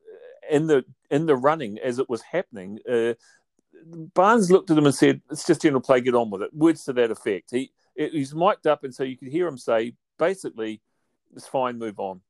in 0.50 0.68
the 0.68 0.84
in 1.10 1.26
the 1.26 1.36
running 1.36 1.80
as 1.80 2.00
it 2.00 2.10
was 2.10 2.22
happening. 2.22 2.80
Uh, 2.90 3.14
Barnes 4.14 4.52
looked 4.52 4.70
at 4.70 4.78
him 4.78 4.86
and 4.86 4.96
said, 4.96 5.22
"It's 5.32 5.46
just 5.46 5.62
general 5.62 5.82
play. 5.82 6.02
Get 6.02 6.16
on 6.16 6.30
with 6.30 6.42
it." 6.42 6.54
Words 6.54 6.84
to 6.86 6.94
that 6.94 7.12
effect. 7.12 7.52
He 7.52 7.72
he's 7.96 8.34
mic'd 8.34 8.68
up, 8.68 8.84
and 8.84 8.94
so 8.94 9.04
you 9.04 9.18
could 9.18 9.30
hear 9.30 9.48
him 9.48 9.58
say, 9.58 9.94
basically, 10.18 10.82
"It's 11.36 11.48
fine. 11.48 11.78
Move 11.78 12.00
on." 12.00 12.22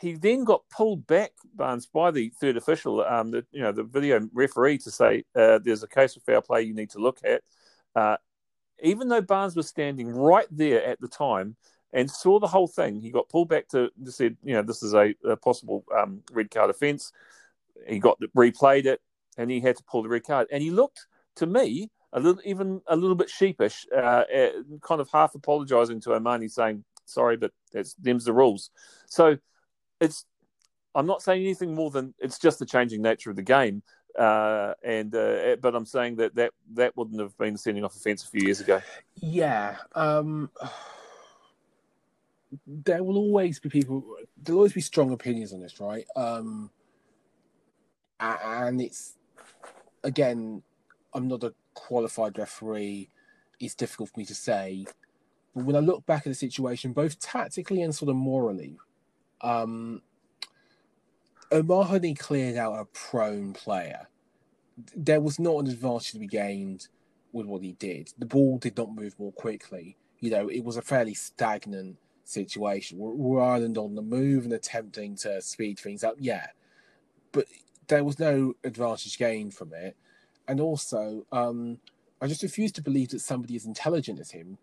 He 0.00 0.14
then 0.14 0.44
got 0.44 0.62
pulled 0.70 1.06
back, 1.06 1.32
Barnes, 1.54 1.86
by 1.86 2.10
the 2.10 2.32
third 2.40 2.56
official, 2.56 3.02
um, 3.02 3.30
the 3.30 3.44
you 3.52 3.60
know 3.60 3.72
the 3.72 3.84
video 3.84 4.26
referee, 4.32 4.78
to 4.78 4.90
say 4.90 5.24
uh, 5.34 5.58
there's 5.58 5.82
a 5.82 5.88
case 5.88 6.16
of 6.16 6.22
foul 6.22 6.40
play 6.40 6.62
you 6.62 6.74
need 6.74 6.90
to 6.90 6.98
look 6.98 7.20
at. 7.24 7.42
Uh, 7.94 8.16
even 8.82 9.08
though 9.08 9.20
Barnes 9.20 9.56
was 9.56 9.68
standing 9.68 10.08
right 10.08 10.46
there 10.50 10.82
at 10.84 11.00
the 11.00 11.08
time, 11.08 11.56
and 11.92 12.10
saw 12.10 12.38
the 12.38 12.46
whole 12.46 12.68
thing. 12.68 13.00
He 13.00 13.10
got 13.10 13.28
pulled 13.28 13.48
back 13.48 13.68
to, 13.68 13.90
said, 14.06 14.36
you 14.42 14.54
know, 14.54 14.62
this 14.62 14.82
is 14.82 14.94
a, 14.94 15.14
a 15.24 15.36
possible 15.36 15.84
um, 15.96 16.22
red 16.32 16.50
card 16.50 16.70
offence. 16.70 17.12
He 17.86 17.98
got 17.98 18.20
replayed 18.36 18.86
it, 18.86 19.00
and 19.36 19.50
he 19.50 19.60
had 19.60 19.76
to 19.76 19.84
pull 19.84 20.02
the 20.02 20.08
red 20.08 20.24
card. 20.24 20.46
And 20.52 20.62
he 20.62 20.70
looked 20.70 21.06
to 21.36 21.46
me 21.46 21.90
a 22.12 22.20
little, 22.20 22.40
even 22.44 22.80
a 22.86 22.96
little 22.96 23.16
bit 23.16 23.30
sheepish, 23.30 23.86
uh, 23.94 24.24
uh 24.34 24.50
kind 24.82 25.00
of 25.00 25.08
half 25.10 25.34
apologising 25.34 26.00
to 26.02 26.14
O'Mahony, 26.14 26.48
saying, 26.48 26.84
"Sorry, 27.06 27.36
but 27.36 27.52
that's 27.72 27.94
them's 27.94 28.24
the 28.24 28.32
rules." 28.32 28.70
So 29.06 29.38
it's. 30.00 30.24
I'm 30.92 31.06
not 31.06 31.22
saying 31.22 31.42
anything 31.42 31.76
more 31.76 31.92
than 31.92 32.14
it's 32.18 32.38
just 32.38 32.58
the 32.58 32.66
changing 32.66 33.00
nature 33.00 33.30
of 33.30 33.36
the 33.36 33.42
game. 33.42 33.84
Uh, 34.18 34.74
and 34.82 35.14
uh, 35.14 35.54
but 35.62 35.76
I'm 35.76 35.86
saying 35.86 36.16
that 36.16 36.34
that 36.34 36.52
that 36.74 36.96
wouldn't 36.96 37.20
have 37.20 37.36
been 37.38 37.56
sending 37.56 37.84
off 37.84 37.94
offence 37.94 38.24
a 38.24 38.26
few 38.26 38.42
years 38.42 38.60
ago. 38.60 38.82
Yeah. 39.14 39.76
Um 39.94 40.50
there 42.66 43.02
will 43.04 43.16
always 43.16 43.58
be 43.58 43.68
people. 43.68 44.04
There'll 44.42 44.58
always 44.58 44.72
be 44.72 44.80
strong 44.80 45.12
opinions 45.12 45.52
on 45.52 45.60
this, 45.60 45.80
right? 45.80 46.06
Um, 46.16 46.70
and 48.20 48.80
it's 48.80 49.16
again, 50.04 50.62
I'm 51.14 51.28
not 51.28 51.44
a 51.44 51.54
qualified 51.74 52.38
referee. 52.38 53.10
It's 53.58 53.74
difficult 53.74 54.10
for 54.10 54.20
me 54.20 54.26
to 54.26 54.34
say, 54.34 54.86
but 55.54 55.64
when 55.64 55.76
I 55.76 55.80
look 55.80 56.06
back 56.06 56.20
at 56.20 56.30
the 56.30 56.34
situation, 56.34 56.92
both 56.92 57.20
tactically 57.20 57.82
and 57.82 57.94
sort 57.94 58.08
of 58.08 58.16
morally, 58.16 58.78
um, 59.42 60.02
O'Mahony 61.52 62.14
cleared 62.14 62.56
out 62.56 62.78
a 62.78 62.84
prone 62.86 63.52
player. 63.52 64.08
There 64.96 65.20
was 65.20 65.38
not 65.38 65.58
an 65.58 65.66
advantage 65.66 66.12
to 66.12 66.18
be 66.18 66.26
gained 66.26 66.88
with 67.32 67.46
what 67.46 67.62
he 67.62 67.72
did. 67.72 68.12
The 68.18 68.26
ball 68.26 68.58
did 68.58 68.76
not 68.76 68.94
move 68.94 69.18
more 69.18 69.32
quickly. 69.32 69.96
You 70.20 70.30
know, 70.30 70.48
it 70.48 70.64
was 70.64 70.76
a 70.76 70.82
fairly 70.82 71.14
stagnant 71.14 71.96
situation. 72.30 72.98
Were 72.98 73.42
Ireland 73.42 73.78
on 73.78 73.94
the 73.94 74.02
move 74.02 74.44
and 74.44 74.52
attempting 74.52 75.16
to 75.16 75.40
speed 75.40 75.78
things 75.78 76.04
up? 76.04 76.14
Yeah, 76.18 76.46
but 77.32 77.46
there 77.88 78.04
was 78.04 78.18
no 78.18 78.54
advantage 78.64 79.18
gained 79.18 79.54
from 79.54 79.72
it. 79.74 79.96
And 80.48 80.60
also, 80.60 81.26
um, 81.32 81.78
I 82.20 82.26
just 82.26 82.42
refuse 82.42 82.72
to 82.72 82.82
believe 82.82 83.10
that 83.10 83.20
somebody 83.20 83.56
as 83.56 83.66
intelligent 83.66 84.20
as 84.20 84.30
him 84.30 84.58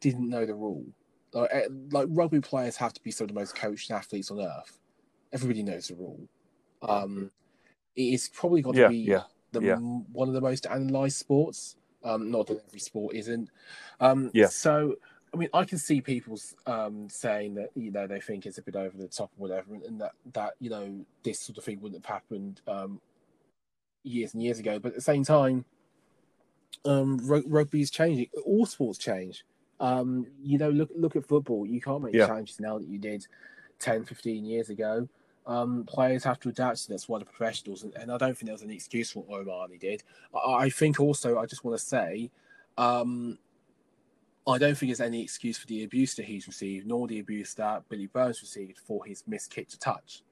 didn't 0.00 0.28
know 0.28 0.44
the 0.44 0.54
rule. 0.54 0.84
Like, 1.32 1.50
eh, 1.52 1.68
like 1.90 2.08
rugby 2.10 2.40
players 2.40 2.76
have 2.76 2.92
to 2.94 3.02
be 3.02 3.10
some 3.10 3.24
of 3.24 3.28
the 3.28 3.34
most 3.34 3.54
coached 3.54 3.90
athletes 3.90 4.30
on 4.30 4.40
earth. 4.40 4.78
Everybody 5.32 5.62
knows 5.62 5.88
the 5.88 5.96
rule. 5.96 6.28
Um, 6.82 7.30
it's 7.94 8.28
probably 8.28 8.62
got 8.62 8.74
to 8.74 8.80
yeah, 8.82 8.88
be 8.88 8.98
yeah, 8.98 9.22
the, 9.52 9.60
yeah. 9.62 9.76
one 9.76 10.28
of 10.28 10.34
the 10.34 10.40
most 10.40 10.66
analysed 10.66 11.18
sports. 11.18 11.76
Um, 12.04 12.30
not 12.30 12.46
that 12.46 12.62
every 12.68 12.78
sport 12.78 13.16
isn't. 13.16 13.50
Um, 14.00 14.30
yeah. 14.32 14.46
So 14.46 14.96
I 15.34 15.36
mean, 15.36 15.48
I 15.52 15.64
can 15.64 15.78
see 15.78 16.00
people 16.00 16.38
um, 16.66 17.08
saying 17.08 17.54
that 17.54 17.70
you 17.74 17.90
know 17.90 18.06
they 18.06 18.20
think 18.20 18.46
it's 18.46 18.58
a 18.58 18.62
bit 18.62 18.76
over 18.76 18.96
the 18.96 19.08
top 19.08 19.30
or 19.36 19.48
whatever, 19.48 19.74
and 19.74 20.00
that 20.00 20.12
that 20.32 20.54
you 20.60 20.70
know 20.70 21.04
this 21.22 21.40
sort 21.40 21.58
of 21.58 21.64
thing 21.64 21.80
wouldn't 21.80 22.04
have 22.04 22.12
happened 22.12 22.60
um, 22.66 23.00
years 24.02 24.34
and 24.34 24.42
years 24.42 24.58
ago. 24.58 24.78
But 24.78 24.90
at 24.90 24.94
the 24.94 25.02
same 25.02 25.24
time, 25.24 25.64
um, 26.84 27.18
rugby 27.26 27.80
is 27.80 27.90
changing. 27.90 28.28
All 28.44 28.66
sports 28.66 28.98
change. 28.98 29.44
Um, 29.78 30.26
you 30.42 30.58
know, 30.58 30.70
look 30.70 30.90
look 30.96 31.16
at 31.16 31.26
football. 31.26 31.66
You 31.66 31.80
can't 31.80 32.02
make 32.02 32.14
yeah. 32.14 32.28
changes 32.28 32.60
now 32.60 32.78
that 32.78 32.88
you 32.88 32.98
did 32.98 33.26
10, 33.80 34.04
15 34.04 34.44
years 34.44 34.70
ago. 34.70 35.08
Um, 35.46 35.84
players 35.84 36.24
have 36.24 36.40
to 36.40 36.48
adapt 36.48 36.84
to 36.84 36.88
this. 36.88 37.08
One 37.08 37.20
of 37.20 37.28
the 37.28 37.32
professionals, 37.32 37.84
and, 37.84 37.94
and, 37.94 38.10
I 38.10 38.18
don't 38.18 38.36
think 38.36 38.46
there 38.46 38.54
was 38.54 38.64
any 38.64 38.74
excuse 38.74 39.12
for 39.12 39.22
what 39.22 39.40
O'Mahony 39.40 39.78
did. 39.78 40.02
I, 40.34 40.64
I, 40.64 40.70
think 40.70 40.98
also, 40.98 41.38
I 41.38 41.46
just 41.46 41.62
want 41.62 41.78
to 41.78 41.84
say, 41.84 42.32
um, 42.76 43.38
I 44.48 44.58
don't 44.58 44.76
think 44.76 44.90
there's 44.90 45.00
any 45.00 45.22
excuse 45.22 45.58
for 45.58 45.66
the 45.66 45.82
abuse 45.84 46.14
that 46.14 46.26
he's 46.26 46.46
received, 46.46 46.86
nor 46.86 47.08
the 47.08 47.18
abuse 47.18 47.54
that 47.54 47.88
Billy 47.88 48.06
Burns 48.06 48.40
received 48.42 48.78
for 48.78 49.04
his 49.04 49.24
missed 49.26 49.50
kick 49.50 49.68
to 49.70 49.78
touch. 49.78 50.22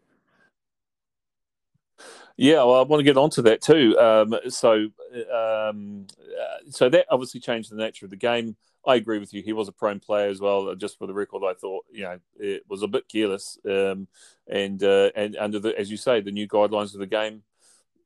Yeah, 2.36 2.64
well, 2.64 2.74
I 2.74 2.82
want 2.82 3.00
to 3.00 3.04
get 3.04 3.16
onto 3.16 3.42
that 3.42 3.60
too. 3.60 3.98
Um, 3.98 4.34
so, 4.48 4.88
um, 5.32 6.06
uh, 6.20 6.70
so 6.70 6.88
that 6.88 7.06
obviously 7.10 7.40
changed 7.40 7.70
the 7.70 7.76
nature 7.76 8.06
of 8.06 8.10
the 8.10 8.16
game. 8.16 8.56
I 8.86 8.96
agree 8.96 9.18
with 9.18 9.32
you. 9.32 9.42
He 9.42 9.52
was 9.52 9.68
a 9.68 9.72
prone 9.72 10.00
player 10.00 10.28
as 10.28 10.40
well. 10.40 10.74
Just 10.74 10.98
for 10.98 11.06
the 11.06 11.14
record, 11.14 11.42
I 11.44 11.54
thought 11.54 11.84
you 11.90 12.02
know 12.02 12.18
it 12.38 12.62
was 12.68 12.82
a 12.82 12.88
bit 12.88 13.08
careless, 13.08 13.58
um, 13.68 14.08
and 14.48 14.82
uh, 14.82 15.10
and 15.16 15.36
under 15.36 15.58
the 15.58 15.78
as 15.78 15.90
you 15.90 15.96
say 15.96 16.20
the 16.20 16.32
new 16.32 16.46
guidelines 16.46 16.92
of 16.94 17.00
the 17.00 17.06
game, 17.06 17.42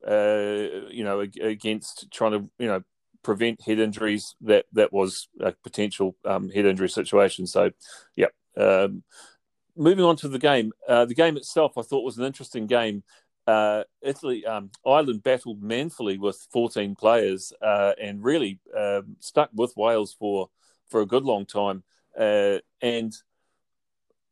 uh, 0.07 0.89
you 0.91 1.05
know 1.05 1.21
against 1.21 2.11
trying 2.13 2.33
to 2.33 2.51
you 2.59 2.69
know 2.69 2.83
prevent 3.23 3.61
head 3.63 3.79
injuries, 3.79 4.35
that 4.43 4.67
that 4.73 4.93
was 4.93 5.29
a 5.41 5.53
potential 5.53 6.17
um, 6.25 6.49
head 6.51 6.67
injury 6.67 6.89
situation. 6.89 7.47
So, 7.47 7.71
yeah. 8.17 8.29
Um, 8.57 9.05
moving 9.77 10.05
on 10.05 10.17
to 10.17 10.29
the 10.29 10.39
game, 10.39 10.73
uh, 10.89 11.05
the 11.05 11.15
game 11.15 11.37
itself, 11.37 11.79
I 11.79 11.83
thought 11.83 12.05
was 12.05 12.19
an 12.19 12.25
interesting 12.25 12.67
game. 12.67 13.05
Uh, 13.47 13.85
Italy, 14.03 14.45
um, 14.45 14.71
Ireland 14.85 15.23
battled 15.23 15.63
manfully 15.63 16.19
with 16.19 16.47
14 16.53 16.95
players 16.95 17.53
uh, 17.63 17.93
and 18.01 18.23
really 18.23 18.61
um, 18.77 19.17
stuck 19.21 19.49
with 19.55 19.73
Wales 19.77 20.15
for 20.19 20.51
for 20.89 21.01
a 21.01 21.07
good 21.07 21.25
long 21.25 21.47
time. 21.47 21.83
Uh, 22.19 22.59
and 22.83 23.15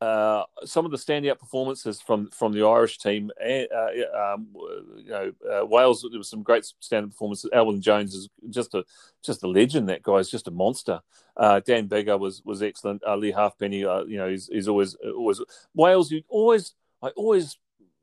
uh, 0.01 0.45
some 0.65 0.85
of 0.85 0.91
the 0.91 0.99
standout 0.99 1.39
performances 1.39 2.01
from 2.03 2.29
from 2.31 2.53
the 2.53 2.67
Irish 2.67 2.99
team, 2.99 3.31
uh, 3.41 4.35
um, 4.35 4.49
you 4.97 5.11
know, 5.11 5.33
uh, 5.51 5.65
Wales. 5.65 6.07
There 6.09 6.19
was 6.19 6.29
some 6.29 6.43
great 6.43 6.65
standout 6.83 7.11
performances. 7.11 7.51
Alun 7.55 7.67
Wyn 7.67 7.81
Jones 7.81 8.15
is 8.15 8.29
just 8.51 8.75
a 8.75 8.85
just 9.23 9.43
a 9.43 9.49
legend. 9.49 9.89
That 9.89 10.03
guy 10.03 10.17
is 10.17 10.31
just 10.31 10.49
a 10.49 10.51
monster. 10.51 11.01
Uh, 11.37 11.61
Dan 11.61 11.89
Biggar 11.89 12.19
was 12.19 12.43
was 12.45 12.63
excellent. 12.63 13.03
Uh, 13.07 13.17
Lee 13.17 13.33
Halfpenny, 13.33 13.79
you 13.79 14.07
know, 14.19 14.29
he's, 14.29 14.49
he's 14.49 14.69
always 14.69 14.95
always 14.97 15.41
Wales. 15.75 16.11
You 16.11 16.23
always 16.29 16.75
I 17.03 17.09
always 17.09 17.57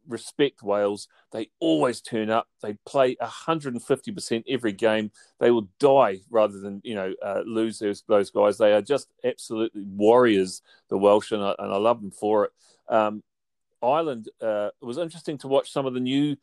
respect 0.08 0.64
Wales. 0.64 1.08
They 1.32 1.50
always 1.60 2.02
turn 2.02 2.30
up. 2.30 2.48
They 2.62 2.74
play 2.86 3.16
150% 3.16 4.44
every 4.48 4.74
game. 4.74 5.12
They 5.40 5.52
will 5.52 5.68
die 5.80 6.22
rather 6.30 6.60
than 6.60 6.82
you 6.84 6.96
know 6.96 7.14
uh, 7.24 7.42
lose 7.46 7.80
those, 7.80 8.04
those 8.08 8.30
guys. 8.30 8.58
They 8.58 8.74
are 8.74 8.82
just 8.82 9.10
absolutely 9.24 9.84
warriors, 9.84 10.62
the 10.90 10.98
Welsh, 10.98 11.32
and 11.32 11.44
I, 11.44 11.56
and 11.60 11.74
I 11.74 11.78
love 11.78 12.02
them 12.02 12.12
for 12.12 12.46
it. 12.46 12.52
Um, 12.88 13.24
Ireland, 13.82 14.30
uh, 14.42 14.70
it 14.82 14.86
was 14.86 14.98
interesting 14.98 15.38
to 15.40 15.48
watch 15.48 15.72
some 15.72 15.86
of 15.86 15.94
the 15.94 16.00
new 16.00 16.38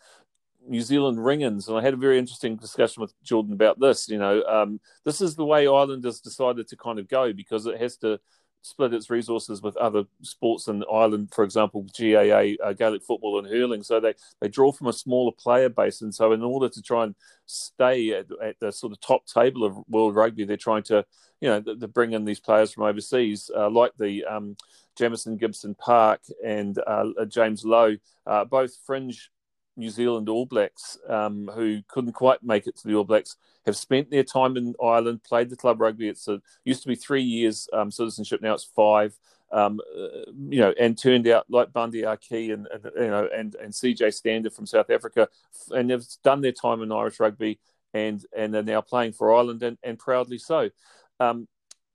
New 0.66 0.82
Zealand 0.82 1.24
ring-ins, 1.24 1.68
and 1.68 1.78
I 1.78 1.80
had 1.80 1.94
a 1.94 1.98
very 1.98 2.18
interesting 2.18 2.56
discussion 2.56 3.00
with 3.00 3.14
Geordan 3.22 3.54
about 3.54 3.80
this. 3.80 4.08
You 4.08 4.18
know, 4.18 4.42
um, 4.44 4.80
this 5.04 5.20
is 5.20 5.34
the 5.34 5.44
way 5.44 5.66
Ireland 5.66 6.04
has 6.04 6.20
decided 6.20 6.68
to 6.68 6.76
kind 6.76 6.98
of 6.98 7.08
go 7.08 7.32
because 7.32 7.66
it 7.66 7.80
has 7.80 7.96
to 7.98 8.20
split 8.62 8.94
its 8.94 9.10
resources 9.10 9.62
with 9.62 9.76
other 9.76 10.04
sports 10.22 10.68
in 10.68 10.84
Ireland, 10.92 11.32
for 11.32 11.44
example, 11.44 11.86
GAA, 11.98 12.54
uh, 12.62 12.72
Gaelic 12.72 13.02
football, 13.02 13.38
and 13.38 13.48
hurling. 13.48 13.82
So 13.82 14.00
they, 14.00 14.14
they 14.40 14.48
draw 14.48 14.72
from 14.72 14.88
a 14.88 14.92
smaller 14.92 15.32
player 15.32 15.68
base. 15.68 16.02
And 16.02 16.14
so, 16.14 16.32
in 16.32 16.42
order 16.42 16.68
to 16.68 16.82
try 16.82 17.04
and 17.04 17.14
stay 17.46 18.10
at, 18.12 18.26
at 18.42 18.58
the 18.60 18.72
sort 18.72 18.92
of 18.92 19.00
top 19.00 19.26
table 19.26 19.64
of 19.64 19.76
world 19.88 20.14
rugby, 20.14 20.44
they're 20.44 20.56
trying 20.56 20.82
to, 20.84 21.04
you 21.40 21.48
know, 21.48 21.60
to 21.60 21.88
bring 21.88 22.12
in 22.12 22.24
these 22.24 22.40
players 22.40 22.72
from 22.72 22.84
overseas, 22.84 23.50
uh, 23.56 23.70
like 23.70 23.92
the 23.98 24.24
um, 24.24 24.56
Jamison 24.96 25.36
Gibson 25.36 25.74
Park 25.74 26.20
and 26.44 26.78
uh, 26.86 27.06
James 27.28 27.64
Lowe, 27.64 27.96
uh, 28.26 28.44
both 28.44 28.76
fringe 28.84 29.30
New 29.76 29.90
Zealand 29.90 30.28
All 30.28 30.46
Blacks 30.46 30.98
um, 31.08 31.50
who 31.54 31.80
couldn't 31.88 32.12
quite 32.12 32.42
make 32.42 32.66
it 32.66 32.76
to 32.76 32.88
the 32.88 32.94
All 32.94 33.04
Blacks 33.04 33.36
have 33.66 33.76
spent 33.76 34.10
their 34.10 34.24
time 34.24 34.56
in 34.56 34.74
Ireland, 34.82 35.22
played 35.22 35.50
the 35.50 35.56
club 35.56 35.80
rugby. 35.80 36.08
It's 36.08 36.28
a, 36.28 36.40
used 36.64 36.82
to 36.82 36.88
be 36.88 36.94
three 36.94 37.22
years 37.22 37.68
um, 37.72 37.90
citizenship, 37.90 38.40
now 38.42 38.54
it's 38.54 38.70
five. 38.74 39.16
Um, 39.52 39.80
uh, 39.98 40.30
you 40.48 40.60
know, 40.60 40.72
and 40.78 40.96
turned 40.96 41.26
out 41.26 41.44
like 41.48 41.72
Bundee 41.72 42.04
Aki 42.04 42.52
and, 42.52 42.68
and, 42.68 42.84
you 42.94 43.08
know 43.08 43.28
and 43.34 43.56
and 43.56 43.72
CJ 43.72 44.14
Stander 44.14 44.48
from 44.48 44.64
South 44.64 44.90
Africa, 44.90 45.28
and 45.70 45.90
they've 45.90 46.06
done 46.22 46.40
their 46.40 46.52
time 46.52 46.82
in 46.82 46.92
Irish 46.92 47.18
rugby 47.18 47.58
and 47.92 48.24
and 48.36 48.54
are 48.54 48.62
now 48.62 48.80
playing 48.80 49.12
for 49.12 49.34
Ireland 49.34 49.62
and, 49.64 49.76
and 49.82 49.98
proudly 49.98 50.38
so. 50.38 50.70
Um, 51.18 51.48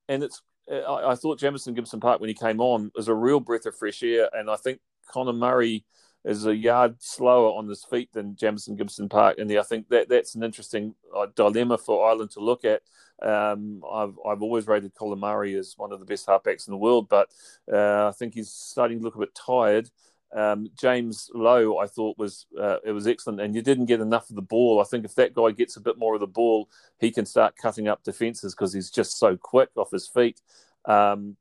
and 0.09 0.23
it's 0.23 0.41
I, 0.69 1.11
I, 1.11 1.15
thought 1.15 1.39
Jamison 1.39 1.73
Gibson 1.73 1.99
Park 1.99 2.19
when 2.19 2.27
he 2.27 2.33
came 2.33 2.59
on 2.59 2.91
was 2.95 3.07
a 3.07 3.13
real 3.13 3.39
breath 3.39 3.65
of 3.65 3.77
fresh 3.77 4.03
air, 4.03 4.29
and 4.33 4.49
I 4.49 4.55
think 4.55 4.79
Conor 5.07 5.33
Murray 5.33 5.85
is 6.25 6.45
a 6.45 6.55
yard 6.55 6.95
slower 6.99 7.55
on 7.55 7.67
his 7.67 7.83
feet 7.83 8.11
than 8.11 8.35
Jamison 8.35 8.75
Gibson 8.75 9.07
Park, 9.07 9.37
and 9.37 9.51
I 9.57 9.61
think 9.61 9.87
that 9.89 10.09
that's 10.09 10.35
an 10.35 10.43
interesting 10.43 10.95
uh, 11.15 11.27
dilemma 11.35 11.77
for 11.77 12.07
Ireland 12.07 12.31
to 12.31 12.39
look 12.39 12.65
at. 12.65 12.81
Um, 13.21 13.83
I've 13.89 14.15
I've 14.27 14.41
always 14.41 14.67
rated 14.67 14.95
Colin 14.95 15.19
Murray 15.19 15.55
as 15.55 15.75
one 15.77 15.91
of 15.91 15.99
the 15.99 16.05
best 16.05 16.27
halfbacks 16.27 16.67
in 16.67 16.71
the 16.71 16.77
world, 16.77 17.07
but 17.09 17.29
uh, 17.71 18.07
I 18.07 18.11
think 18.11 18.33
he's 18.33 18.49
starting 18.49 18.99
to 18.99 19.03
look 19.03 19.15
a 19.15 19.19
bit 19.19 19.35
tired. 19.35 19.89
Um, 20.35 20.67
James 20.77 21.29
Lowe, 21.33 21.77
I 21.77 21.85
thought 21.85 22.17
was 22.17 22.47
uh, 22.59 22.77
it 22.83 22.91
was 22.91 23.05
excellent, 23.07 23.39
and 23.39 23.53
you 23.53 23.61
didn't 23.61 23.85
get 23.85 24.01
enough 24.01 24.29
of 24.29 24.35
the 24.35 24.41
ball. 24.41 24.81
I 24.81 24.83
think 24.83 25.05
if 25.05 25.15
that 25.15 25.35
guy 25.35 25.51
gets 25.51 25.77
a 25.77 25.81
bit 25.81 25.97
more 25.97 26.15
of 26.15 26.21
the 26.21 26.27
ball, 26.27 26.69
he 26.99 27.11
can 27.11 27.25
start 27.25 27.55
cutting 27.55 27.87
up 27.87 28.03
defences 28.03 28.55
because 28.55 28.73
he's 28.73 28.89
just 28.89 29.19
so 29.19 29.37
quick 29.37 29.69
off 29.75 29.91
his 29.91 30.07
feet. 30.07 30.41
Um, 30.85 31.37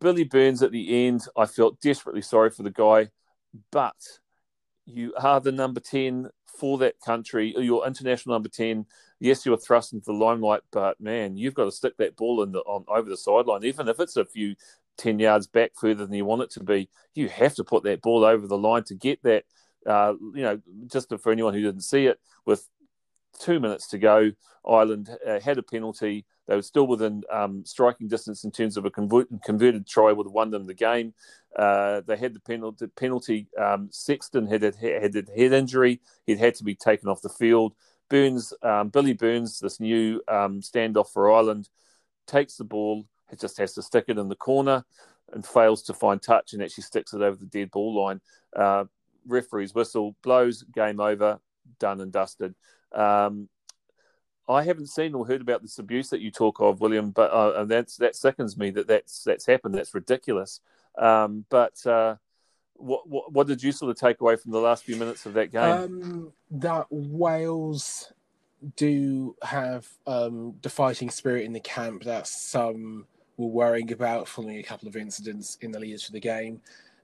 Billy 0.00 0.24
Burns 0.24 0.62
at 0.62 0.70
the 0.70 1.06
end, 1.06 1.26
I 1.36 1.46
felt 1.46 1.80
desperately 1.80 2.22
sorry 2.22 2.50
for 2.50 2.62
the 2.62 2.70
guy 2.70 3.08
but 3.70 3.96
you 4.86 5.12
are 5.20 5.40
the 5.40 5.52
number 5.52 5.80
10 5.80 6.30
for 6.58 6.78
that 6.78 7.00
country, 7.00 7.54
your 7.58 7.86
international 7.86 8.34
number 8.34 8.48
10. 8.48 8.86
Yes, 9.20 9.44
you 9.44 9.52
are 9.52 9.58
thrust 9.58 9.92
into 9.92 10.06
the 10.06 10.12
limelight, 10.12 10.62
but 10.70 11.00
man, 11.00 11.36
you've 11.36 11.54
got 11.54 11.64
to 11.64 11.72
stick 11.72 11.96
that 11.98 12.16
ball 12.16 12.42
in 12.42 12.52
the, 12.52 12.60
on 12.60 12.84
over 12.88 13.08
the 13.08 13.16
sideline, 13.16 13.64
even 13.64 13.88
if 13.88 14.00
it's 14.00 14.16
a 14.16 14.24
few 14.24 14.54
10 14.96 15.18
yards 15.18 15.46
back 15.46 15.72
further 15.76 16.04
than 16.06 16.14
you 16.14 16.24
want 16.24 16.42
it 16.42 16.50
to 16.50 16.62
be. 16.62 16.88
You 17.14 17.28
have 17.28 17.54
to 17.56 17.64
put 17.64 17.84
that 17.84 18.02
ball 18.02 18.24
over 18.24 18.46
the 18.46 18.58
line 18.58 18.84
to 18.84 18.94
get 18.94 19.22
that. 19.22 19.44
Uh, 19.86 20.14
you 20.34 20.42
know, 20.42 20.60
just 20.86 21.12
for 21.20 21.32
anyone 21.32 21.54
who 21.54 21.62
didn't 21.62 21.82
see 21.82 22.06
it, 22.06 22.18
with 22.44 22.68
two 23.40 23.60
minutes 23.60 23.88
to 23.88 23.98
go, 23.98 24.32
Ireland 24.66 25.10
uh, 25.26 25.40
had 25.40 25.58
a 25.58 25.62
penalty. 25.62 26.26
They 26.46 26.56
were 26.56 26.62
still 26.62 26.86
within 26.86 27.22
um, 27.30 27.64
striking 27.64 28.08
distance 28.08 28.44
in 28.44 28.50
terms 28.50 28.76
of 28.76 28.84
a 28.84 28.90
convert, 28.90 29.28
converted 29.44 29.86
try 29.86 30.12
would 30.12 30.26
have 30.26 30.32
won 30.32 30.50
them 30.50 30.66
the 30.66 30.74
game. 30.74 31.14
Uh, 31.56 32.02
they 32.06 32.16
had 32.16 32.34
the 32.34 32.40
penalty. 32.40 32.86
penalty 32.96 33.48
um, 33.58 33.88
Sexton 33.90 34.46
had 34.46 34.64
a, 34.64 34.72
had 34.76 35.14
a 35.16 35.24
head 35.36 35.52
injury. 35.52 36.00
He'd 36.26 36.38
had 36.38 36.54
to 36.56 36.64
be 36.64 36.74
taken 36.74 37.08
off 37.08 37.22
the 37.22 37.28
field. 37.28 37.74
Burns, 38.08 38.54
um, 38.62 38.88
Billy 38.88 39.12
Burns, 39.12 39.58
this 39.60 39.80
new 39.80 40.22
um, 40.28 40.60
standoff 40.60 41.12
for 41.12 41.30
Ireland, 41.30 41.68
takes 42.26 42.56
the 42.56 42.64
ball. 42.64 43.04
It 43.30 43.40
just 43.40 43.58
has 43.58 43.74
to 43.74 43.82
stick 43.82 44.06
it 44.08 44.18
in 44.18 44.28
the 44.28 44.36
corner 44.36 44.84
and 45.32 45.44
fails 45.44 45.82
to 45.84 45.94
find 45.94 46.22
touch 46.22 46.54
and 46.54 46.62
actually 46.62 46.84
sticks 46.84 47.12
it 47.12 47.20
over 47.20 47.36
the 47.36 47.46
dead 47.46 47.70
ball 47.70 48.04
line. 48.04 48.20
Uh, 48.56 48.84
referee's 49.26 49.74
whistle 49.74 50.16
blows, 50.22 50.62
game 50.74 51.00
over, 51.00 51.38
done 51.78 52.00
and 52.00 52.12
dusted. 52.12 52.54
Um, 52.92 53.48
I 54.48 54.62
haven't 54.62 54.86
seen 54.86 55.14
or 55.14 55.26
heard 55.26 55.42
about 55.42 55.60
this 55.60 55.78
abuse 55.78 56.08
that 56.10 56.20
you 56.20 56.30
talk 56.30 56.60
of, 56.60 56.80
William, 56.80 57.10
but 57.10 57.30
uh, 57.30 57.64
that's 57.64 57.96
that 57.98 58.16
seconds 58.16 58.56
me 58.56 58.70
that 58.70 58.88
that's 58.88 59.22
that's 59.22 59.46
happened. 59.46 59.74
That's 59.74 59.94
ridiculous. 59.94 60.60
Um, 60.96 61.44
but 61.50 61.84
uh, 61.86 62.16
what, 62.74 63.08
what, 63.08 63.32
what 63.32 63.46
did 63.46 63.62
you 63.62 63.72
sort 63.72 63.90
of 63.90 63.98
take 63.98 64.20
away 64.20 64.36
from 64.36 64.52
the 64.52 64.58
last 64.58 64.84
few 64.84 64.96
minutes 64.96 65.26
of 65.26 65.34
that 65.34 65.52
game? 65.52 65.62
Um, 65.62 66.32
that 66.50 66.86
Wales 66.90 68.12
do 68.76 69.36
have 69.42 69.86
um, 70.06 70.54
the 70.62 70.70
fighting 70.70 71.10
spirit 71.10 71.44
in 71.44 71.52
the 71.52 71.60
camp 71.60 72.04
that 72.04 72.26
some 72.26 73.06
were 73.36 73.46
worrying 73.46 73.92
about 73.92 74.26
following 74.26 74.58
a 74.58 74.62
couple 74.62 74.88
of 74.88 74.96
incidents 74.96 75.58
in 75.60 75.70
the 75.72 75.78
leaders 75.78 76.04
for 76.04 76.12
the 76.12 76.20
game. 76.20 76.60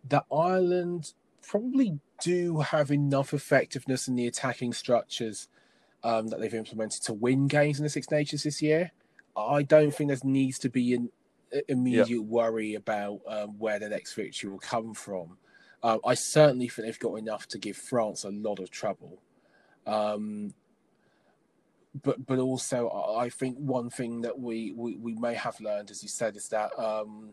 That 0.08 0.24
Ireland 0.32 1.12
probably 1.42 1.98
do 2.22 2.60
have 2.60 2.90
enough 2.90 3.34
effectiveness 3.34 4.08
in 4.08 4.16
the 4.16 4.26
attacking 4.26 4.72
structures 4.72 5.48
um, 6.04 6.28
that 6.28 6.38
they've 6.38 6.54
implemented 6.54 7.02
to 7.02 7.12
win 7.12 7.48
games 7.48 7.78
in 7.78 7.84
the 7.84 7.90
Six 7.90 8.10
Nations 8.10 8.44
this 8.44 8.62
year. 8.62 8.92
I 9.36 9.62
don't 9.62 9.92
think 9.92 10.10
there 10.10 10.18
needs 10.22 10.60
to 10.60 10.68
be 10.68 10.94
an 10.94 11.10
immediate 11.68 12.22
worry 12.22 12.74
about 12.74 13.20
um, 13.26 13.58
where 13.58 13.78
the 13.78 13.88
next 13.88 14.14
victory 14.14 14.50
will 14.50 14.58
come 14.58 14.94
from. 14.94 15.38
Uh, 15.82 15.98
I 16.04 16.14
certainly 16.14 16.68
think 16.68 16.86
they've 16.86 16.98
got 16.98 17.16
enough 17.16 17.48
to 17.48 17.58
give 17.58 17.76
France 17.76 18.24
a 18.24 18.30
lot 18.30 18.60
of 18.60 18.70
trouble. 18.70 19.20
Um, 19.86 20.54
but 22.02 22.26
but 22.26 22.38
also 22.38 22.90
I 23.18 23.28
think 23.28 23.56
one 23.58 23.88
thing 23.90 24.22
that 24.22 24.38
we, 24.38 24.72
we, 24.72 24.96
we 24.96 25.14
may 25.14 25.34
have 25.34 25.60
learned, 25.60 25.90
as 25.90 26.02
you 26.02 26.08
said, 26.08 26.36
is 26.36 26.48
that 26.48 26.76
um, 26.78 27.32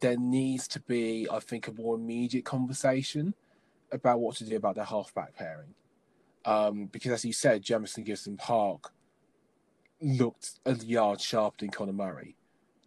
there 0.00 0.16
needs 0.16 0.66
to 0.68 0.80
be, 0.80 1.26
I 1.30 1.38
think, 1.40 1.68
a 1.68 1.72
more 1.72 1.94
immediate 1.94 2.44
conversation 2.44 3.34
about 3.92 4.20
what 4.20 4.36
to 4.36 4.44
do 4.44 4.56
about 4.56 4.76
the 4.76 4.84
halfback 4.84 5.36
pairing. 5.36 5.74
Um, 6.44 6.86
because 6.86 7.12
as 7.12 7.24
you 7.24 7.32
said, 7.32 7.62
Jamison 7.62 8.04
Gibson 8.04 8.36
Park 8.36 8.92
looked 10.00 10.52
a 10.64 10.74
yard 10.74 11.20
sharper 11.20 11.58
than 11.60 11.70
Conor 11.70 11.92
Murray. 11.92 12.36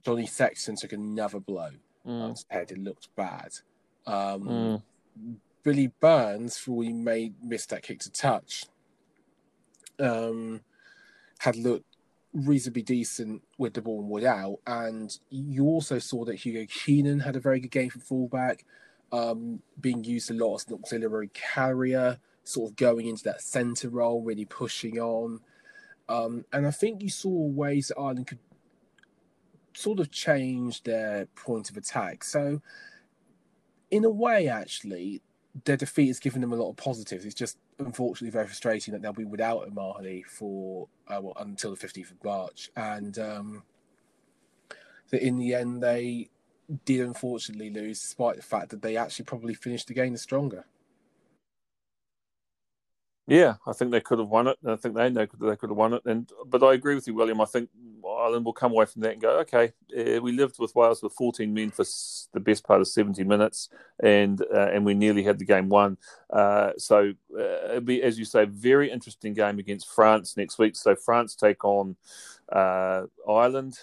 Johnny 0.04 0.26
Sexton 0.26 0.76
took 0.76 0.94
another 0.94 1.40
blow 1.40 1.70
mm. 2.06 2.22
on 2.22 2.30
his 2.32 2.46
head. 2.50 2.72
It 2.72 2.80
looked 2.80 3.16
bad. 3.16 3.52
Um, 4.06 4.44
mm. 4.44 4.82
Billy 5.64 5.92
Burns, 6.00 6.58
for 6.58 6.84
he 6.84 6.92
made 6.92 7.36
missed 7.42 7.70
that 7.70 7.84
kick 7.84 8.00
to 8.00 8.12
touch, 8.12 8.66
um, 10.00 10.62
had 11.40 11.56
looked 11.56 11.86
reasonably 12.34 12.82
decent 12.82 13.42
with 13.58 13.74
the 13.74 13.82
ball 13.82 14.02
and 14.02 14.10
without. 14.10 14.60
And 14.68 15.18
you 15.30 15.66
also 15.66 16.00
saw 16.00 16.26
that 16.26 16.36
Hugo 16.36 16.66
Keenan 16.70 17.20
had 17.20 17.36
a 17.36 17.40
very 17.40 17.60
good 17.60 17.72
game 17.72 17.90
for 17.90 18.00
fullback, 18.00 18.66
um, 19.12 19.62
being 19.80 20.04
used 20.04 20.32
a 20.32 20.34
lot 20.34 20.56
as 20.56 20.68
an 20.68 20.74
auxiliary 20.74 21.30
carrier, 21.34 22.20
sort 22.44 22.72
of 22.72 22.76
going 22.76 23.08
into 23.08 23.24
that 23.24 23.42
centre 23.42 23.90
role, 23.90 24.22
really 24.22 24.46
pushing 24.46 25.00
on. 25.00 25.40
Um, 26.10 26.46
and 26.52 26.68
I 26.68 26.72
think 26.72 27.02
you 27.02 27.10
saw 27.10 27.30
ways 27.30 27.88
that 27.88 28.00
Ireland 28.00 28.28
could 28.28 28.40
sort 29.74 30.00
of 30.00 30.12
change 30.12 30.84
their 30.84 31.26
point 31.36 31.70
of 31.70 31.78
attack. 31.78 32.24
So, 32.24 32.62
in 33.90 34.06
a 34.06 34.10
way, 34.10 34.48
actually, 34.48 35.22
their 35.66 35.78
defeat 35.78 36.08
has 36.08 36.20
given 36.20 36.42
them 36.42 36.52
a 36.52 36.56
lot 36.56 36.70
of 36.70 36.78
positives. 36.78 37.26
It's 37.26 37.36
just 37.36 37.58
unfortunately 37.80 38.32
very 38.32 38.48
frustrating 38.48 38.92
that 38.92 39.02
they'll 39.02 39.14
be 39.14 39.26
without 39.26 39.68
O'Mahony 39.68 40.24
for 40.24 40.88
uh, 41.08 41.20
well, 41.22 41.34
until 41.40 41.76
the 41.76 41.88
15th 41.88 42.12
of 42.12 42.24
March. 42.24 42.70
And 42.76 43.18
um, 43.20 43.64
that 45.12 45.26
in 45.26 45.38
the 45.38 45.54
end, 45.54 45.82
they 45.82 46.30
did 46.86 47.02
unfortunately 47.02 47.70
lose, 47.70 48.02
despite 48.02 48.38
the 48.38 48.42
fact 48.42 48.70
that 48.70 48.82
they 48.82 48.98
actually 48.98 49.26
probably 49.26 49.54
finished 49.54 49.88
the 49.88 49.94
game 49.94 50.16
stronger. 50.18 50.66
Yeah, 53.26 53.56
I 53.66 53.72
think 53.72 53.92
they 53.92 54.02
could 54.02 54.20
have 54.20 54.28
won 54.28 54.48
it. 54.48 54.58
I 54.68 54.76
think 54.76 54.96
they 54.96 55.10
know 55.10 55.26
they 55.40 55.56
could 55.56 55.70
have 55.70 55.78
won 55.78 55.94
it. 55.94 56.02
And 56.06 56.30
but 56.46 56.62
I 56.62 56.74
agree 56.74 56.96
with 56.96 57.08
you, 57.08 57.14
William. 57.14 57.40
I 57.40 57.46
think 57.46 57.70
Ireland 58.06 58.44
will 58.44 58.54
come 58.54 58.74
away 58.74 58.86
from 58.86 59.02
that 59.04 59.14
and 59.14 59.22
go, 59.22 59.40
okay, 59.40 59.72
uh, 59.98 60.22
we 60.22 60.34
lived 60.34 60.56
with 60.60 60.76
Wales 60.76 61.02
with 61.02 61.14
14 61.14 61.54
men 61.54 61.72
for 61.72 61.86
the 62.34 62.40
best 62.42 62.66
part 62.66 62.82
of 62.82 62.88
70 62.88 63.24
minutes, 63.24 63.70
and 64.02 64.42
uh, 64.54 64.68
and 64.74 64.84
we 64.84 64.94
nearly 64.94 65.24
had 65.24 65.40
the 65.40 65.46
game 65.46 65.70
won. 65.70 65.98
Uh, 66.30 66.72
so 66.78 67.14
uh, 67.38 67.70
it'll 67.70 67.82
be, 67.82 68.04
as 68.04 68.20
you 68.20 68.26
say, 68.26 68.44
very 68.44 68.92
interesting 68.92 69.34
game 69.34 69.58
against 69.58 69.90
France 69.90 70.36
next 70.36 70.60
week. 70.60 70.76
So 70.76 70.94
France 70.94 71.34
take 71.34 71.64
on 71.64 71.96
uh, 72.52 73.04
Ireland 73.28 73.80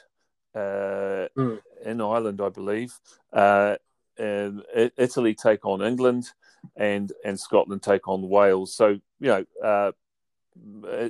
mm. 0.54 1.58
in 1.86 2.00
Ireland, 2.02 2.42
I 2.42 2.50
believe, 2.50 2.92
and 3.32 4.62
Italy 4.98 5.34
take 5.34 5.64
on 5.64 5.80
England 5.80 6.30
and 6.76 7.12
and 7.24 7.38
Scotland 7.38 7.82
take 7.82 8.08
on 8.08 8.28
Wales. 8.28 8.74
So 8.74 8.88
you 8.88 9.00
know, 9.20 9.44
uh, 9.62 9.92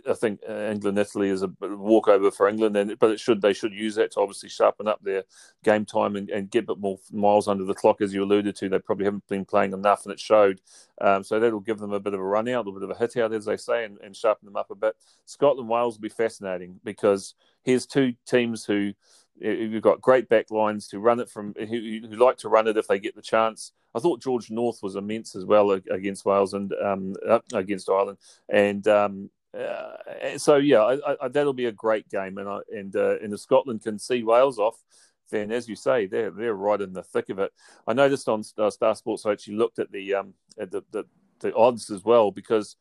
I 0.09 0.15
think 0.15 0.41
England 0.49 0.99
Italy 0.99 1.29
is 1.29 1.43
a 1.43 1.51
walkover 1.61 2.31
for 2.31 2.49
England, 2.49 2.77
and 2.77 2.99
but 2.99 3.11
it 3.11 3.21
should 3.21 3.41
they 3.41 3.53
should 3.53 3.73
use 3.73 3.95
that 3.95 4.13
to 4.13 4.21
obviously 4.21 4.49
sharpen 4.49 4.87
up 4.87 5.03
their 5.03 5.25
game 5.65 5.85
time 5.85 6.17
and, 6.17 6.29
and 6.31 6.51
get 6.51 6.65
a 6.65 6.67
bit 6.69 6.79
more 6.79 6.99
miles 7.11 7.49
under 7.49 7.65
the 7.65 7.75
clock, 7.75 8.01
as 8.01 8.13
you 8.13 8.23
alluded 8.23 8.55
to. 8.57 8.69
They 8.69 8.79
probably 8.79 9.07
haven't 9.07 9.27
been 9.29 9.45
playing 9.45 9.73
enough, 9.73 10.05
and 10.05 10.13
it 10.13 10.21
showed. 10.21 10.61
Um, 11.01 11.25
so 11.25 11.41
that'll 11.41 11.61
give 11.61 11.79
them 11.79 11.93
a 11.93 12.01
bit 12.01 12.15
of 12.15 12.21
a 12.21 12.25
run 12.25 12.49
out, 12.49 12.69
a 12.69 12.73
bit 12.73 12.83
of 12.83 12.91
a 12.91 12.95
hit 12.95 13.17
out, 13.17 13.33
as 13.33 13.47
they 13.47 13.57
say, 13.57 13.85
and, 13.85 13.99
and 14.03 14.15
sharpen 14.15 14.47
them 14.47 14.57
up 14.57 14.71
a 14.71 14.75
bit. 14.75 14.95
Scotland 15.25 15.69
Wales 15.69 15.97
will 15.97 16.03
be 16.03 16.09
fascinating 16.11 16.79
because 16.85 17.35
here's 17.65 17.87
two 17.87 18.15
teams 18.27 18.65
who 18.65 18.93
You've 19.41 19.83
got 19.83 20.03
great 20.03 20.29
back 20.29 20.51
lines 20.51 20.87
to 20.89 20.99
run 20.99 21.19
it 21.19 21.31
from, 21.31 21.55
who, 21.59 21.65
who, 21.67 22.17
like 22.17 22.37
to 22.39 22.51
run 22.51 22.69
it 22.69 22.77
if 22.77 22.87
they 22.87 22.99
get 22.99 23.17
the 23.17 23.23
chance. 23.23 23.73
I 23.95 23.99
thought 23.99 24.23
George 24.23 24.51
North 24.51 24.83
was 24.83 24.97
immense 24.97 25.35
as 25.35 25.45
well 25.45 25.73
against 25.73 26.25
Wales 26.25 26.55
and 26.55 26.73
um, 26.83 27.15
against 27.53 27.89
Ireland, 27.89 28.19
and 28.49 28.87
um, 28.87 29.31
uh, 29.59 30.39
so 30.39 30.57
yeah, 30.57 30.83
I, 30.83 31.25
I, 31.25 31.29
that'll 31.29 31.53
be 31.53 31.67
a 31.67 31.73
great 31.73 32.09
game. 32.09 32.39
And 32.39 32.49
I, 32.49 32.61
and 32.73 32.95
uh, 32.95 33.19
and 33.19 33.33
if 33.33 33.41
Scotland 33.41 33.83
can 33.83 33.99
see 33.99 34.23
Wales 34.23 34.59
off, 34.59 34.77
then 35.31 35.51
as 35.51 35.69
you 35.69 35.77
say, 35.77 36.07
they're 36.07 36.31
they're 36.31 36.55
right 36.55 36.81
in 36.81 36.93
the 36.93 37.03
thick 37.03 37.31
of 37.31 37.39
it. 37.39 37.53
I 37.87 37.93
noticed 37.93 38.29
on 38.29 38.43
Star, 38.43 38.71
Star 38.71 38.95
Sports, 38.95 39.27
I 39.27 39.33
actually 39.33 39.57
looked 39.57 39.79
at 39.79 39.91
the 39.91 40.15
um 40.15 40.35
at 40.59 40.71
the, 40.71 40.83
the 40.93 41.05
the 41.41 41.55
odds 41.55 41.91
as 41.91 42.05
well 42.05 42.31
because 42.31 42.77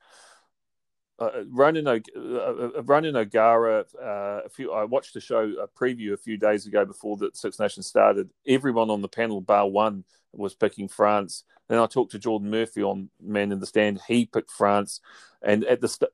uh, 1.19 1.43
Ronan, 1.49 1.87
o- 1.87 1.99
uh, 2.15 2.69
uh, 2.77 2.83
Ronan 2.83 3.15
O'Gara, 3.15 3.85
uh, 4.01 4.41
a 4.45 4.49
few, 4.49 4.71
I 4.71 4.85
watched 4.85 5.15
a 5.15 5.21
show, 5.21 5.53
a 5.61 5.67
preview 5.67 6.13
a 6.13 6.17
few 6.17 6.37
days 6.37 6.65
ago 6.65 6.85
before 6.85 7.17
the 7.17 7.29
Six 7.33 7.59
Nations 7.59 7.87
started. 7.87 8.29
Everyone 8.47 8.89
on 8.89 9.01
the 9.01 9.07
panel, 9.07 9.41
bar 9.41 9.67
one, 9.67 10.05
was 10.33 10.55
picking 10.55 10.87
France. 10.87 11.43
Then 11.67 11.79
I 11.79 11.85
talked 11.87 12.11
to 12.13 12.19
Geordan 12.19 12.49
Murphy 12.49 12.81
on 12.83 13.09
Man 13.21 13.51
in 13.51 13.59
the 13.59 13.65
Stand. 13.65 13.99
He 14.07 14.25
picked 14.25 14.51
France. 14.51 15.01
And 15.41 15.63
at 15.65 15.81
the 15.81 15.87
st- 15.87 16.11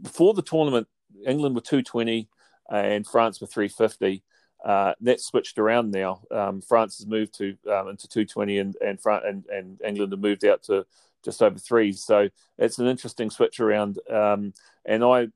before 0.00 0.34
the 0.34 0.42
tournament, 0.42 0.88
England 1.26 1.54
were 1.54 1.60
220 1.60 2.28
and 2.70 3.06
France 3.06 3.40
were 3.40 3.46
350. 3.46 4.22
Uh, 4.64 4.94
that's 5.00 5.24
switched 5.24 5.58
around 5.58 5.92
now. 5.92 6.22
Um, 6.30 6.60
France 6.60 6.98
has 6.98 7.06
moved 7.06 7.34
to 7.38 7.56
um, 7.70 7.88
into 7.88 8.08
220, 8.08 8.58
and 8.58 8.76
and, 8.80 8.98
and 9.04 9.44
and 9.46 9.80
England 9.84 10.12
have 10.12 10.20
moved 10.20 10.44
out 10.44 10.62
to 10.64 10.86
just 11.26 11.42
over 11.42 11.58
three. 11.58 11.92
So 11.92 12.30
it's 12.56 12.78
an 12.78 12.86
interesting 12.86 13.28
switch 13.28 13.60
around. 13.60 13.98
Um, 14.10 14.54
and 14.86 15.04
I, 15.04 15.26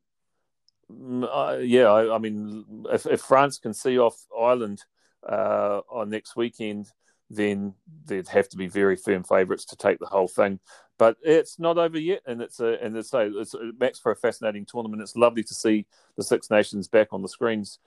mm, 0.91 1.69
yeah, 1.69 1.89
I, 1.91 2.15
I 2.15 2.19
mean, 2.19 2.87
if, 2.91 3.05
if, 3.05 3.21
France 3.21 3.59
can 3.59 3.75
see 3.75 3.99
off 3.99 4.17
Ireland 4.39 4.83
uh, 5.29 5.81
on 5.91 6.09
next 6.09 6.37
weekend, 6.37 6.87
then 7.29 7.75
they'd 8.07 8.29
have 8.29 8.49
to 8.51 8.57
be 8.57 8.69
very 8.69 8.97
firm 8.97 9.25
favourites 9.25 9.67
to 9.67 9.77
take 9.77 9.99
the 9.99 10.07
whole 10.07 10.29
thing. 10.29 10.61
But 10.97 11.17
it's 11.23 11.59
not 11.59 11.77
over 11.77 11.99
yet, 11.99 12.23
and 12.27 12.43
it's 12.43 12.61
a 12.61 12.77
and 12.83 12.97
it's 12.97 13.15
a, 13.15 13.39
it's 13.39 13.55
a 13.55 13.73
makes 13.79 13.99
for 13.99 14.13
a 14.13 14.17
fascinating 14.17 14.67
tournament. 14.67 15.01
It's 15.01 15.17
lovely 15.17 15.43
to 15.45 15.55
see 15.55 15.87
the 16.17 16.23
Six 16.23 16.51
Nations 16.51 16.89
back 16.89 17.09
on 17.13 17.23
the 17.23 17.29
screens. 17.29 17.79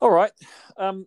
All 0.00 0.10
right. 0.10 0.32
Um, 0.76 1.06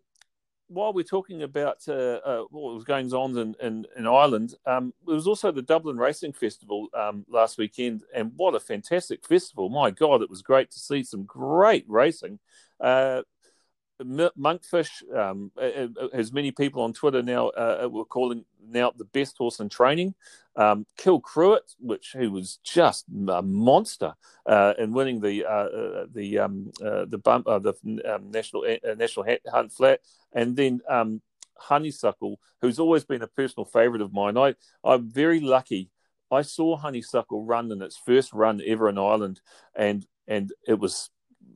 while 0.67 0.93
we're 0.93 1.03
talking 1.03 1.43
about 1.43 1.87
uh, 1.87 2.19
uh, 2.25 2.43
what 2.49 2.73
was 2.73 2.83
going 2.83 3.13
on 3.13 3.37
in, 3.37 3.55
in, 3.61 3.85
in 3.95 4.07
Ireland, 4.07 4.55
um, 4.65 4.93
there 5.05 5.15
was 5.15 5.27
also 5.27 5.51
the 5.51 5.61
Dublin 5.61 5.97
Racing 5.97 6.33
Festival 6.33 6.87
um, 6.93 7.25
last 7.29 7.57
weekend, 7.57 8.03
and 8.13 8.31
what 8.35 8.55
a 8.55 8.59
fantastic 8.59 9.25
festival! 9.25 9.69
My 9.69 9.91
God, 9.91 10.21
it 10.21 10.29
was 10.29 10.41
great 10.41 10.71
to 10.71 10.79
see 10.79 11.03
some 11.03 11.23
great 11.23 11.85
racing. 11.87 12.39
Uh, 12.79 13.21
Monkfish, 14.01 15.03
um, 15.15 15.51
as 16.13 16.33
many 16.33 16.51
people 16.51 16.81
on 16.81 16.93
Twitter 16.93 17.21
now 17.21 17.49
uh, 17.49 17.87
were 17.89 18.05
calling 18.05 18.43
now 18.61 18.91
the 18.95 19.05
best 19.05 19.37
horse 19.37 19.59
in 19.59 19.69
training. 19.69 20.15
Um, 20.57 20.85
Kilcruit, 20.97 21.75
which 21.79 22.13
who 22.13 22.31
was 22.31 22.59
just 22.63 23.05
a 23.27 23.41
monster 23.41 24.13
uh, 24.45 24.73
in 24.77 24.93
winning 24.93 25.19
the 25.19 25.45
uh, 25.45 25.49
uh 25.49 26.05
the 26.13 26.39
um, 26.39 26.71
uh, 26.83 27.05
the 27.05 27.17
bump 27.17 27.47
uh, 27.47 27.59
the 27.59 27.73
um, 28.05 28.31
national 28.31 28.63
national 28.97 29.25
hunt 29.51 29.73
flat, 29.73 29.99
and 30.31 30.55
then 30.55 30.79
um, 30.89 31.21
Honeysuckle, 31.57 32.39
who's 32.61 32.79
always 32.79 33.03
been 33.03 33.21
a 33.21 33.27
personal 33.27 33.65
favourite 33.65 34.01
of 34.01 34.13
mine. 34.13 34.37
I 34.37 34.55
I'm 34.83 35.09
very 35.09 35.41
lucky. 35.41 35.89
I 36.31 36.41
saw 36.41 36.77
Honeysuckle 36.77 37.43
run 37.43 37.71
in 37.71 37.81
its 37.81 37.97
first 37.97 38.33
run 38.33 38.61
ever 38.65 38.87
in 38.87 38.97
Ireland, 38.97 39.41
and 39.75 40.05
and 40.27 40.53
it 40.67 40.79
was 40.79 41.09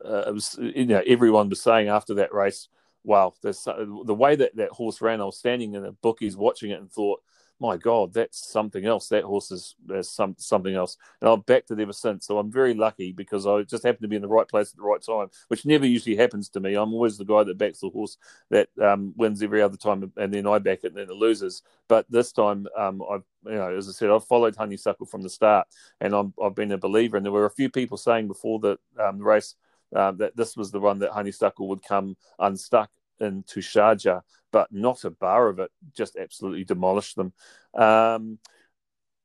it 0.03 0.33
was 0.33 0.57
you 0.59 0.85
know 0.85 1.01
everyone 1.07 1.49
was 1.49 1.61
saying 1.61 1.87
after 1.87 2.15
that 2.15 2.33
race, 2.33 2.67
wow, 3.03 3.33
the 3.41 4.15
way 4.17 4.35
that 4.35 4.55
that 4.55 4.71
horse 4.71 5.01
ran. 5.01 5.21
I 5.21 5.25
was 5.25 5.37
standing 5.37 5.73
in 5.73 5.83
the 5.83 5.91
bookies 5.91 6.37
watching 6.37 6.71
it 6.71 6.79
and 6.79 6.91
thought, 6.91 7.21
my 7.59 7.77
God, 7.77 8.13
that's 8.13 8.51
something 8.51 8.85
else. 8.85 9.07
That 9.09 9.23
horse 9.23 9.51
is, 9.51 9.75
some 10.01 10.35
something 10.37 10.75
else, 10.75 10.97
and 11.21 11.29
I've 11.29 11.45
backed 11.45 11.71
it 11.71 11.79
ever 11.79 11.93
since. 11.93 12.27
So 12.27 12.37
I'm 12.37 12.51
very 12.51 12.73
lucky 12.73 13.11
because 13.11 13.45
I 13.45 13.61
just 13.63 13.83
happened 13.83 14.03
to 14.03 14.07
be 14.07 14.15
in 14.15 14.21
the 14.21 14.27
right 14.27 14.47
place 14.47 14.71
at 14.71 14.77
the 14.77 14.83
right 14.83 15.01
time, 15.01 15.27
which 15.47 15.65
never 15.65 15.85
usually 15.85 16.15
happens 16.15 16.49
to 16.49 16.59
me. 16.59 16.75
I'm 16.75 16.93
always 16.93 17.17
the 17.17 17.25
guy 17.25 17.43
that 17.43 17.57
backs 17.57 17.79
the 17.79 17.89
horse 17.89 18.17
that 18.49 18.69
um, 18.81 19.13
wins 19.17 19.41
every 19.41 19.61
other 19.61 19.77
time, 19.77 20.11
and 20.17 20.33
then 20.33 20.47
I 20.47 20.59
back 20.59 20.79
it 20.83 20.87
and 20.87 20.97
then 20.97 21.09
it 21.09 21.15
loses. 21.15 21.61
But 21.87 22.05
this 22.09 22.31
time, 22.31 22.67
um, 22.77 23.01
I've 23.09 23.23
you 23.45 23.53
know, 23.53 23.75
as 23.75 23.87
I 23.87 23.91
said, 23.91 24.09
I've 24.09 24.25
followed 24.25 24.55
Honeysuckle 24.55 25.05
from 25.05 25.21
the 25.21 25.29
start, 25.29 25.67
and 26.01 26.15
i 26.15 26.23
have 26.41 26.55
been 26.55 26.71
a 26.71 26.77
believer. 26.77 27.17
And 27.17 27.25
there 27.25 27.33
were 27.33 27.45
a 27.45 27.51
few 27.51 27.69
people 27.69 27.97
saying 27.97 28.27
before 28.27 28.59
um, 28.99 29.17
the 29.17 29.23
race 29.23 29.55
uh, 29.95 30.11
that 30.13 30.35
this 30.35 30.55
was 30.55 30.71
the 30.71 30.79
one 30.79 30.99
that 30.99 31.11
Honeysuckle 31.11 31.67
would 31.69 31.83
come 31.83 32.15
unstuck 32.37 32.89
into 33.19 33.59
Sharjah, 33.59 34.21
but 34.51 34.71
not 34.71 35.03
a 35.03 35.09
bar 35.09 35.49
of 35.49 35.59
it, 35.59 35.71
just 35.95 36.17
absolutely 36.17 36.63
demolished 36.63 37.15
them. 37.15 37.33
Um, 37.73 38.39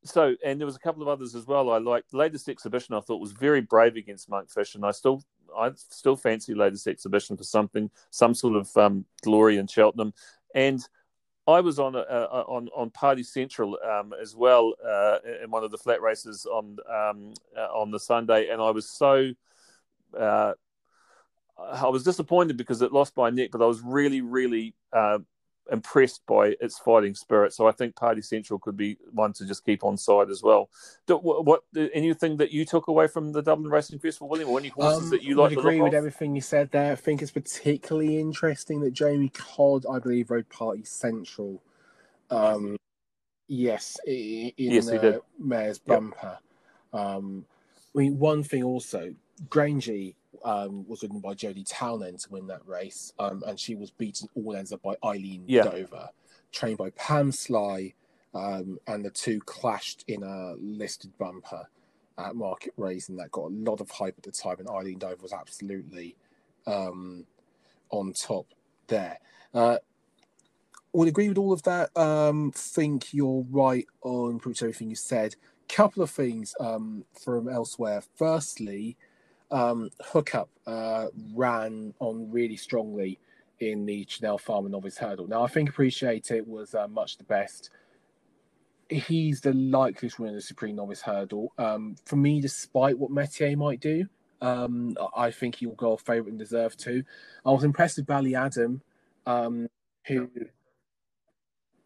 so, 0.05 0.37
and 0.45 0.61
there 0.61 0.67
was 0.67 0.77
a 0.77 0.81
couple 0.81 1.03
of 1.03 1.09
others 1.09 1.35
as 1.35 1.47
well. 1.47 1.71
I 1.71 1.79
liked 1.79 2.13
latest 2.13 2.49
exhibition. 2.49 2.95
I 2.95 3.01
thought 3.01 3.21
was 3.21 3.33
very 3.33 3.63
brave 3.63 3.97
against 3.97 4.29
Monkfish, 4.29 4.75
and 4.75 4.85
I 4.85 4.91
still, 4.91 5.23
I 5.57 5.71
still 5.75 6.17
fancy 6.17 6.55
latest 6.55 6.87
exhibition 6.87 7.37
for 7.37 7.45
something, 7.45 7.91
some 8.11 8.35
sort 8.35 8.57
of 8.57 8.77
um, 8.77 9.07
glory 9.23 9.57
in 9.57 9.67
Cheltenham. 9.67 10.13
And 10.55 10.87
I 11.47 11.61
was 11.61 11.79
on 11.79 11.95
a, 11.95 11.99
a, 11.99 12.43
on 12.43 12.69
on 12.75 12.91
Party 12.91 13.23
Central 13.23 13.79
um, 13.85 14.15
as 14.21 14.35
well 14.35 14.75
uh, 14.87 15.19
in 15.43 15.51
one 15.51 15.65
of 15.65 15.71
the 15.71 15.79
flat 15.79 16.01
races 16.01 16.47
on 16.47 16.79
um, 16.89 17.35
uh, 17.57 17.69
on 17.75 17.91
the 17.91 18.01
Sunday, 18.01 18.49
and 18.49 18.63
I 18.63 18.71
was 18.71 18.89
so 18.89 19.31
uh, 20.19 20.55
I 21.59 21.89
was 21.89 22.05
disappointed 22.05 22.57
because 22.57 22.83
it 22.83 22.93
lost 22.93 23.15
by 23.15 23.31
neck, 23.31 23.51
but 23.53 23.63
I 23.63 23.67
was 23.67 23.81
really, 23.81 24.21
really 24.21 24.75
uh, 24.93 25.19
impressed 25.71 26.23
by 26.27 26.55
its 26.61 26.79
fighting 26.79 27.15
spirit. 27.15 27.53
So 27.53 27.67
I 27.67 27.73
think 27.73 27.97
Party 27.97 28.23
Central 28.23 28.59
could 28.59 28.77
be 28.77 28.99
one 29.13 29.33
to 29.35 29.47
just 29.47 29.65
keep 29.65 29.85
on 29.85 29.97
side 29.97 30.31
as 30.31 30.43
well. 30.43 30.69
What, 31.07 31.45
what 31.45 31.63
anything 31.93 32.37
that 32.39 32.51
you 32.51 32.65
took 32.65 32.89
away 32.89 33.07
from 33.07 33.33
the 33.33 33.43
Dublin 33.43 33.71
Racing 33.71 33.99
Festival, 33.99 34.29
William, 34.29 34.49
or 34.49 34.59
any 34.59 34.69
horses 34.69 35.05
um, 35.05 35.11
that 35.11 35.23
you 35.23 35.37
like? 35.37 35.57
I 35.57 35.61
agree 35.61 35.81
with 35.81 35.93
off? 35.93 35.99
everything 35.99 36.35
you 36.35 36.43
said 36.43 36.71
there. 36.71 36.93
I 36.93 36.97
think 36.97 37.23
it's 37.23 37.31
particularly 37.31 38.19
interesting 38.19 38.81
that 38.81 38.93
Jamie 38.93 39.31
Codd, 39.31 39.85
I 39.91 39.99
believe, 39.99 40.31
rode 40.31 40.49
Party 40.49 40.85
Central. 40.85 41.63
Um, 42.31 42.77
yes, 43.47 43.97
in 44.07 44.53
yes, 44.57 44.87
the 44.87 45.23
Mayor's 45.39 45.79
Bumper. 45.79 46.39
Yep. 46.93 47.01
Um, 47.01 47.47
I 47.95 47.99
mean, 47.99 48.19
one 48.19 48.43
thing 48.43 48.65
also, 48.65 49.15
Grangey 49.49 50.15
um, 50.45 50.87
was 50.89 51.03
ridden 51.03 51.21
by 51.21 51.35
Jodie 51.35 51.69
Townend 51.69 52.21
to 52.21 52.31
win 52.31 52.47
that 52.49 52.67
race, 52.67 53.13
um, 53.19 53.43
and 53.47 53.59
she 53.59 53.75
was 53.75 53.91
beaten 53.91 54.29
all 54.35 54.57
ends 54.57 54.73
up 54.73 54.83
by 54.83 54.97
Eileen 55.05 55.45
yeah. 55.47 55.65
Dover, 55.65 56.09
trained 56.53 56.79
by 56.79 56.91
Pam 56.91 57.33
Sly, 57.33 57.95
um, 58.35 58.79
and 58.87 59.05
the 59.05 59.11
two 59.11 59.41
clashed 59.41 60.05
in 60.09 60.23
a 60.23 60.55
listed 60.59 61.17
bumper 61.19 61.69
at 62.19 62.37
Market 62.37 62.75
Rasen, 62.77 63.11
and 63.11 63.19
that 63.19 63.31
got 63.31 63.51
a 63.51 63.55
lot 63.55 63.81
of 63.81 63.91
hype 63.91 64.15
at 64.17 64.25
the 64.25 64.33
time, 64.33 64.57
and 64.59 64.69
Eileen 64.69 64.99
Dover 64.99 65.23
was 65.23 65.33
absolutely 65.33 66.17
um, 66.67 67.27
on 67.91 68.13
top 68.13 68.47
there. 68.87 69.19
Uh, 69.53 69.79
would 70.93 71.09
agree 71.09 71.29
with 71.29 71.39
all 71.39 71.53
of 71.53 71.63
that. 71.65 71.97
Um, 71.97 72.53
think 72.55 73.13
you're 73.13 73.45
right 73.51 73.87
on 74.03 74.39
pretty 74.39 74.51
much 74.51 74.63
everything 74.63 74.91
you 74.91 74.97
said. 74.97 75.35
Couple 75.69 76.03
of 76.03 76.11
things 76.11 76.55
um, 76.61 77.05
from 77.21 77.49
elsewhere. 77.49 78.03
Firstly, 78.17 78.97
um, 79.51 79.91
Hookup 80.05 80.49
uh, 80.67 81.07
ran 81.35 81.95
on 82.01 82.31
really 82.31 82.57
strongly 82.57 83.19
in 83.61 83.87
the 83.87 84.05
Chanelle 84.05 84.43
Pharma 84.43 84.69
Novice 84.69 84.99
Hurdle. 84.99 85.29
Now, 85.29 85.43
I 85.43 85.49
think 85.49 85.69
Appreciate 85.69 86.31
It 86.31 86.47
was 86.47 86.75
uh, 86.75 86.89
much 86.89 87.19
the 87.19 87.25
best. 87.25 87.71
He's 88.91 89.41
the 89.41 89.55
likeliest 89.55 90.19
winner 90.19 90.33
of 90.33 90.37
the 90.37 90.43
Supreme 90.43 90.77
Novice 90.77 91.01
Hurdle. 91.01 91.53
Um, 91.59 91.97
for 92.05 92.17
me, 92.17 92.41
despite 92.41 92.99
what 92.99 93.11
Metier 93.11 93.57
might 93.57 93.81
do, 93.81 94.07
um, 94.41 94.97
I 95.17 95.31
think 95.31 95.57
he 95.57 95.67
will 95.67 95.75
go 95.75 95.97
favourite 95.97 96.31
and 96.31 96.39
deserve 96.39 96.77
to. 96.79 97.03
I 97.47 97.51
was 97.51 97.65
impressed 97.65 97.97
with 97.97 98.07
Ballyadam, 98.07 98.81
um, 99.27 99.69
who 100.07 100.29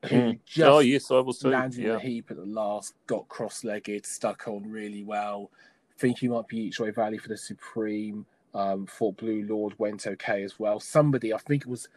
who 0.07 0.17
mm. 0.17 0.39
just 0.45 0.69
oh, 0.69 0.79
yes, 0.79 1.11
I 1.11 1.19
was 1.19 1.45
landed 1.45 1.81
yeah. 1.81 1.89
in 1.89 1.93
the 1.95 2.01
heap 2.01 2.31
at 2.31 2.37
the 2.37 2.45
last, 2.45 2.95
got 3.07 3.29
cross-legged, 3.29 4.07
stuck 4.07 4.47
on 4.47 4.69
really 4.71 5.03
well 5.03 5.51
think 5.99 6.19
he 6.19 6.29
might 6.29 6.49
be 6.49 6.59
Each 6.59 6.81
Way 6.81 6.91
Valley 6.91 7.19
for 7.19 7.29
the 7.29 7.37
Supreme. 7.37 8.27
Um, 8.55 8.87
thought 8.87 9.19
Blue 9.19 9.45
Lord 9.47 9.79
went 9.79 10.07
okay 10.07 10.43
as 10.43 10.59
well. 10.59 10.81
Somebody, 10.81 11.35
I 11.35 11.39
think 11.39 11.63
it 11.63 11.69
was 11.69 11.89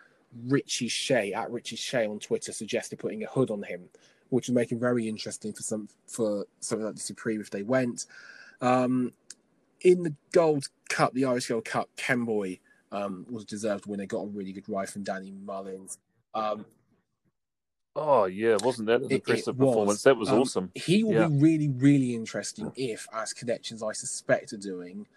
Richie 0.47 0.88
Shea 0.88 1.34
at 1.34 1.49
Richie 1.52 1.76
Shea 1.76 2.06
on 2.08 2.20
Twitter, 2.20 2.52
suggested 2.52 2.99
putting 2.99 3.24
a 3.24 3.28
hood 3.28 3.49
on 3.49 3.64
him, 3.64 3.89
which 4.30 4.47
would 4.47 4.56
make 4.56 4.72
him 4.72 4.80
very 4.80 5.08
interesting 5.08 5.54
for 5.54 5.64
some 5.64 5.88
for 6.08 6.45
something 6.60 6.86
like 6.86 6.95
the 6.95 7.02
Supreme 7.02 7.41
if 7.41 7.49
they 7.49 7.64
went. 7.64 8.06
Um, 8.60 9.14
in 9.82 10.04
the 10.04 10.14
Gold 10.32 10.68
Cup, 10.89 11.14
the 11.14 11.26
Irish 11.26 11.47
Gold 11.47 11.66
Cup, 11.66 11.89
Kemboy 11.97 12.60
um, 12.91 13.26
was 13.30 13.45
deserved 13.45 13.86
winner. 13.86 14.06
Got 14.06 14.24
a 14.24 14.28
really 14.28 14.52
good 14.52 14.70
ride 14.70 14.89
from 14.89 15.04
Danny 15.04 15.32
Mullins. 15.32 15.97
Um, 16.34 16.66
Oh 17.96 18.26
yeah, 18.26 18.58
wasn't 18.64 18.88
that 18.88 19.02
an 19.02 19.12
impressive 19.12 19.58
performance? 19.58 19.88
Was. 19.88 20.04
That 20.04 20.18
was 20.18 20.30
um, 20.30 20.39
awesome. 20.39 20.72
He 20.76 21.04
will 21.04 21.14
yeah. 21.14 21.28
be 21.28 21.38
really, 21.38 21.70
really 21.70 22.16
interesting 22.16 22.72
if, 22.76 23.08
as 23.14 23.34
connections 23.34 23.84
I 23.84 23.92
suspect 23.92 24.54
are 24.54 24.58
doing, 24.58 25.08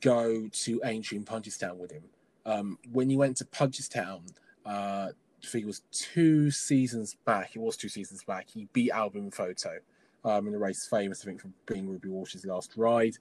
go 0.00 0.48
to 0.48 0.80
Aintree 0.84 1.18
and 1.18 1.26
Punchestown 1.26 1.76
with 1.76 1.90
him. 1.90 2.04
Um, 2.46 2.78
when 2.92 3.10
he 3.10 3.16
went 3.16 3.36
to 3.38 3.44
Punchestown, 3.44 4.22
uh, 4.64 5.08
I 5.42 5.46
think 5.46 5.64
it 5.64 5.66
was 5.66 5.82
two 5.90 6.50
seasons 6.50 7.16
back. 7.24 7.56
It 7.56 7.58
was 7.58 7.76
two 7.76 7.88
seasons 7.88 8.22
back. 8.22 8.48
He 8.50 8.68
beat 8.72 8.92
Al 8.92 9.10
Boum 9.10 9.30
Photo 9.30 9.78
um, 10.24 10.46
in 10.46 10.52
the 10.52 10.58
race, 10.58 10.86
famous 10.86 11.22
I 11.22 11.26
think 11.26 11.40
for 11.40 11.50
being 11.66 11.88
Ruby 11.88 12.08
Walsh's 12.08 12.46
last 12.46 12.72
ride. 12.76 13.16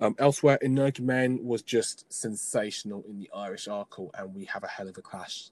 Um, 0.00 0.14
elsewhere, 0.18 0.58
Energumen 0.62 1.42
was 1.42 1.62
just 1.62 2.10
sensational 2.12 3.04
in 3.08 3.18
the 3.18 3.30
Irish 3.34 3.66
Arkle, 3.66 4.10
and 4.14 4.34
we 4.34 4.44
have 4.46 4.62
a 4.62 4.68
hell 4.68 4.88
of 4.88 4.96
a 4.96 5.02
clash 5.02 5.50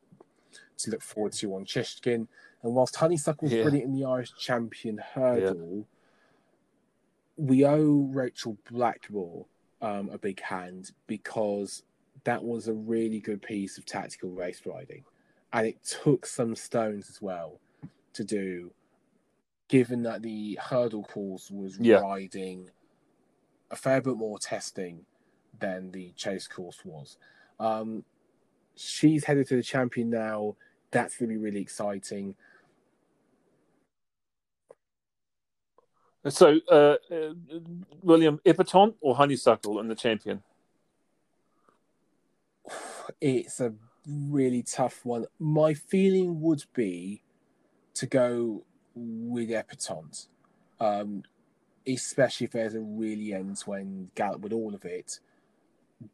to 0.78 0.90
look 0.90 1.02
forward 1.02 1.32
to 1.32 1.54
on 1.54 1.64
Shishkin. 1.64 2.26
And 2.64 2.74
whilst 2.74 2.96
Honeysuckle 2.96 3.46
was 3.46 3.52
yeah. 3.52 3.62
brilliant 3.62 3.90
in 3.90 4.00
the 4.00 4.06
Irish 4.06 4.32
Champion 4.38 4.96
hurdle, 4.96 5.86
yeah. 7.36 7.44
we 7.44 7.64
owe 7.66 8.08
Rachel 8.10 8.56
Blackmore 8.70 9.44
um, 9.82 10.08
a 10.10 10.16
big 10.16 10.40
hand 10.40 10.90
because 11.06 11.82
that 12.24 12.42
was 12.42 12.66
a 12.66 12.72
really 12.72 13.20
good 13.20 13.42
piece 13.42 13.76
of 13.76 13.84
tactical 13.84 14.30
race 14.30 14.62
riding. 14.64 15.04
And 15.52 15.66
it 15.66 15.84
took 15.84 16.24
some 16.24 16.56
stones 16.56 17.10
as 17.10 17.20
well 17.20 17.60
to 18.14 18.24
do, 18.24 18.72
given 19.68 20.02
that 20.04 20.22
the 20.22 20.58
hurdle 20.60 21.04
course 21.04 21.50
was 21.50 21.78
yeah. 21.78 21.96
riding 21.96 22.70
a 23.70 23.76
fair 23.76 24.00
bit 24.00 24.16
more 24.16 24.38
testing 24.38 25.04
than 25.60 25.90
the 25.90 26.12
chase 26.16 26.48
course 26.48 26.78
was. 26.82 27.18
Um, 27.60 28.04
she's 28.74 29.24
headed 29.24 29.48
to 29.48 29.56
the 29.56 29.62
champion 29.62 30.08
now. 30.08 30.56
That's 30.90 31.18
going 31.18 31.28
to 31.28 31.36
be 31.36 31.44
really 31.44 31.60
exciting. 31.60 32.36
So, 36.28 36.58
uh, 36.70 36.96
uh, 37.10 37.34
William, 38.02 38.40
Epatante 38.46 38.94
or 39.00 39.14
Honeysuckle 39.14 39.78
in 39.80 39.88
the 39.88 39.94
champion? 39.94 40.42
It's 43.20 43.60
a 43.60 43.74
really 44.08 44.62
tough 44.62 45.04
one. 45.04 45.26
My 45.38 45.74
feeling 45.74 46.40
would 46.40 46.64
be 46.74 47.22
to 47.94 48.06
go 48.06 48.64
with 48.94 49.50
Epatante, 49.50 50.28
um, 50.80 51.24
especially 51.86 52.46
if 52.46 52.52
there's 52.52 52.74
a 52.74 52.80
really 52.80 53.34
end 53.34 53.58
to 53.58 53.74
end 53.74 54.10
gallop 54.14 54.40
with 54.40 54.52
all 54.52 54.74
of 54.74 54.84
it. 54.86 55.20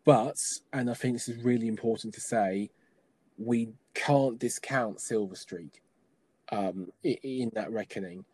But, 0.04 0.38
and 0.72 0.90
I 0.90 0.94
think 0.94 1.14
this 1.14 1.28
is 1.28 1.42
really 1.42 1.68
important 1.68 2.14
to 2.14 2.20
say, 2.20 2.70
we 3.38 3.68
can't 3.94 4.38
discount 4.38 5.00
Silver 5.00 5.36
Streak 5.36 5.82
um, 6.50 6.88
in 7.02 7.50
that 7.54 7.70
reckoning. 7.70 8.24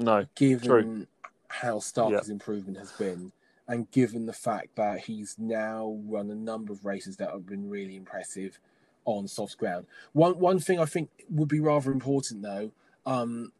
No, 0.00 0.26
given 0.34 0.68
true. 0.68 1.06
how 1.48 1.78
stark 1.78 2.18
his 2.18 2.30
improvement 2.30 2.78
has 2.78 2.92
been, 2.92 3.32
and 3.68 3.90
given 3.90 4.26
the 4.26 4.32
fact 4.32 4.76
that 4.76 5.00
he's 5.00 5.36
now 5.38 5.98
run 6.06 6.30
a 6.30 6.34
number 6.34 6.72
of 6.72 6.84
races 6.84 7.16
that 7.18 7.30
have 7.30 7.46
been 7.46 7.68
really 7.68 7.96
impressive 7.96 8.58
on 9.04 9.28
soft 9.28 9.58
ground. 9.58 9.86
One 10.12 10.38
one 10.38 10.58
thing 10.58 10.78
I 10.78 10.84
think 10.86 11.10
would 11.28 11.48
be 11.48 11.60
rather 11.60 11.92
important 11.92 12.42
though, 12.42 12.72
um, 13.06 13.52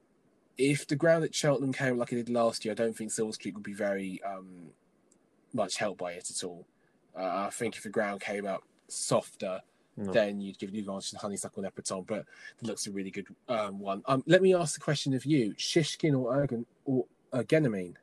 if 0.56 0.86
the 0.86 0.96
ground 0.96 1.24
at 1.24 1.34
Cheltenham 1.34 1.72
came 1.72 1.98
like 1.98 2.12
it 2.12 2.16
did 2.16 2.28
last 2.30 2.64
year, 2.64 2.72
I 2.72 2.74
don't 2.74 2.96
think 2.96 3.10
Silver 3.10 3.32
Streak 3.32 3.54
would 3.54 3.64
be 3.64 3.72
very 3.72 4.20
um, 4.22 4.70
much 5.52 5.76
helped 5.76 5.98
by 5.98 6.12
it 6.12 6.30
at 6.30 6.44
all. 6.44 6.66
Uh, 7.16 7.46
I 7.46 7.50
think 7.50 7.76
if 7.76 7.82
the 7.82 7.90
ground 7.90 8.20
came 8.20 8.46
up 8.46 8.62
softer, 8.88 9.60
no. 9.96 10.12
then 10.12 10.40
you'd 10.40 10.58
give 10.58 10.72
the 10.72 10.78
advantage 10.80 11.10
to 11.10 11.18
Honeysuckle 11.18 11.64
and 11.64 11.74
Epatante. 11.74 12.06
But 12.06 12.18
it 12.60 12.66
looks 12.66 12.86
a 12.86 12.90
really 12.90 13.10
good 13.10 13.26
um, 13.48 13.78
one. 13.78 14.02
Um, 14.06 14.22
let 14.26 14.42
me 14.42 14.54
ask 14.54 14.74
the 14.74 14.80
question 14.80 15.14
of 15.14 15.24
you: 15.24 15.54
Shishkin 15.54 16.18
or 16.18 16.34
Ergen 16.36 16.64
or 16.84 17.06
uh, 17.32 17.38
Genamine? 17.38 17.94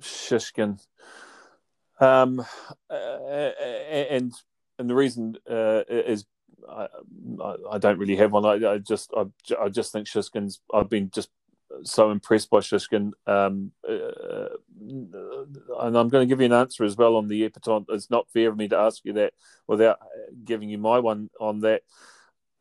Shishkin. 0.00 0.80
Um, 2.00 2.44
uh, 2.90 2.94
and 2.94 4.32
and 4.78 4.90
the 4.90 4.94
reason 4.94 5.36
uh, 5.48 5.82
is 5.88 6.26
I, 6.68 6.88
I, 7.70 7.78
don't 7.78 7.98
really 7.98 8.16
have 8.16 8.32
one. 8.32 8.44
I, 8.44 8.72
I 8.72 8.78
just 8.78 9.12
I, 9.16 9.24
I 9.60 9.68
just 9.68 9.92
think 9.92 10.06
Shishkin's. 10.06 10.60
I've 10.72 10.88
been 10.88 11.10
just 11.10 11.30
so 11.82 12.10
impressed 12.10 12.50
by 12.50 12.58
Shishkin. 12.58 13.12
Um, 13.26 13.72
uh, 13.88 14.48
and 15.80 15.96
I'm 15.96 16.08
going 16.08 16.22
to 16.22 16.26
give 16.26 16.40
you 16.40 16.46
an 16.46 16.52
answer 16.52 16.84
as 16.84 16.96
well 16.96 17.16
on 17.16 17.28
the 17.28 17.48
Epatante. 17.48 17.86
It's 17.90 18.10
not 18.10 18.28
fair 18.32 18.50
of 18.50 18.56
me 18.56 18.68
to 18.68 18.76
ask 18.76 19.04
you 19.04 19.14
that 19.14 19.34
without 19.66 19.98
giving 20.44 20.68
you 20.68 20.78
my 20.78 20.98
one 20.98 21.30
on 21.40 21.60
that. 21.60 21.82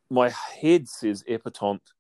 My 0.10 0.30
head 0.62 0.88
says 0.88 1.24
Epatante, 1.28 1.92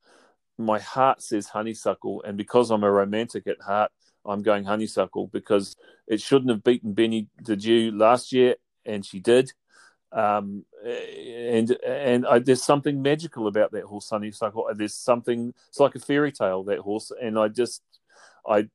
my 0.57 0.79
heart 0.79 1.21
says 1.21 1.47
honeysuckle, 1.47 2.23
and 2.23 2.37
because 2.37 2.69
I'm 2.69 2.83
a 2.83 2.91
romantic 2.91 3.47
at 3.47 3.61
heart, 3.61 3.91
I'm 4.25 4.43
going 4.43 4.63
honeysuckle 4.63 5.27
because 5.27 5.75
it 6.07 6.21
shouldn't 6.21 6.51
have 6.51 6.63
beaten 6.63 6.93
Benie 6.93 7.27
Des 7.43 7.55
Dieux 7.55 7.91
last 7.91 8.31
year, 8.31 8.55
and 8.85 9.05
she 9.05 9.19
did. 9.19 9.51
Um, 10.13 10.65
and 10.85 11.75
and 11.85 12.25
I, 12.27 12.39
there's 12.39 12.63
something 12.63 13.01
magical 13.01 13.47
about 13.47 13.71
that 13.71 13.83
horse, 13.83 14.09
Honeysuckle. 14.09 14.69
There's 14.75 14.93
something. 14.93 15.53
It's 15.69 15.79
like 15.79 15.95
a 15.95 15.99
fairy 15.99 16.31
tale 16.31 16.63
that 16.65 16.79
horse, 16.79 17.11
and 17.21 17.37
I 17.37 17.47
just, 17.47 17.81
I, 18.47 18.69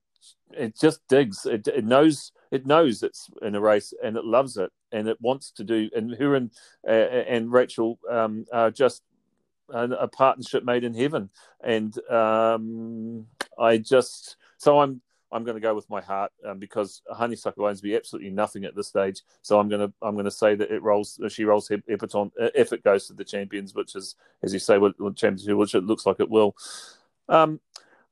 it 0.51 0.77
just 0.77 1.07
digs. 1.09 1.47
It, 1.47 1.69
it 1.69 1.85
knows. 1.85 2.33
It 2.51 2.67
knows 2.67 3.03
it's 3.03 3.29
in 3.43 3.55
a 3.55 3.61
race, 3.61 3.95
and 4.03 4.17
it 4.17 4.25
loves 4.25 4.57
it, 4.57 4.73
and 4.91 5.09
it 5.09 5.21
wants 5.21 5.53
to 5.53 5.65
do. 5.65 5.89
And 5.95 6.15
her 6.17 6.35
and 6.35 6.51
uh, 6.87 6.91
and 6.91 7.53
Rachel 7.53 7.99
um, 8.11 8.47
are 8.53 8.71
just 8.71 9.03
a, 9.71 9.85
a, 9.85 10.09
partnership 10.09 10.65
made 10.65 10.85
in 10.85 10.95
heaven. 10.95 11.31
And 11.63 11.97
um, 12.11 13.27
I 13.59 13.79
just 13.79 14.37
so 14.57 14.81
I'm 14.81 15.03
I'm 15.31 15.45
going 15.45 15.57
to 15.57 15.61
go 15.61 15.75
with 15.75 15.89
my 15.91 16.01
heart 16.01 16.33
um, 16.47 16.59
because 16.59 17.03
Honeysuckle 17.11 17.67
owns 17.67 17.83
me 17.83 17.95
absolutely 17.95 18.31
nothing 18.31 18.65
at 18.65 18.75
this 18.75 18.89
stage. 18.89 19.23
So 19.43 19.59
I'm 19.59 19.69
going 19.69 19.87
to 19.87 19.93
I'm 20.03 20.15
going 20.15 20.25
to 20.25 20.31
say 20.31 20.55
that 20.55 20.71
it 20.71 20.83
rolls. 20.83 21.21
She 21.29 21.45
rolls 21.45 21.69
Epatante 21.69 22.33
if 22.55 22.73
it 22.73 22.85
goes 22.85 23.07
to 23.07 23.13
the 23.13 23.25
champions, 23.25 23.75
which 23.75 23.95
is 23.95 24.17
as 24.43 24.53
you 24.53 24.59
say, 24.59 24.79
what, 24.79 24.95
champions, 25.17 25.49
which 25.49 25.75
it 25.75 25.85
looks 25.85 26.07
like 26.07 26.21
it 26.21 26.31
will. 26.31 26.57
Um, 27.29 27.61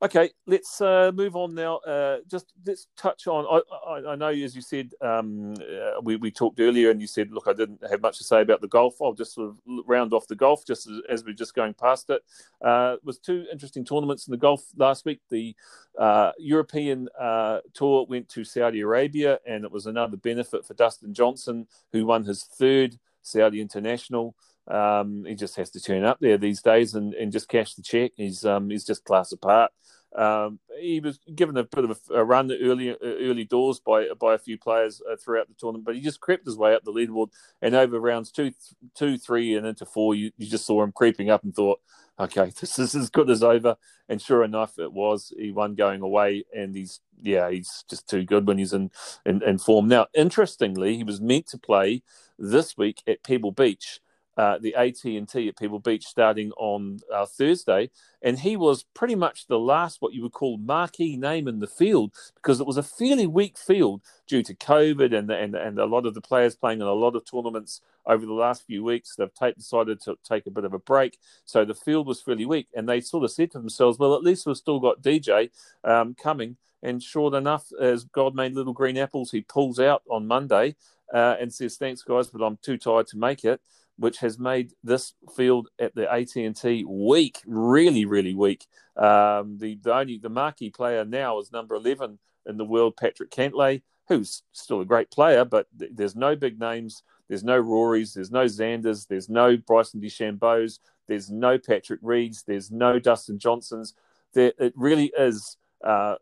Okay, 0.03 0.31
let's 0.47 0.79
uh, 0.83 1.11
move 1.15 1.37
on 1.37 1.55
now. 1.55 1.79
Uh, 1.79 2.19
just 2.31 2.53
let's 2.67 2.87
touch 2.99 3.27
on. 3.27 3.47
I, 3.47 3.91
I, 3.91 4.13
I 4.13 4.15
know, 4.15 4.29
as 4.29 4.55
you 4.55 4.61
said, 4.61 4.93
um, 5.01 5.55
uh, 5.55 6.03
we, 6.03 6.17
we 6.17 6.31
talked 6.31 6.61
earlier, 6.61 6.91
and 6.91 7.01
you 7.01 7.07
said, 7.07 7.31
look, 7.33 7.45
I 7.49 7.55
didn't 7.55 7.83
have 7.89 8.03
much 8.03 8.19
to 8.19 8.25
say 8.25 8.43
about 8.43 8.61
the 8.61 8.69
golf. 8.69 9.01
I'll 9.01 9.15
just 9.15 9.33
sort 9.33 9.49
of 9.49 9.59
round 9.87 10.13
off 10.13 10.27
the 10.27 10.37
golf 10.37 10.67
just 10.67 10.87
as, 10.87 11.01
as 11.09 11.25
we're 11.25 11.33
just 11.33 11.55
going 11.55 11.73
past 11.73 12.11
it. 12.11 12.23
Uh, 12.63 12.97
was 13.05 13.19
two 13.19 13.47
interesting 13.51 13.87
tournaments 13.87 14.27
in 14.27 14.33
the 14.33 14.37
golf 14.37 14.67
last 14.77 15.07
week. 15.07 15.21
The 15.31 15.57
uh, 15.99 16.33
European 16.39 17.09
uh, 17.19 17.61
tour 17.73 18.05
went 18.07 18.29
to 18.31 18.45
Saudi 18.45 18.81
Arabia, 18.81 19.39
and 19.47 19.65
it 19.65 19.73
was 19.73 19.87
another 19.87 20.19
benefit 20.19 20.67
for 20.67 20.75
Dustin 20.75 21.15
Johnson, 21.15 21.67
who 21.93 22.05
won 22.05 22.23
his 22.23 22.45
third 22.45 22.99
Saudi 23.23 23.63
International. 23.63 24.37
Um, 24.69 25.25
he 25.27 25.35
just 25.35 25.57
has 25.57 25.71
to 25.71 25.81
turn 25.81 26.05
up 26.05 26.19
there 26.21 26.39
these 26.39 26.61
days 26.61 26.95
and, 26.95 27.15
and 27.15 27.33
just 27.33 27.49
cash 27.49 27.75
the 27.75 27.83
check. 27.83 28.13
He's 28.17 28.45
um, 28.45 28.71
he's 28.71 28.85
just 28.85 29.05
class 29.05 29.33
apart. 29.33 29.71
Um, 30.17 30.61
he 30.81 31.01
was 31.01 31.19
given 31.35 31.57
a 31.59 31.65
bit 31.65 31.85
of 31.85 32.01
a, 32.11 32.15
a, 32.15 32.25
run 32.25 32.51
early 32.51 32.97
early 33.03 33.45
doors 33.45 33.81
by 33.81 34.07
by 34.19 34.35
a 34.35 34.39
few 34.39 34.59
players 34.59 35.03
uh, 35.11 35.17
throughout 35.17 35.49
the 35.49 35.55
tournament, 35.55 35.85
but 35.85 35.95
he 35.95 36.01
just 36.01 36.21
crept 36.21 36.47
his 36.47 36.57
way 36.57 36.75
up 36.75 36.85
the 36.85 36.93
leaderboard. 36.93 37.29
And 37.61 37.75
over 37.75 38.01
rounds 38.01 38.33
two, 38.33 38.53
two, 38.95 39.19
three, 39.19 39.55
and 39.57 39.67
into 39.67 39.85
four, 39.85 40.15
you, 40.15 40.31
you 40.39 40.47
just 40.47 40.67
saw 40.67 40.83
him 40.83 40.93
creeping 40.93 41.29
up 41.29 41.45
and 41.45 41.55
thought, 41.55 41.81
okay, 42.19 42.51
this 42.61 42.79
is 42.79 42.95
as 42.95 43.11
good 43.11 43.29
as 43.29 43.43
over. 43.43 43.77
And 44.09 44.23
sure 44.23 44.43
enough, 44.43 44.79
it 44.79 44.93
was. 44.93 45.33
He 45.37 45.53
won 45.53 45.75
going 45.75 46.01
away, 46.01 46.45
and 46.55 46.75
he's 46.75 47.01
yeah, 47.23 47.51
he's 47.51 47.85
just 47.89 48.09
too 48.09 48.25
good 48.25 48.47
when 48.47 48.59
he's 48.59 48.73
in 48.73 48.91
in, 49.27 49.43
in 49.43 49.59
form. 49.59 49.87
Now, 49.87 50.07
interestingly, 50.15 50.97
he 50.97 51.05
was 51.05 51.21
meant 51.21 51.47
to 51.49 51.59
play 51.59 52.03
this 52.39 52.77
week 52.77 53.03
at 53.07 53.23
Pebble 53.23 53.53
Beach 53.53 54.01
uh, 54.37 54.59
the 54.59 54.75
AT&T 54.75 55.49
at 55.49 55.57
Pebble 55.57 55.79
Beach 55.79 56.05
starting 56.05 56.53
on 56.53 56.99
uh, 57.13 57.25
Thursday, 57.25 57.91
and 58.23 58.39
he 58.39 58.57
was 58.57 58.85
pretty 58.95 59.15
much 59.15 59.47
the 59.47 59.59
last 59.59 59.99
what 60.01 60.13
you 60.13 60.23
would 60.23 60.33
call 60.33 60.59
marquee 60.59 61.17
name 61.17 61.49
in 61.49 61.59
the 61.59 61.67
field 61.67 62.13
because 62.35 62.61
it 62.61 62.67
was 62.67 62.77
a 62.77 62.83
fairly 62.83 63.27
weak 63.27 63.57
field 63.57 64.03
due 64.27 64.43
to 64.43 64.55
COVID 64.55 65.17
and 65.17 65.31
and 65.31 65.55
and 65.55 65.79
a 65.79 65.87
lot 65.87 66.07
of 66.07 66.15
the 66.15 66.21
players 66.21 66.55
playing 66.55 66.81
in 66.81 66.87
a 66.87 66.93
lot 66.93 67.17
of 67.17 67.25
tournaments 67.25 67.81
over 68.05 68.27
the 68.27 68.33
last 68.33 68.67
few 68.67 68.85
weeks. 68.85 69.17
They've 69.17 69.55
decided 69.57 70.01
to 70.03 70.17
take 70.23 70.47
a 70.47 70.51
bit 70.51 70.65
of 70.65 70.75
a 70.75 70.79
break, 70.79 71.19
so 71.45 71.65
the 71.65 71.75
field 71.75 72.07
was 72.07 72.21
fairly 72.21 72.47
weak, 72.47 72.69
and 72.75 72.89
they 72.89 73.01
sort 73.01 73.25
of 73.25 73.31
said 73.31 73.51
to 73.53 73.59
themselves, 73.59 73.99
"Well, 73.99 74.15
at 74.15 74.23
least 74.23 74.47
we've 74.47 74.57
still 74.57 74.81
got 74.81 75.03
DJ 75.03 75.51
um, 75.85 76.15
coming." 76.15 76.57
And 76.83 77.03
sure 77.03 77.35
enough, 77.35 77.67
as 77.81 78.05
God 78.05 78.35
made 78.35 78.53
little 78.53 78.75
green 78.75 78.99
apples, 78.99 79.31
he 79.31 79.41
pulls 79.41 79.81
out 79.81 80.03
on 80.11 80.27
Monday 80.27 80.77
uh, 81.13 81.37
and 81.41 81.53
says, 81.53 81.77
"Thanks, 81.77 82.03
guys, 82.03 82.29
but 82.29 82.45
I'm 82.45 82.59
too 82.59 82.77
tired 82.77 83.07
to 83.09 83.17
make 83.17 83.45
it." 83.45 83.61
Which 83.99 84.19
has 84.19 84.39
made 84.39 84.73
this 84.85 85.15
field 85.35 85.69
at 85.79 85.95
the 85.95 86.13
AT&T 86.13 86.85
weak, 86.85 87.41
really, 87.47 88.05
really 88.05 88.35
weak. 88.35 88.67
Um, 88.97 89.57
the, 89.59 89.79
the 89.83 89.95
only 89.95 90.19
the 90.19 90.29
marquee 90.29 90.71
player 90.71 91.05
now 91.05 91.39
is 91.39 91.51
number 91.51 91.75
11 91.75 92.19
in 92.47 92.57
the 92.57 92.65
world, 92.65 92.97
Patrick 92.97 93.31
Cantlay, 93.31 93.83
who's 94.09 94.43
still 94.53 94.81
a 94.81 94.85
great 94.85 95.11
player, 95.11 95.45
but 95.45 95.67
th- 95.79 95.91
there's 95.95 96.17
no 96.17 96.37
big 96.37 96.59
names. 96.61 97.03
There's 97.29 97.45
no 97.45 97.61
Rorys, 97.61 98.15
there's 98.15 98.31
no 98.31 98.45
Xanders, 98.45 99.07
there's 99.09 99.29
no 99.29 99.57
Bryson 99.57 100.01
DeChambeau's, 100.01 100.79
there's 101.09 101.31
no 101.31 101.59
Patrick 101.59 102.01
Reeds, 102.03 102.45
there's 102.45 102.71
no 102.71 102.99
Dustin 102.99 103.39
Johnsons. 103.39 103.95
There, 104.33 104.53
it 104.59 104.73
really 104.77 105.13
is, 105.19 105.57
uh, 105.85 106.17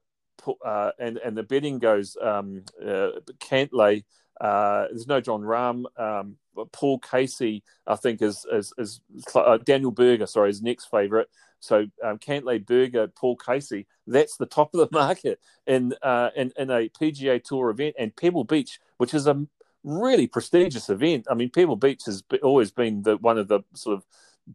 uh, 0.64 0.91
and 0.99 1.18
and 1.18 1.37
the 1.37 1.43
betting 1.43 1.79
goes 1.79 2.16
um, 2.20 2.62
uh, 2.83 3.11
Cantlay. 3.39 4.05
Uh, 4.41 4.87
there's 4.89 5.07
no 5.07 5.20
Jon 5.20 5.43
Rahm. 5.43 5.85
Um, 5.99 6.37
Paul 6.73 6.99
Casey, 6.99 7.63
I 7.87 7.97
think, 7.97 8.23
is 8.23 8.47
is, 8.53 8.73
is 8.79 9.01
uh, 9.35 9.59
Daniel 9.59 9.91
Berger. 9.91 10.27
Sorry, 10.27 10.49
his 10.49 10.63
next 10.63 10.87
favourite. 10.87 11.27
So 11.61 11.87
um, 12.03 12.19
Cantlay 12.19 12.65
Berger, 12.65 13.09
Paul 13.09 13.37
Casey. 13.37 13.87
That's 14.07 14.37
the 14.37 14.47
top 14.47 14.75
of 14.75 14.81
the 14.81 14.89
market 14.97 15.41
in 15.67 15.95
uh, 16.03 16.31
in 16.37 16.53
in 16.57 16.71
a 16.71 16.89
PGA 16.89 17.43
Tour 17.43 17.71
event 17.71 17.97
and 17.99 18.15
Pebble 18.15 18.45
Beach, 18.45 18.79
which 18.99 19.15
is 19.15 19.27
a 19.27 19.47
really 19.83 20.27
prestigious 20.27 20.91
event. 20.91 21.27
I 21.31 21.35
mean, 21.35 21.51
Pebble 21.51 21.77
Beach 21.77 22.05
has 22.07 22.23
always 22.43 22.71
been 22.71 23.03
the 23.03 23.17
one 23.17 23.39
of 23.39 23.49
the 23.49 23.61
sort 23.75 23.97
of 23.97 24.05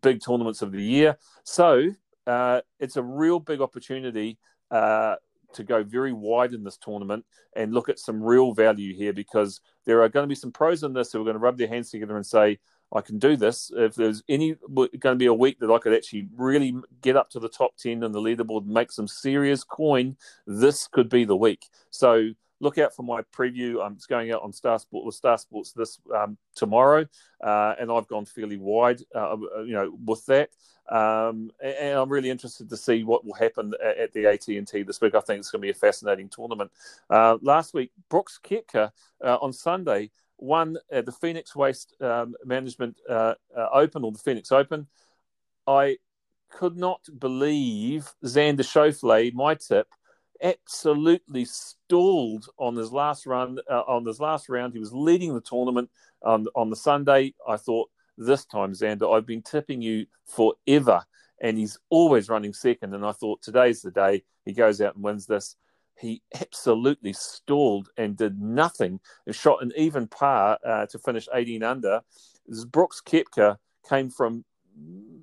big 0.01 0.21
tournaments 0.23 0.61
of 0.61 0.71
the 0.71 0.81
year. 0.81 1.17
So 1.43 1.91
uh, 2.27 2.61
it's 2.79 2.97
a 2.97 3.03
real 3.03 3.39
big 3.39 3.61
opportunity 3.61 4.37
uh, 4.71 5.15
to 5.53 5.63
go 5.63 5.83
very 5.83 6.13
wide 6.13 6.53
in 6.53 6.63
this 6.63 6.77
tournament 6.77 7.25
and 7.55 7.73
look 7.73 7.89
at 7.89 7.99
some 7.99 8.21
real 8.21 8.53
value 8.53 8.95
here 8.95 9.13
because 9.13 9.61
there 9.85 10.01
are 10.01 10.09
going 10.09 10.23
to 10.23 10.27
be 10.27 10.35
some 10.35 10.51
pros 10.51 10.83
in 10.83 10.93
this 10.93 11.11
who 11.11 11.21
are 11.21 11.23
going 11.23 11.35
to 11.35 11.39
rub 11.39 11.57
their 11.57 11.67
hands 11.67 11.89
together 11.89 12.15
and 12.15 12.25
say, 12.25 12.59
I 12.93 13.01
can 13.01 13.19
do 13.19 13.35
this. 13.35 13.71
If 13.75 13.95
there's 13.95 14.23
any 14.27 14.55
going 14.73 14.89
to 15.01 15.15
be 15.15 15.27
a 15.27 15.33
week 15.33 15.59
that 15.59 15.71
I 15.71 15.77
could 15.77 15.93
actually 15.93 16.27
really 16.35 16.75
get 17.01 17.15
up 17.15 17.29
to 17.31 17.39
the 17.39 17.49
top 17.49 17.77
10 17.77 18.03
in 18.03 18.11
the 18.11 18.21
leaderboard 18.21 18.63
and 18.63 18.73
make 18.73 18.91
some 18.91 19.07
serious 19.07 19.63
coin, 19.63 20.17
this 20.47 20.87
could 20.87 21.09
be 21.09 21.23
the 21.23 21.35
week. 21.35 21.67
So 21.91 22.29
look 22.59 22.77
out 22.77 22.95
for 22.95 23.03
my 23.03 23.21
preview. 23.35 23.83
I'm 23.83 23.97
going 24.07 24.31
out 24.31 24.43
on 24.43 24.51
Star 24.51 24.79
Sport 24.79 25.05
with 25.05 25.15
Star 25.15 25.37
Sports 25.37 25.71
this 25.71 25.99
um, 26.15 26.37
tomorrow, 26.55 27.05
uh, 27.43 27.75
and 27.79 27.91
I've 27.91 28.07
gone 28.07 28.25
fairly 28.25 28.57
wide, 28.57 29.01
uh, 29.15 29.37
you 29.65 29.73
know, 29.73 29.97
with 30.05 30.25
that. 30.27 30.49
Um, 30.89 31.51
and 31.61 31.99
I'm 31.99 32.09
really 32.09 32.31
interested 32.31 32.69
to 32.69 32.77
see 32.77 33.03
what 33.03 33.23
will 33.23 33.35
happen 33.35 33.73
at 33.83 34.11
the 34.13 34.25
AT&T 34.25 34.83
this 34.83 35.01
week. 35.01 35.13
I 35.13 35.19
think 35.19 35.39
it's 35.39 35.51
going 35.51 35.61
to 35.61 35.65
be 35.65 35.69
a 35.69 35.73
fascinating 35.73 36.29
tournament. 36.29 36.71
Uh, 37.09 37.37
last 37.41 37.73
week, 37.73 37.91
Brooks 38.09 38.39
Koepka 38.43 38.91
uh, 39.23 39.37
on 39.39 39.53
Sunday 39.53 40.09
won 40.39 40.77
at 40.91 41.05
the 41.05 41.11
Phoenix 41.11 41.55
Waste 41.55 41.93
um, 42.01 42.33
Management 42.43 42.97
uh, 43.07 43.35
uh, 43.55 43.67
Open 43.73 44.03
or 44.03 44.11
the 44.11 44.19
Phoenix 44.19 44.51
Open. 44.51 44.87
I 45.67 45.97
could 46.49 46.75
not 46.75 47.01
believe 47.19 48.11
Xander 48.25 48.61
Schauffele, 48.61 49.33
my 49.33 49.55
tip, 49.55 49.87
absolutely 50.41 51.45
stalled 51.45 52.47
on 52.57 52.75
his 52.75 52.91
last 52.91 53.25
run. 53.25 53.59
Uh, 53.69 53.81
on 53.87 54.05
his 54.05 54.19
last 54.19 54.49
round, 54.49 54.73
he 54.73 54.79
was 54.79 54.93
leading 54.93 55.33
the 55.33 55.41
tournament 55.41 55.89
on 56.23 56.47
on 56.55 56.69
the 56.69 56.75
Sunday. 56.75 57.33
I 57.47 57.57
thought 57.57 57.89
this 58.17 58.45
time, 58.45 58.73
Xander, 58.73 59.15
I've 59.15 59.25
been 59.25 59.41
tipping 59.41 59.81
you 59.81 60.05
forever, 60.25 61.03
and 61.41 61.57
he's 61.57 61.77
always 61.89 62.29
running 62.29 62.53
second. 62.53 62.93
And 62.93 63.05
I 63.05 63.11
thought 63.11 63.41
today's 63.41 63.81
the 63.81 63.91
day 63.91 64.23
he 64.45 64.53
goes 64.53 64.81
out 64.81 64.95
and 64.95 65.03
wins 65.03 65.25
this. 65.25 65.55
He 65.97 66.21
absolutely 66.39 67.13
stalled 67.13 67.89
and 67.97 68.15
did 68.15 68.41
nothing. 68.41 68.99
And 69.25 69.35
shot 69.35 69.61
an 69.61 69.73
even 69.75 70.07
par 70.07 70.57
uh, 70.65 70.85
to 70.87 70.99
finish 70.99 71.27
18 71.33 71.63
under. 71.63 72.01
Brooks 72.71 73.01
Koepka 73.05 73.57
came 73.87 74.09
from 74.09 74.45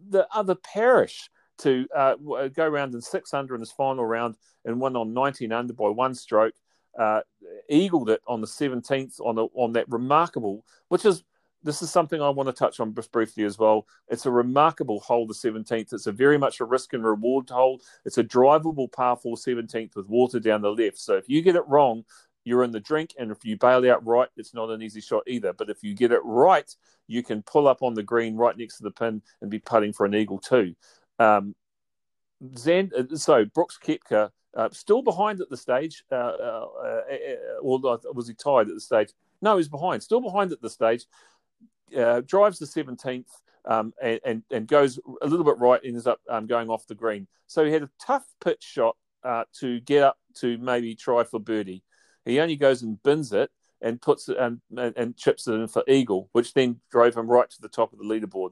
the 0.09 0.27
other 0.33 0.55
parish 0.55 1.31
to 1.59 1.87
uh, 1.95 2.15
uh, 2.37 2.49
go 2.49 2.65
around 2.65 2.95
in 2.95 3.01
six 3.01 3.35
under 3.35 3.55
in 3.55 3.61
his 3.61 3.73
final 3.73 4.05
round 4.05 4.37
and 4.65 4.81
won 4.81 4.97
on 4.97 5.15
19 5.15 5.53
under 5.53 5.73
by 5.73 5.89
one 5.89 6.15
stroke. 6.15 6.55
Uh, 6.99 7.21
eagled 7.69 8.09
it 8.09 8.23
on 8.27 8.41
the 8.41 8.47
17th 8.47 9.21
on 9.21 9.39
on 9.39 9.73
that 9.73 9.89
remarkable, 9.91 10.65
which 10.89 11.05
is 11.05 11.25
this 11.67 11.83
is 11.83 11.91
something 11.91 12.23
I 12.23 12.31
want 12.31 12.49
to 12.49 12.53
touch 12.53 12.81
on 12.81 12.93
briefly 12.93 13.45
as 13.45 13.59
well. 13.59 13.87
It's 14.09 14.25
a 14.25 14.31
remarkable 14.31 15.01
hole, 15.01 15.27
the 15.27 15.35
17th. 15.35 15.93
It's 15.93 16.07
a 16.07 16.13
very 16.13 16.39
much 16.39 16.61
a 16.61 16.65
risk 16.65 16.93
and 16.93 17.05
reward 17.05 17.51
hole. 17.51 17.81
It's 18.05 18.19
a 18.19 18.25
drivable 18.25 18.91
par 18.91 19.17
4 19.17 19.37
17th 19.37 19.97
with 19.97 20.09
water 20.09 20.39
down 20.39 20.63
the 20.63 20.71
left. 20.71 20.99
So 20.99 21.17
if 21.17 21.29
you 21.29 21.43
get 21.43 21.57
it 21.57 21.67
wrong, 21.67 22.05
you're 22.45 22.63
in 22.63 22.71
the 22.71 22.81
drink. 22.81 23.15
And 23.19 23.33
if 23.33 23.45
you 23.45 23.59
bail 23.59 23.91
out 23.91 24.07
right, 24.07 24.29
it's 24.37 24.55
not 24.55 24.71
an 24.71 24.81
easy 24.81 25.01
shot 25.01 25.25
either. 25.27 25.53
But 25.53 25.69
if 25.69 25.83
you 25.83 25.95
get 25.95 26.13
it 26.13 26.21
right, 26.25 26.73
you 27.09 27.23
can 27.23 27.43
pull 27.43 27.67
up 27.67 27.83
on 27.83 27.95
the 27.95 28.03
green 28.03 28.37
right 28.37 28.57
next 28.57 28.77
to 28.79 28.85
the 28.85 28.91
pin 28.93 29.21
and 29.43 29.51
be 29.51 29.59
putting 29.59 29.93
for 29.93 30.07
an 30.07 30.15
eagle 30.15 30.39
too. 30.39 30.75
Um, 31.19 31.55
Zen, 32.57 32.91
uh, 32.97 33.17
so 33.17 33.45
Brooks 33.45 33.79
Koepka 33.83 34.31
uh, 34.55 34.69
still 34.73 35.03
behind 35.03 35.41
at 35.41 35.51
the 35.51 35.57
stage. 35.57 36.05
Uh, 36.11 36.15
uh, 36.15 36.67
uh, 36.83 37.61
or 37.61 37.99
was 38.15 38.29
he 38.29 38.35
tied 38.35 38.69
at 38.69 38.75
the 38.75 38.81
stage? 38.81 39.11
No, 39.43 39.57
he's 39.57 39.69
behind. 39.69 40.03
Still 40.03 40.21
behind 40.21 40.53
at 40.53 40.61
the 40.61 40.71
stage. 40.71 41.05
Uh, 41.97 42.21
drives 42.21 42.59
the 42.59 42.67
17th 42.67 43.27
um, 43.65 43.93
and, 44.03 44.21
and, 44.25 44.43
and 44.51 44.67
goes 44.67 44.99
a 45.23 45.27
little 45.27 45.45
bit 45.45 45.59
right. 45.59 45.81
Ends 45.85 46.07
up 46.07 46.21
um, 46.29 46.47
going 46.47 46.71
off 46.71 46.87
the 46.87 46.95
green. 46.95 47.27
So 47.47 47.65
he 47.65 47.73
had 47.73 47.83
a 47.83 47.91
tough 48.01 48.27
pitch 48.43 48.63
shot 48.63 48.97
to 49.61 49.81
get 49.81 50.05
up 50.05 50.19
to 50.37 50.57
maybe 50.59 50.95
try 50.95 51.25
for 51.25 51.41
birdie. 51.41 51.83
He 52.25 52.41
only 52.41 52.57
goes 52.57 52.83
and 52.83 53.03
bins 53.03 53.33
it 53.33 53.51
and 53.81 54.01
puts 54.01 54.29
it 54.29 54.37
and, 54.37 54.61
and, 54.77 54.97
and 54.97 55.17
chips 55.17 55.47
it 55.47 55.53
in 55.53 55.69
for 55.69 55.85
eagle, 55.89 56.29
which 56.33 56.55
then 56.55 56.81
drove 56.91 57.17
him 57.17 57.29
right 57.29 57.49
to 57.51 57.61
the 57.61 57.69
top 57.69 57.93
of 57.93 57.99
the 57.99 58.05
leaderboard. 58.05 58.51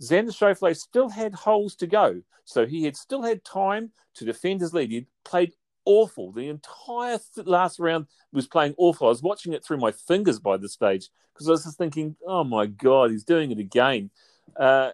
Xander 0.00 0.34
Schauffele 0.34 0.76
still 0.76 1.08
had 1.08 1.34
holes 1.34 1.74
to 1.76 1.86
go, 1.86 2.22
so 2.44 2.66
he 2.66 2.84
had 2.84 2.96
still 2.96 3.22
had 3.22 3.44
time 3.44 3.90
to 4.14 4.24
defend 4.24 4.60
his 4.60 4.74
lead. 4.74 4.90
He 4.90 5.06
played 5.24 5.52
awful. 5.84 6.32
The 6.32 6.48
entire 6.48 7.18
th- 7.34 7.46
last 7.46 7.78
round 7.78 8.06
was 8.32 8.46
playing 8.46 8.74
awful. 8.76 9.06
I 9.06 9.10
was 9.10 9.22
watching 9.22 9.52
it 9.52 9.64
through 9.64 9.78
my 9.78 9.92
fingers 9.92 10.38
by 10.38 10.56
this 10.56 10.72
stage 10.72 11.10
because 11.32 11.48
I 11.48 11.52
was 11.52 11.64
just 11.64 11.78
thinking, 11.78 12.16
"Oh 12.26 12.44
my 12.44 12.66
god, 12.66 13.10
he's 13.10 13.24
doing 13.24 13.50
it 13.50 13.58
again." 13.58 14.10
Uh, 14.56 14.90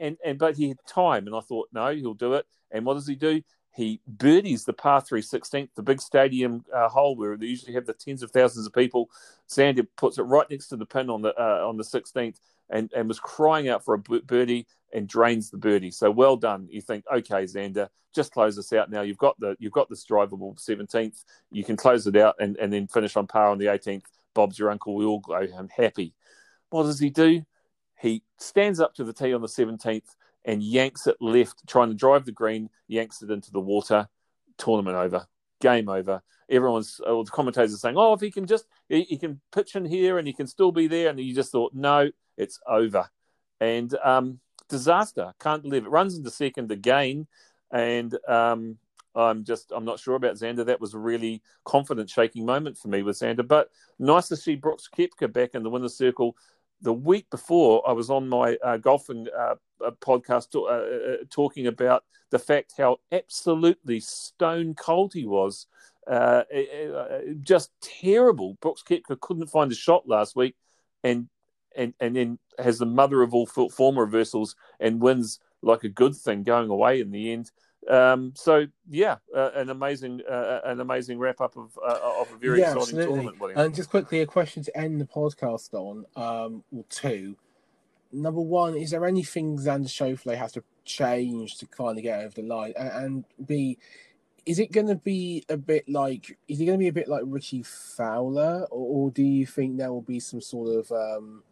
and 0.00 0.16
and 0.24 0.38
but 0.38 0.56
he 0.56 0.68
had 0.68 0.78
time, 0.86 1.26
and 1.26 1.36
I 1.36 1.40
thought, 1.40 1.68
no, 1.72 1.94
he'll 1.94 2.14
do 2.14 2.34
it. 2.34 2.46
And 2.70 2.84
what 2.84 2.94
does 2.94 3.06
he 3.06 3.14
do? 3.14 3.42
he 3.74 4.00
birdies 4.06 4.64
the 4.64 4.72
par 4.72 5.00
3 5.00 5.20
16th, 5.20 5.68
the 5.74 5.82
big 5.82 6.00
stadium 6.00 6.64
uh, 6.72 6.88
hole 6.88 7.16
where 7.16 7.36
they 7.36 7.46
usually 7.46 7.74
have 7.74 7.86
the 7.86 7.92
tens 7.92 8.22
of 8.22 8.30
thousands 8.30 8.66
of 8.66 8.72
people. 8.72 9.10
Xander 9.48 9.86
puts 9.96 10.18
it 10.18 10.22
right 10.22 10.48
next 10.48 10.68
to 10.68 10.76
the 10.76 10.86
pin 10.86 11.10
on 11.10 11.22
the 11.22 11.34
uh, 11.40 11.66
on 11.66 11.76
the 11.76 11.82
16th 11.82 12.36
and, 12.70 12.90
and 12.94 13.08
was 13.08 13.20
crying 13.20 13.68
out 13.68 13.84
for 13.84 13.94
a 13.94 13.98
birdie 13.98 14.66
and 14.92 15.08
drains 15.08 15.50
the 15.50 15.58
birdie. 15.58 15.90
So 15.90 16.10
well 16.10 16.36
done. 16.36 16.68
You 16.70 16.80
think, 16.80 17.04
okay, 17.12 17.44
Xander, 17.44 17.88
just 18.14 18.32
close 18.32 18.56
this 18.56 18.72
out 18.72 18.90
now. 18.90 19.02
You've 19.02 19.18
got 19.18 19.38
the 19.40 19.56
you've 19.58 19.72
got 19.72 19.88
this 19.88 20.06
drivable 20.06 20.56
17th. 20.56 21.24
You 21.50 21.64
can 21.64 21.76
close 21.76 22.06
it 22.06 22.16
out 22.16 22.36
and, 22.38 22.56
and 22.58 22.72
then 22.72 22.86
finish 22.86 23.16
on 23.16 23.26
par 23.26 23.50
on 23.50 23.58
the 23.58 23.66
18th. 23.66 24.04
Bob's 24.34 24.58
your 24.58 24.70
uncle. 24.70 24.94
We 24.94 25.04
all 25.04 25.20
go 25.20 25.46
home 25.46 25.68
happy. 25.74 26.14
What 26.70 26.84
does 26.84 26.98
he 26.98 27.10
do? 27.10 27.42
He 28.00 28.22
stands 28.38 28.80
up 28.80 28.94
to 28.94 29.04
the 29.04 29.12
tee 29.12 29.34
on 29.34 29.40
the 29.40 29.48
17th 29.48 30.14
and 30.44 30.62
yanks 30.62 31.06
it 31.06 31.16
left, 31.20 31.66
trying 31.66 31.88
to 31.88 31.94
drive 31.94 32.24
the 32.24 32.32
green, 32.32 32.68
yanks 32.88 33.22
it 33.22 33.30
into 33.30 33.50
the 33.50 33.60
water. 33.60 34.08
Tournament 34.58 34.96
over. 34.96 35.26
Game 35.60 35.88
over. 35.88 36.22
Everyone's, 36.50 37.00
all 37.00 37.24
the 37.24 37.30
commentators 37.30 37.74
are 37.74 37.78
saying, 37.78 37.96
oh, 37.96 38.12
if 38.12 38.20
he 38.20 38.30
can 38.30 38.46
just, 38.46 38.66
he, 38.88 39.02
he, 39.04 39.18
can 39.18 39.40
pitch 39.52 39.74
in 39.74 39.86
here 39.86 40.18
and 40.18 40.26
he 40.26 40.34
can 40.34 40.46
still 40.46 40.70
be 40.70 40.86
there. 40.86 41.08
And 41.08 41.18
you 41.18 41.34
just 41.34 41.50
thought, 41.50 41.72
no, 41.74 42.10
it's 42.36 42.60
over. 42.66 43.08
And 43.60 43.94
um, 44.02 44.40
disaster. 44.68 45.32
Can't 45.40 45.62
believe 45.62 45.86
it. 45.86 45.90
Runs 45.90 46.16
into 46.16 46.30
second 46.30 46.70
again. 46.70 47.26
And 47.70 48.16
um, 48.28 48.78
I'm 49.14 49.44
just, 49.44 49.72
I'm 49.74 49.84
not 49.84 49.98
sure 49.98 50.16
about 50.16 50.36
Xander. 50.36 50.66
That 50.66 50.80
was 50.80 50.94
a 50.94 50.98
really 50.98 51.42
confident 51.64 52.10
shaking 52.10 52.44
moment 52.44 52.78
for 52.78 52.88
me 52.88 53.02
with 53.02 53.18
Xander. 53.18 53.46
But 53.46 53.70
nice 53.98 54.28
to 54.28 54.36
see 54.36 54.56
Brooks 54.56 54.88
Koepka 54.94 55.32
back 55.32 55.54
in 55.54 55.62
the 55.62 55.70
winner's 55.70 55.96
circle 55.96 56.36
the 56.84 56.92
week 56.92 57.28
before, 57.30 57.82
I 57.88 57.92
was 57.92 58.10
on 58.10 58.28
my 58.28 58.56
uh, 58.62 58.76
golfing 58.76 59.26
uh, 59.36 59.54
uh 59.84 59.90
podcast 60.00 60.50
to, 60.50 60.64
uh, 60.64 60.68
uh, 60.68 61.16
talking 61.30 61.66
about 61.66 62.04
the 62.30 62.38
fact 62.38 62.74
how 62.76 62.98
absolutely 63.10 64.00
stone 64.00 64.74
cold 64.74 65.12
he 65.14 65.24
was. 65.24 65.66
Uh, 66.06 66.42
just 67.40 67.70
terrible. 67.80 68.58
Brooks 68.60 68.82
Koepka 68.82 69.18
couldn't 69.20 69.46
find 69.46 69.72
a 69.72 69.74
shot 69.74 70.06
last 70.06 70.36
week, 70.36 70.54
and 71.02 71.28
and 71.76 71.94
and 72.00 72.16
then 72.16 72.38
has 72.58 72.78
the 72.78 72.86
mother 72.86 73.22
of 73.22 73.34
all 73.34 73.46
form 73.46 73.98
reversals 73.98 74.56
and 74.80 75.00
wins 75.00 75.40
like 75.62 75.84
a 75.84 75.88
good 75.88 76.14
thing 76.14 76.42
going 76.42 76.70
away 76.70 77.00
in 77.00 77.10
the 77.10 77.32
end. 77.32 77.50
Um, 77.88 78.32
so 78.34 78.66
yeah, 78.88 79.16
uh, 79.34 79.50
an 79.54 79.70
amazing, 79.70 80.22
uh, 80.30 80.60
an 80.64 80.80
amazing 80.80 81.18
wrap 81.18 81.40
up 81.40 81.56
of 81.56 81.78
uh, 81.86 81.98
of 82.20 82.32
a 82.32 82.38
very 82.38 82.60
yeah, 82.60 82.72
exciting 82.72 82.80
absolutely. 82.80 83.04
tournament. 83.06 83.40
William. 83.40 83.58
And 83.58 83.74
just 83.74 83.90
quickly, 83.90 84.20
a 84.20 84.26
question 84.26 84.62
to 84.64 84.76
end 84.76 85.00
the 85.00 85.04
podcast 85.04 85.74
on, 85.74 86.06
um, 86.16 86.64
or 86.74 86.84
two. 86.88 87.36
Number 88.12 88.40
one, 88.40 88.76
is 88.76 88.90
there 88.90 89.04
anything 89.04 89.58
Xander 89.58 89.88
Schauffele 89.88 90.36
has 90.36 90.52
to 90.52 90.62
change 90.84 91.58
to 91.58 91.66
kind 91.66 91.98
of 91.98 92.04
get 92.04 92.20
over 92.20 92.34
the 92.34 92.42
line? 92.42 92.72
And, 92.76 92.90
and 92.90 93.24
B, 93.44 93.76
is 94.46 94.58
it 94.58 94.72
going 94.72 94.86
to 94.86 94.94
be 94.94 95.44
a 95.48 95.56
bit 95.56 95.88
like? 95.88 96.38
Is 96.48 96.60
it 96.60 96.66
going 96.66 96.78
to 96.78 96.82
be 96.82 96.88
a 96.88 96.92
bit 96.92 97.08
like 97.08 97.22
Richie 97.26 97.64
Fowler, 97.64 98.66
or, 98.70 99.06
or 99.06 99.10
do 99.10 99.22
you 99.22 99.46
think 99.46 99.76
there 99.76 99.92
will 99.92 100.00
be 100.00 100.20
some 100.20 100.40
sort 100.40 100.68
of 100.68 100.92
um, 100.92 101.42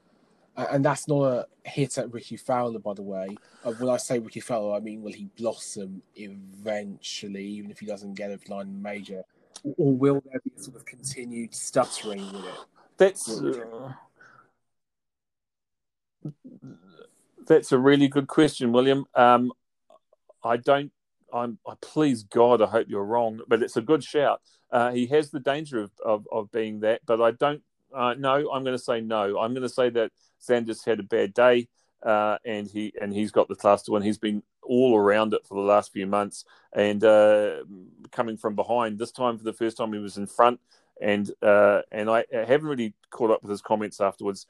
and 0.57 0.85
that's 0.85 1.09
not 1.09 1.23
a 1.23 1.47
hit 1.65 1.99
at 1.99 2.13
Rickie 2.13 2.37
Fowler, 2.37 2.79
by 2.79 2.95
the 2.95 3.03
way. 3.03 3.37
Uh, 3.65 3.73
when 3.73 3.89
I 3.89 3.97
say 3.97 4.19
Rickie 4.19 4.41
Fowler, 4.41 4.77
I 4.77 4.81
mean 4.81 5.03
will 5.03 5.13
he 5.13 5.29
blossom 5.37 6.03
eventually, 6.17 7.45
even 7.45 7.71
if 7.71 7.79
he 7.79 7.87
doesn't 7.87 8.15
get 8.15 8.31
a 8.31 8.53
line 8.53 8.81
major, 8.83 9.23
or 9.65 9.93
will 9.93 10.23
there 10.31 10.41
be 10.45 10.53
sort 10.57 10.77
of 10.77 10.85
continued 10.85 11.55
stuttering 11.55 12.25
with 12.33 12.45
it? 12.45 12.55
That's 12.97 13.41
uh, 13.41 13.93
that's 17.47 17.73
a 17.73 17.79
really 17.79 18.09
good 18.09 18.27
question, 18.27 18.73
William. 18.73 19.07
Um, 19.15 19.53
I 20.45 20.57
don't. 20.57 20.93
I'm. 21.33 21.59
I 21.67 21.75
please 21.81 22.25
God, 22.25 22.61
I 22.61 22.67
hope 22.67 22.87
you're 22.89 23.05
wrong, 23.05 23.41
but 23.49 23.63
it's 23.63 23.77
a 23.77 23.83
good 23.83 24.05
shout. 24.05 24.43
Uh, 24.71 24.93
he 24.93 25.07
has 25.07 25.31
the 25.31 25.41
danger 25.41 25.81
of, 25.81 25.91
of, 26.05 26.27
of 26.33 26.51
being 26.51 26.81
that, 26.81 27.01
but 27.07 27.21
I 27.21 27.31
don't. 27.33 27.63
Uh, 27.95 28.15
no, 28.15 28.51
I'm 28.51 28.65
going 28.65 28.77
to 28.77 28.83
say 28.83 29.01
no. 29.01 29.39
I'm 29.39 29.53
going 29.53 29.63
to 29.63 29.69
say 29.69 29.91
that 29.91 30.11
Xander's 30.47 30.85
had 30.85 31.01
a 31.01 31.05
bad 31.05 31.35
day, 31.35 31.69
uh, 32.03 32.39
and 32.45 32.69
he 32.69 32.93
and 33.01 33.13
he's 33.13 33.31
got 33.31 33.49
the 33.49 33.55
class 33.55 33.83
to 33.85 33.93
win. 33.93 34.03
He's 34.03 34.19
been 34.19 34.43
all 34.63 34.97
around 34.97 35.35
it 35.35 35.47
for 35.47 35.55
the 35.55 35.67
last 35.67 35.93
few 35.93 36.07
months, 36.07 36.45
and 36.73 37.03
uh, 37.05 37.65
coming 38.11 38.37
from 38.37 38.55
behind 38.55 38.99
this 38.99 39.13
time 39.13 39.39
for 39.39 39.45
the 39.45 39.53
first 39.53 39.77
time 39.77 39.93
he 39.93 39.99
was 39.99 40.17
in 40.17 40.27
front, 40.27 40.61
and 41.01 41.31
uh, 41.43 41.83
and 41.91 42.11
I 42.11 42.25
haven't 42.33 42.69
really 42.69 42.95
caught 43.11 43.31
up 43.31 43.43
with 43.43 43.51
his 43.51 43.63
comments 43.63 44.01
afterwards. 44.01 44.47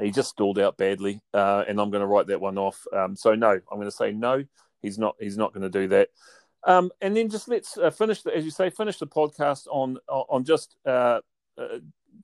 He 0.00 0.10
just 0.10 0.30
stalled 0.30 0.58
out 0.58 0.76
badly, 0.76 1.20
uh, 1.32 1.64
and 1.68 1.80
I'm 1.80 1.90
going 1.90 2.00
to 2.00 2.06
write 2.06 2.26
that 2.26 2.40
one 2.40 2.58
off. 2.58 2.84
Um, 2.92 3.14
so 3.14 3.34
no, 3.34 3.50
I'm 3.50 3.76
going 3.76 3.84
to 3.84 3.92
say 3.92 4.10
no. 4.10 4.44
He's 4.82 4.98
not. 4.98 5.16
He's 5.20 5.38
not 5.38 5.52
going 5.52 5.62
to 5.62 5.80
do 5.80 5.88
that. 5.88 6.08
Um, 6.66 6.90
and 7.00 7.16
then 7.16 7.28
just 7.28 7.46
let's 7.48 7.76
uh, 7.76 7.90
finish, 7.90 8.22
the, 8.22 8.34
as 8.34 8.44
you 8.44 8.50
say, 8.50 8.70
finish 8.70 8.98
the 8.98 9.06
podcast 9.06 9.66
on 9.70 9.98
on 10.08 10.44
just 10.44 10.76
uh, 10.86 11.20
uh, 11.58 11.78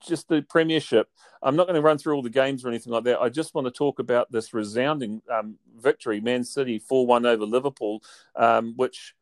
just 0.05 0.27
the 0.27 0.41
premiership. 0.41 1.09
I'm 1.41 1.55
not 1.55 1.67
going 1.67 1.75
to 1.75 1.81
run 1.81 1.97
through 1.97 2.15
all 2.15 2.21
the 2.21 2.29
games 2.29 2.63
or 2.63 2.69
anything 2.69 2.93
like 2.93 3.03
that. 3.05 3.19
I 3.19 3.29
just 3.29 3.55
want 3.55 3.65
to 3.65 3.71
talk 3.71 3.99
about 3.99 4.31
this 4.31 4.53
resounding 4.53 5.21
um, 5.31 5.55
victory, 5.79 6.21
Man 6.21 6.43
City 6.43 6.79
four 6.79 7.05
one 7.07 7.25
over 7.25 7.45
Liverpool, 7.45 8.03
um, 8.35 8.73
which 8.75 9.15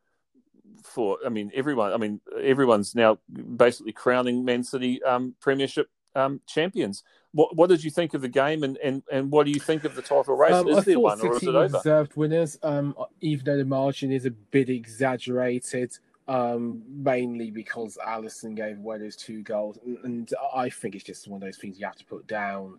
for 0.82 1.18
I 1.24 1.28
mean 1.28 1.50
everyone, 1.54 1.92
I 1.92 1.96
mean 1.96 2.20
everyone's 2.40 2.94
now 2.94 3.18
basically 3.56 3.92
crowning 3.92 4.44
Man 4.44 4.64
City 4.64 5.02
um, 5.02 5.34
premiership 5.40 5.88
um, 6.14 6.40
champions. 6.46 7.02
What 7.32 7.54
what 7.54 7.68
did 7.68 7.84
you 7.84 7.90
think 7.90 8.14
of 8.14 8.22
the 8.22 8.28
game, 8.28 8.64
and, 8.64 8.76
and, 8.78 9.02
and 9.10 9.30
what 9.30 9.46
do 9.46 9.52
you 9.52 9.60
think 9.60 9.84
of 9.84 9.94
the 9.94 10.02
title 10.02 10.36
race? 10.36 10.52
Um, 10.52 10.68
is 10.68 10.78
I 10.78 10.80
there 10.80 11.00
one, 11.00 11.20
or 11.20 11.36
is 11.36 11.42
it 11.42 11.54
over? 11.54 11.78
Deserved 11.78 12.16
winners, 12.16 12.58
um, 12.62 12.94
even 13.20 13.44
though 13.44 13.56
the 13.56 13.64
margin 13.64 14.10
is 14.10 14.26
a 14.26 14.30
bit 14.30 14.68
exaggerated 14.68 15.96
um, 16.30 16.84
mainly 16.86 17.50
because 17.50 17.98
Alisson 18.06 18.54
gave 18.54 18.78
away 18.78 18.98
those 18.98 19.16
two 19.16 19.42
goals, 19.42 19.80
and, 19.84 19.98
and, 20.04 20.32
I 20.54 20.70
think 20.70 20.94
it's 20.94 21.02
just 21.02 21.26
one 21.26 21.42
of 21.42 21.46
those 21.46 21.56
things 21.56 21.76
you 21.76 21.84
have 21.84 21.96
to 21.96 22.04
put 22.04 22.28
down 22.28 22.78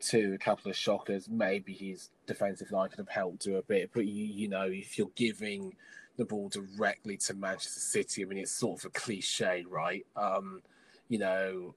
to 0.00 0.34
a 0.34 0.38
couple 0.38 0.68
of 0.68 0.76
shockers. 0.76 1.28
Maybe 1.28 1.72
his 1.72 2.10
defensive 2.26 2.72
line 2.72 2.88
could 2.88 2.98
have 2.98 3.08
helped 3.08 3.38
do 3.38 3.56
a 3.56 3.62
bit, 3.62 3.90
but 3.94 4.06
you 4.06 4.24
you 4.24 4.48
know 4.48 4.64
if 4.64 4.98
you're 4.98 5.12
giving 5.14 5.76
the 6.16 6.24
ball 6.24 6.48
directly 6.48 7.16
to 7.18 7.34
Manchester 7.34 7.78
City, 7.78 8.24
I 8.24 8.26
mean 8.26 8.38
it's 8.38 8.50
sort 8.50 8.80
of 8.80 8.86
a 8.86 8.90
cliche, 8.90 9.64
right? 9.70 10.04
Um, 10.16 10.60
you 11.08 11.20
know, 11.20 11.76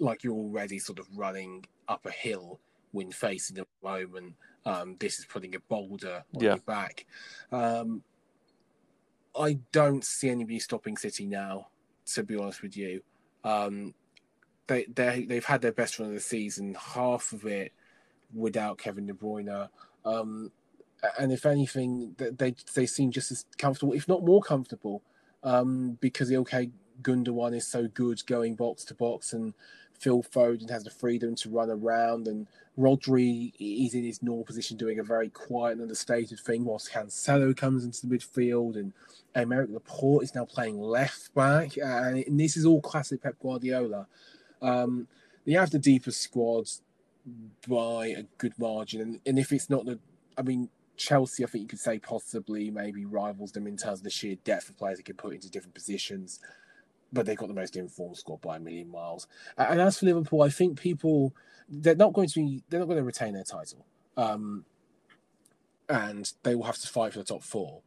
like 0.00 0.24
you're 0.24 0.34
already 0.34 0.80
sort 0.80 0.98
of 0.98 1.06
running 1.14 1.64
up 1.86 2.06
a 2.06 2.10
hill 2.10 2.58
when 2.90 3.12
facing 3.12 3.54
the 3.54 3.66
moment. 3.84 4.34
Um, 4.64 4.96
this 4.98 5.20
is 5.20 5.26
putting 5.26 5.54
a 5.54 5.60
boulder 5.60 6.24
on 6.34 6.42
yeah. 6.42 6.54
your 6.54 6.58
back. 6.58 7.06
Um, 7.52 8.02
I 9.38 9.58
don't 9.72 10.04
see 10.04 10.28
anybody 10.28 10.58
stopping 10.58 10.96
City 10.96 11.26
now. 11.26 11.68
To 12.14 12.22
be 12.22 12.36
honest 12.36 12.62
with 12.62 12.76
you, 12.76 13.02
um, 13.42 13.92
they 14.68 14.86
they 14.94 15.24
they've 15.28 15.44
had 15.44 15.60
their 15.60 15.72
best 15.72 15.98
run 15.98 16.08
of 16.08 16.14
the 16.14 16.20
season, 16.20 16.76
half 16.78 17.32
of 17.32 17.44
it 17.46 17.72
without 18.32 18.78
Kevin 18.78 19.06
De 19.06 19.12
Bruyne. 19.12 19.68
Um, 20.04 20.52
and 21.18 21.32
if 21.32 21.46
anything, 21.46 22.14
they 22.16 22.54
they 22.74 22.86
seem 22.86 23.10
just 23.10 23.32
as 23.32 23.44
comfortable, 23.58 23.92
if 23.92 24.08
not 24.08 24.24
more 24.24 24.40
comfortable, 24.40 25.02
um, 25.42 25.98
because 26.00 26.30
Ilkay 26.30 26.70
Gundogan 27.02 27.54
is 27.54 27.66
so 27.66 27.88
good 27.88 28.24
going 28.26 28.54
box 28.54 28.84
to 28.84 28.94
box, 28.94 29.32
and 29.32 29.52
Phil 29.98 30.22
Foden 30.22 30.70
has 30.70 30.84
the 30.84 30.90
freedom 30.90 31.34
to 31.36 31.50
run 31.50 31.70
around, 31.70 32.28
and 32.28 32.46
Rodri 32.78 33.52
is 33.58 33.94
in 33.94 34.04
his 34.04 34.22
normal 34.22 34.44
position 34.44 34.76
doing 34.76 34.98
a 34.98 35.02
very 35.02 35.28
quiet 35.28 35.72
and 35.72 35.82
understated 35.82 36.38
thing, 36.40 36.64
whilst 36.64 36.92
Cancelo 36.92 37.56
comes 37.56 37.84
into 37.84 38.06
the 38.06 38.16
midfield, 38.16 38.76
and 38.76 38.92
Aymeric 39.34 39.72
Laporte 39.72 40.24
is 40.24 40.34
now 40.34 40.44
playing 40.44 40.80
left 40.80 41.34
back, 41.34 41.76
and, 41.76 42.18
and 42.18 42.38
this 42.38 42.56
is 42.56 42.64
all 42.64 42.80
classic 42.80 43.22
Pep 43.22 43.36
Guardiola. 43.40 44.06
Um, 44.62 45.08
they 45.44 45.52
have 45.52 45.70
the 45.70 45.78
deepest 45.78 46.20
squad 46.20 46.68
by 47.68 48.08
a 48.08 48.24
good 48.38 48.54
margin, 48.58 49.00
and, 49.00 49.20
and 49.26 49.38
if 49.38 49.52
it's 49.52 49.70
not 49.70 49.86
the, 49.86 49.98
I 50.36 50.42
mean, 50.42 50.68
Chelsea, 50.96 51.44
I 51.44 51.46
think 51.46 51.62
you 51.62 51.68
could 51.68 51.78
say 51.78 51.98
possibly 51.98 52.70
maybe 52.70 53.04
rivals 53.04 53.52
them 53.52 53.66
in 53.66 53.76
terms 53.76 54.00
of 54.00 54.04
the 54.04 54.10
sheer 54.10 54.36
depth 54.44 54.70
of 54.70 54.78
players 54.78 54.96
they 54.96 55.02
can 55.02 55.16
put 55.16 55.34
into 55.34 55.50
different 55.50 55.74
positions 55.74 56.40
but 57.12 57.26
they've 57.26 57.36
got 57.36 57.48
the 57.48 57.54
most 57.54 57.76
informed 57.76 58.16
squad 58.16 58.40
by 58.40 58.56
a 58.56 58.60
million 58.60 58.90
miles. 58.90 59.26
And 59.56 59.80
as 59.80 59.98
for 59.98 60.06
Liverpool, 60.06 60.42
I 60.42 60.48
think 60.48 60.80
people 60.80 61.34
they're 61.68 61.96
not 61.96 62.12
going 62.12 62.28
to 62.28 62.34
be 62.34 62.62
they're 62.68 62.80
not 62.80 62.86
going 62.86 62.98
to 62.98 63.04
retain 63.04 63.34
their 63.34 63.44
title, 63.44 63.86
um, 64.16 64.64
and 65.88 66.32
they 66.42 66.54
will 66.54 66.64
have 66.64 66.78
to 66.78 66.88
fight 66.88 67.12
for 67.12 67.18
the 67.18 67.24
top 67.24 67.42
four. 67.42 67.82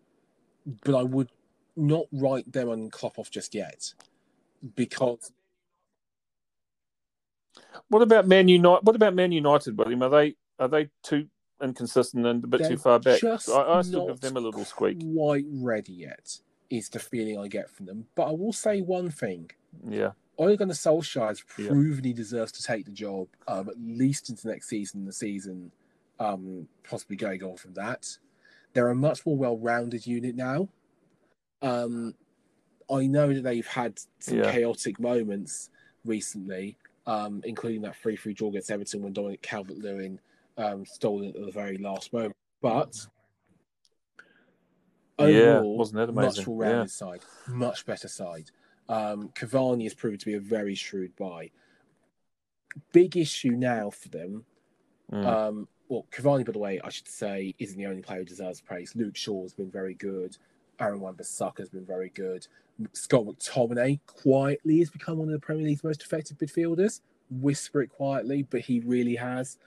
But 0.84 0.96
I 0.96 1.04
would 1.04 1.30
not 1.76 2.06
write 2.12 2.52
them 2.52 2.70
on 2.70 2.90
Klopp 2.90 3.20
off 3.20 3.32
just 3.32 3.56
yet, 3.56 3.94
because. 4.76 5.32
What 7.88 8.02
about 8.02 8.28
Man 8.28 8.48
United? 8.48 8.86
What 8.86 8.96
about 8.96 9.16
Man 9.16 9.32
United, 9.32 9.78
William? 9.78 10.04
Are 10.04 10.10
they 10.10 10.36
are 10.60 10.68
they 10.68 10.90
too 11.04 11.28
inconsistent 11.62 12.26
and 12.26 12.44
a 12.44 12.48
bit 12.48 12.62
they're 12.62 12.70
too 12.70 12.78
far 12.78 13.00
back? 13.00 13.24
I, 13.24 13.38
I 13.50 13.82
still 13.82 14.08
give 14.08 14.22
them 14.22 14.38
a 14.38 14.40
little 14.40 14.66
squeak. 14.66 15.02
Quite 15.16 15.46
ready 15.50 15.94
yet 15.94 16.40
is 16.70 16.90
the 16.90 17.00
feeling 17.00 17.38
I 17.38 17.48
get 17.48 17.70
from 17.70 17.86
them. 17.86 18.06
But 18.16 18.28
I 18.28 18.32
will 18.32 18.54
say 18.54 18.82
one 18.82 19.10
thing. 19.10 19.52
Yeah. 19.88 20.12
Ole 20.38 20.56
Gunnar 20.56 20.74
Solskjaer 20.74 21.28
has 21.28 21.42
proven 21.42 22.04
yeah. 22.04 22.08
he 22.10 22.14
deserves 22.14 22.52
to 22.54 22.64
take 22.64 22.86
the 22.86 22.92
job, 22.92 23.28
um, 23.48 23.68
at 23.68 23.76
least 23.78 24.30
into 24.30 24.48
next 24.48 24.70
season, 24.70 25.06
the 25.06 25.12
season 25.12 25.72
um, 26.20 26.68
possibly 26.88 27.18
going 27.18 27.44
on 27.44 27.58
from 27.58 27.74
that. 27.74 28.18
They're 28.74 28.90
a 28.90 28.96
much 28.96 29.26
more 29.26 29.36
well 29.36 29.58
rounded 29.58 30.06
unit 30.06 30.36
now. 30.36 30.70
Um, 31.62 32.16
I 32.90 33.06
know 33.08 33.34
that 33.34 33.44
they've 33.44 33.68
had 33.68 34.00
some 34.20 34.38
Yeah. 34.38 34.52
chaotic 34.52 35.00
moments 35.00 35.70
recently, 36.06 36.78
um, 37.06 37.42
including 37.46 37.82
that 37.82 37.96
3 37.98 38.16
3 38.16 38.34
draw 38.34 38.50
against 38.50 38.72
Everton 38.72 39.02
when 39.02 39.14
Dominic 39.14 39.42
Calvert 39.42 39.78
Lewin 39.78 40.20
um, 40.58 40.86
stole 40.86 41.24
it 41.24 41.36
at 41.36 41.46
the 41.46 41.52
very 41.52 41.78
last 41.78 42.14
moment. 42.14 42.36
But 42.62 43.08
Yeah, 45.28 45.60
wasn't 45.62 45.98
that 45.98 46.14
much 46.14 46.26
amazing? 46.38 46.46
more 46.46 46.64
rounded 46.64 46.80
Yeah. 46.80 46.86
side, 46.86 47.22
much 47.48 47.86
better 47.86 48.08
side. 48.08 48.52
Um, 48.88 49.30
Cavani 49.30 49.84
has 49.84 49.94
proved 49.94 50.20
to 50.22 50.26
be 50.26 50.34
a 50.36 50.40
very 50.40 50.76
shrewd 50.76 51.16
buy. 51.16 51.52
Big 52.92 53.18
issue 53.18 53.52
now 53.52 53.90
for 53.90 54.10
them 54.10 54.46
Mm. 55.12 55.26
um, 55.26 55.68
well, 55.88 56.06
Cavani, 56.12 56.46
by 56.46 56.52
the 56.52 56.60
way, 56.60 56.80
I 56.84 56.90
should 56.90 57.08
say, 57.08 57.56
isn't 57.58 57.78
the 57.80 57.88
only 57.88 58.04
player 58.04 58.20
who 58.20 58.26
deserves 58.26 58.62
praise. 58.62 58.96
Luke 58.96 59.16
Shaw 59.18 59.42
has 59.42 59.54
been 59.56 59.72
very 59.72 59.96
good. 59.96 60.38
Aaron 60.80 61.00
Wan-Bissaka 61.00 61.58
has 61.58 61.70
been 61.70 61.84
very 61.84 62.10
good. 62.10 62.46
Scott 62.94 63.26
McTominay 63.26 64.00
quietly 64.06 64.78
has 64.80 64.92
become 64.92 65.18
one 65.18 65.28
of 65.28 65.34
the 65.34 65.40
Premier 65.40 65.66
League's 65.66 65.84
most 65.84 66.04
effective 66.04 66.38
midfielders. 66.38 67.02
Whisper 67.32 67.82
it 67.82 67.88
quietly, 67.88 68.44
but 68.44 68.62
he 68.62 68.82
really 68.82 69.16
has. 69.16 69.58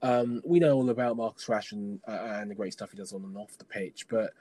Um, 0.00 0.40
we 0.46 0.58
know 0.60 0.74
all 0.76 0.88
about 0.88 1.18
Marcus 1.18 1.44
Rashford 1.44 1.72
and, 1.72 2.00
and 2.06 2.50
the 2.50 2.54
great 2.54 2.72
stuff 2.72 2.90
he 2.90 2.96
does 2.96 3.12
on 3.12 3.22
and 3.22 3.36
off 3.36 3.58
the 3.58 3.64
pitch, 3.66 4.06
but 4.08 4.32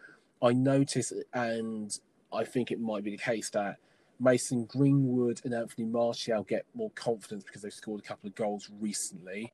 I 0.42 0.54
notice, 0.54 1.14
and 1.34 1.98
I 2.32 2.44
think 2.44 2.72
it 2.72 2.80
might 2.80 3.04
be 3.04 3.12
the 3.12 3.18
case 3.18 3.50
that 3.52 3.78
Mason 4.20 4.66
Greenwood 4.66 5.42
and 5.44 5.54
Anthony 5.54 5.86
Martial 5.88 6.44
get 6.44 6.66
more 6.74 6.92
confidence 6.92 7.44
because 7.44 7.62
they've 7.62 7.74
scored 7.74 8.02
a 8.02 8.04
couple 8.04 8.28
of 8.28 8.36
goals 8.36 8.70
recently 8.80 9.52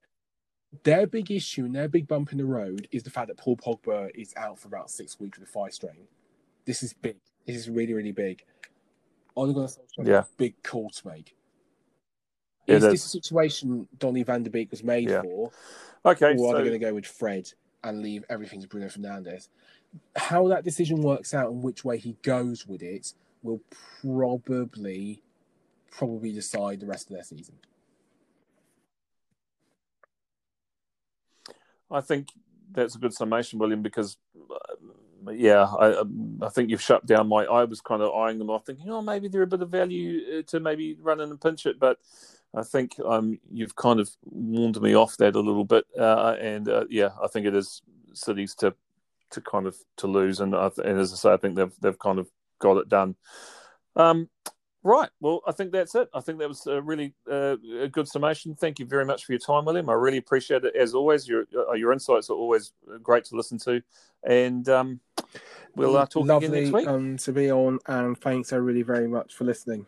their 0.84 1.06
big 1.06 1.32
issue 1.32 1.66
and 1.66 1.76
their 1.76 1.88
big 1.90 2.08
bump 2.08 2.32
in 2.32 2.38
the 2.38 2.46
road 2.46 2.88
is 2.92 3.04
the 3.04 3.10
fact 3.10 3.28
that 3.28 3.38
Paul 3.38 3.58
Pogba 3.58 4.10
is 4.16 4.34
out 4.38 4.58
for 4.60 4.68
about 4.70 4.90
six 4.90 5.20
weeks 5.20 5.38
with 5.38 5.50
a 5.50 5.52
thigh 5.52 5.70
strain. 5.70 6.08
This 6.66 6.82
is 6.82 6.94
big. 6.94 7.18
This 7.46 7.58
is 7.58 7.70
really, 7.70 7.94
really 7.94 8.12
big. 8.14 8.44
Ole 9.36 9.54
Gunnar 9.54 9.68
Solskjaer 9.68 10.08
Yeah. 10.08 10.24
big 10.38 10.62
call 10.64 10.90
to 10.90 11.08
make. 11.08 11.36
It 12.68 12.76
Is 12.76 12.84
this 12.84 13.06
is. 13.06 13.12
situation 13.12 13.88
Donny 13.98 14.24
van 14.24 14.44
der 14.44 14.50
Beek 14.50 14.72
was 14.72 14.84
made 14.84 15.10
Yeah. 15.10 15.22
for, 15.24 15.52
Okay, 16.06 16.36
or 16.38 16.56
are 16.56 16.58
they 16.58 16.70
going 16.70 16.80
to 16.80 16.86
go 16.86 16.94
with 16.94 17.06
Fred 17.06 17.52
and 17.84 18.02
leave 18.02 18.24
everything 18.30 18.62
to 18.62 18.68
Bruno 18.68 18.88
Fernandes? 18.88 19.50
How 20.16 20.48
that 20.48 20.64
decision 20.64 21.02
works 21.02 21.34
out 21.34 21.52
and 21.52 21.64
which 21.64 21.84
way 21.84 21.98
he 21.98 22.16
goes 22.22 22.66
with 22.68 22.82
it 22.82 23.14
will 23.44 23.62
probably, 24.02 25.22
probably 25.92 26.32
decide 26.32 26.80
the 26.80 26.86
rest 26.86 27.10
of 27.10 27.16
their 27.16 27.24
season. 27.24 27.56
I 31.90 32.02
think 32.02 32.30
that's 32.72 32.96
a 32.96 33.00
good 33.00 33.14
summation, 33.14 33.60
William, 33.60 33.82
because 33.82 34.18
uh, 34.50 35.32
yeah, 35.32 35.64
I 35.66 36.02
I 36.42 36.50
think 36.50 36.70
you've 36.70 36.82
shut 36.82 37.06
down 37.06 37.28
my. 37.28 37.46
I 37.46 37.66
was 37.66 37.82
kind 37.82 38.02
of 38.02 38.14
eyeing 38.14 38.40
them 38.40 38.50
off, 38.50 38.66
thinking, 38.66 38.90
oh, 38.90 39.02
maybe 39.02 39.28
they're 39.28 39.42
a 39.42 39.48
bit 39.48 39.62
of 39.62 39.70
value 39.70 40.40
uh, 40.40 40.42
to 40.48 40.60
maybe 40.60 40.98
run 41.02 41.20
in 41.20 41.30
and 41.30 41.42
pinch 41.42 41.66
it, 41.66 41.80
but 41.80 42.00
I 42.56 42.64
think 42.64 43.00
um 43.06 43.40
you've 43.52 43.76
kind 43.76 44.00
of 44.00 44.10
warned 44.24 44.82
me 44.82 44.96
off 44.96 45.18
that 45.18 45.36
a 45.36 45.40
little 45.40 45.66
bit, 45.66 45.86
uh, 46.00 46.36
and 46.40 46.70
uh, 46.70 46.86
yeah, 46.90 47.10
I 47.22 47.28
think 47.28 47.46
it 47.46 47.56
is 47.56 47.82
cities 48.14 48.56
to 48.56 48.74
to 49.32 49.42
kind 49.42 49.68
of 49.68 49.76
to 49.98 50.08
lose, 50.08 50.40
and 50.40 50.56
I 50.56 50.70
th- 50.70 50.88
and 50.88 51.00
as 51.00 51.14
I 51.14 51.16
say, 51.16 51.34
I 51.34 51.38
think 51.38 51.56
they've 51.56 51.74
they've 51.82 52.00
kind 52.00 52.20
of 52.20 52.30
got 52.60 52.78
it 52.78 52.90
done. 52.90 53.16
Um, 53.96 54.30
Right. 54.84 55.10
Well, 55.20 55.42
I 55.46 55.52
think 55.52 55.72
that's 55.72 55.94
it. 55.94 56.10
I 56.12 56.22
think 56.22 56.40
that 56.40 56.48
was 56.48 56.66
a 56.66 56.82
really 56.82 57.14
uh, 57.30 57.58
a 57.82 57.88
good 57.88 58.08
summation. 58.08 58.56
Thank 58.56 58.80
you 58.80 58.86
very 58.88 59.06
much 59.06 59.26
for 59.26 59.32
your 59.32 59.40
time, 59.40 59.66
William. 59.66 59.90
I 59.90 59.94
really 59.94 60.18
appreciate 60.18 60.66
it. 60.66 60.76
As 60.76 60.96
always, 60.96 61.28
your 61.28 61.46
uh, 61.56 61.74
your 61.74 61.94
insights 61.94 62.32
are 62.32 62.36
always 62.36 62.74
great 63.04 63.26
to 63.26 63.36
listen 63.36 63.60
to. 63.60 63.84
And 64.24 64.68
um, 64.70 65.00
we'll 65.76 65.96
uh, 65.96 66.08
talk 66.08 66.26
Lovely 66.26 66.48
again 66.48 66.64
next 66.64 66.74
week. 66.74 66.88
um, 66.88 67.18
to 67.18 67.32
be 67.32 67.52
on, 67.52 67.78
and 67.86 68.20
thanks 68.20 68.52
everybody 68.52 68.82
very 68.82 69.08
much 69.08 69.36
for 69.36 69.44
listening. 69.44 69.86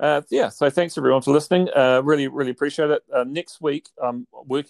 Uh, 0.00 0.22
yeah. 0.30 0.48
So 0.48 0.70
thanks 0.70 0.98
everyone 0.98 1.22
for 1.22 1.30
listening. 1.30 1.68
Uh, 1.76 2.00
really, 2.02 2.26
really 2.26 2.50
appreciate 2.50 2.90
it. 2.90 3.02
Uh, 3.14 3.22
next 3.22 3.60
week, 3.60 3.90
I'm 4.02 4.26
working. 4.32 4.68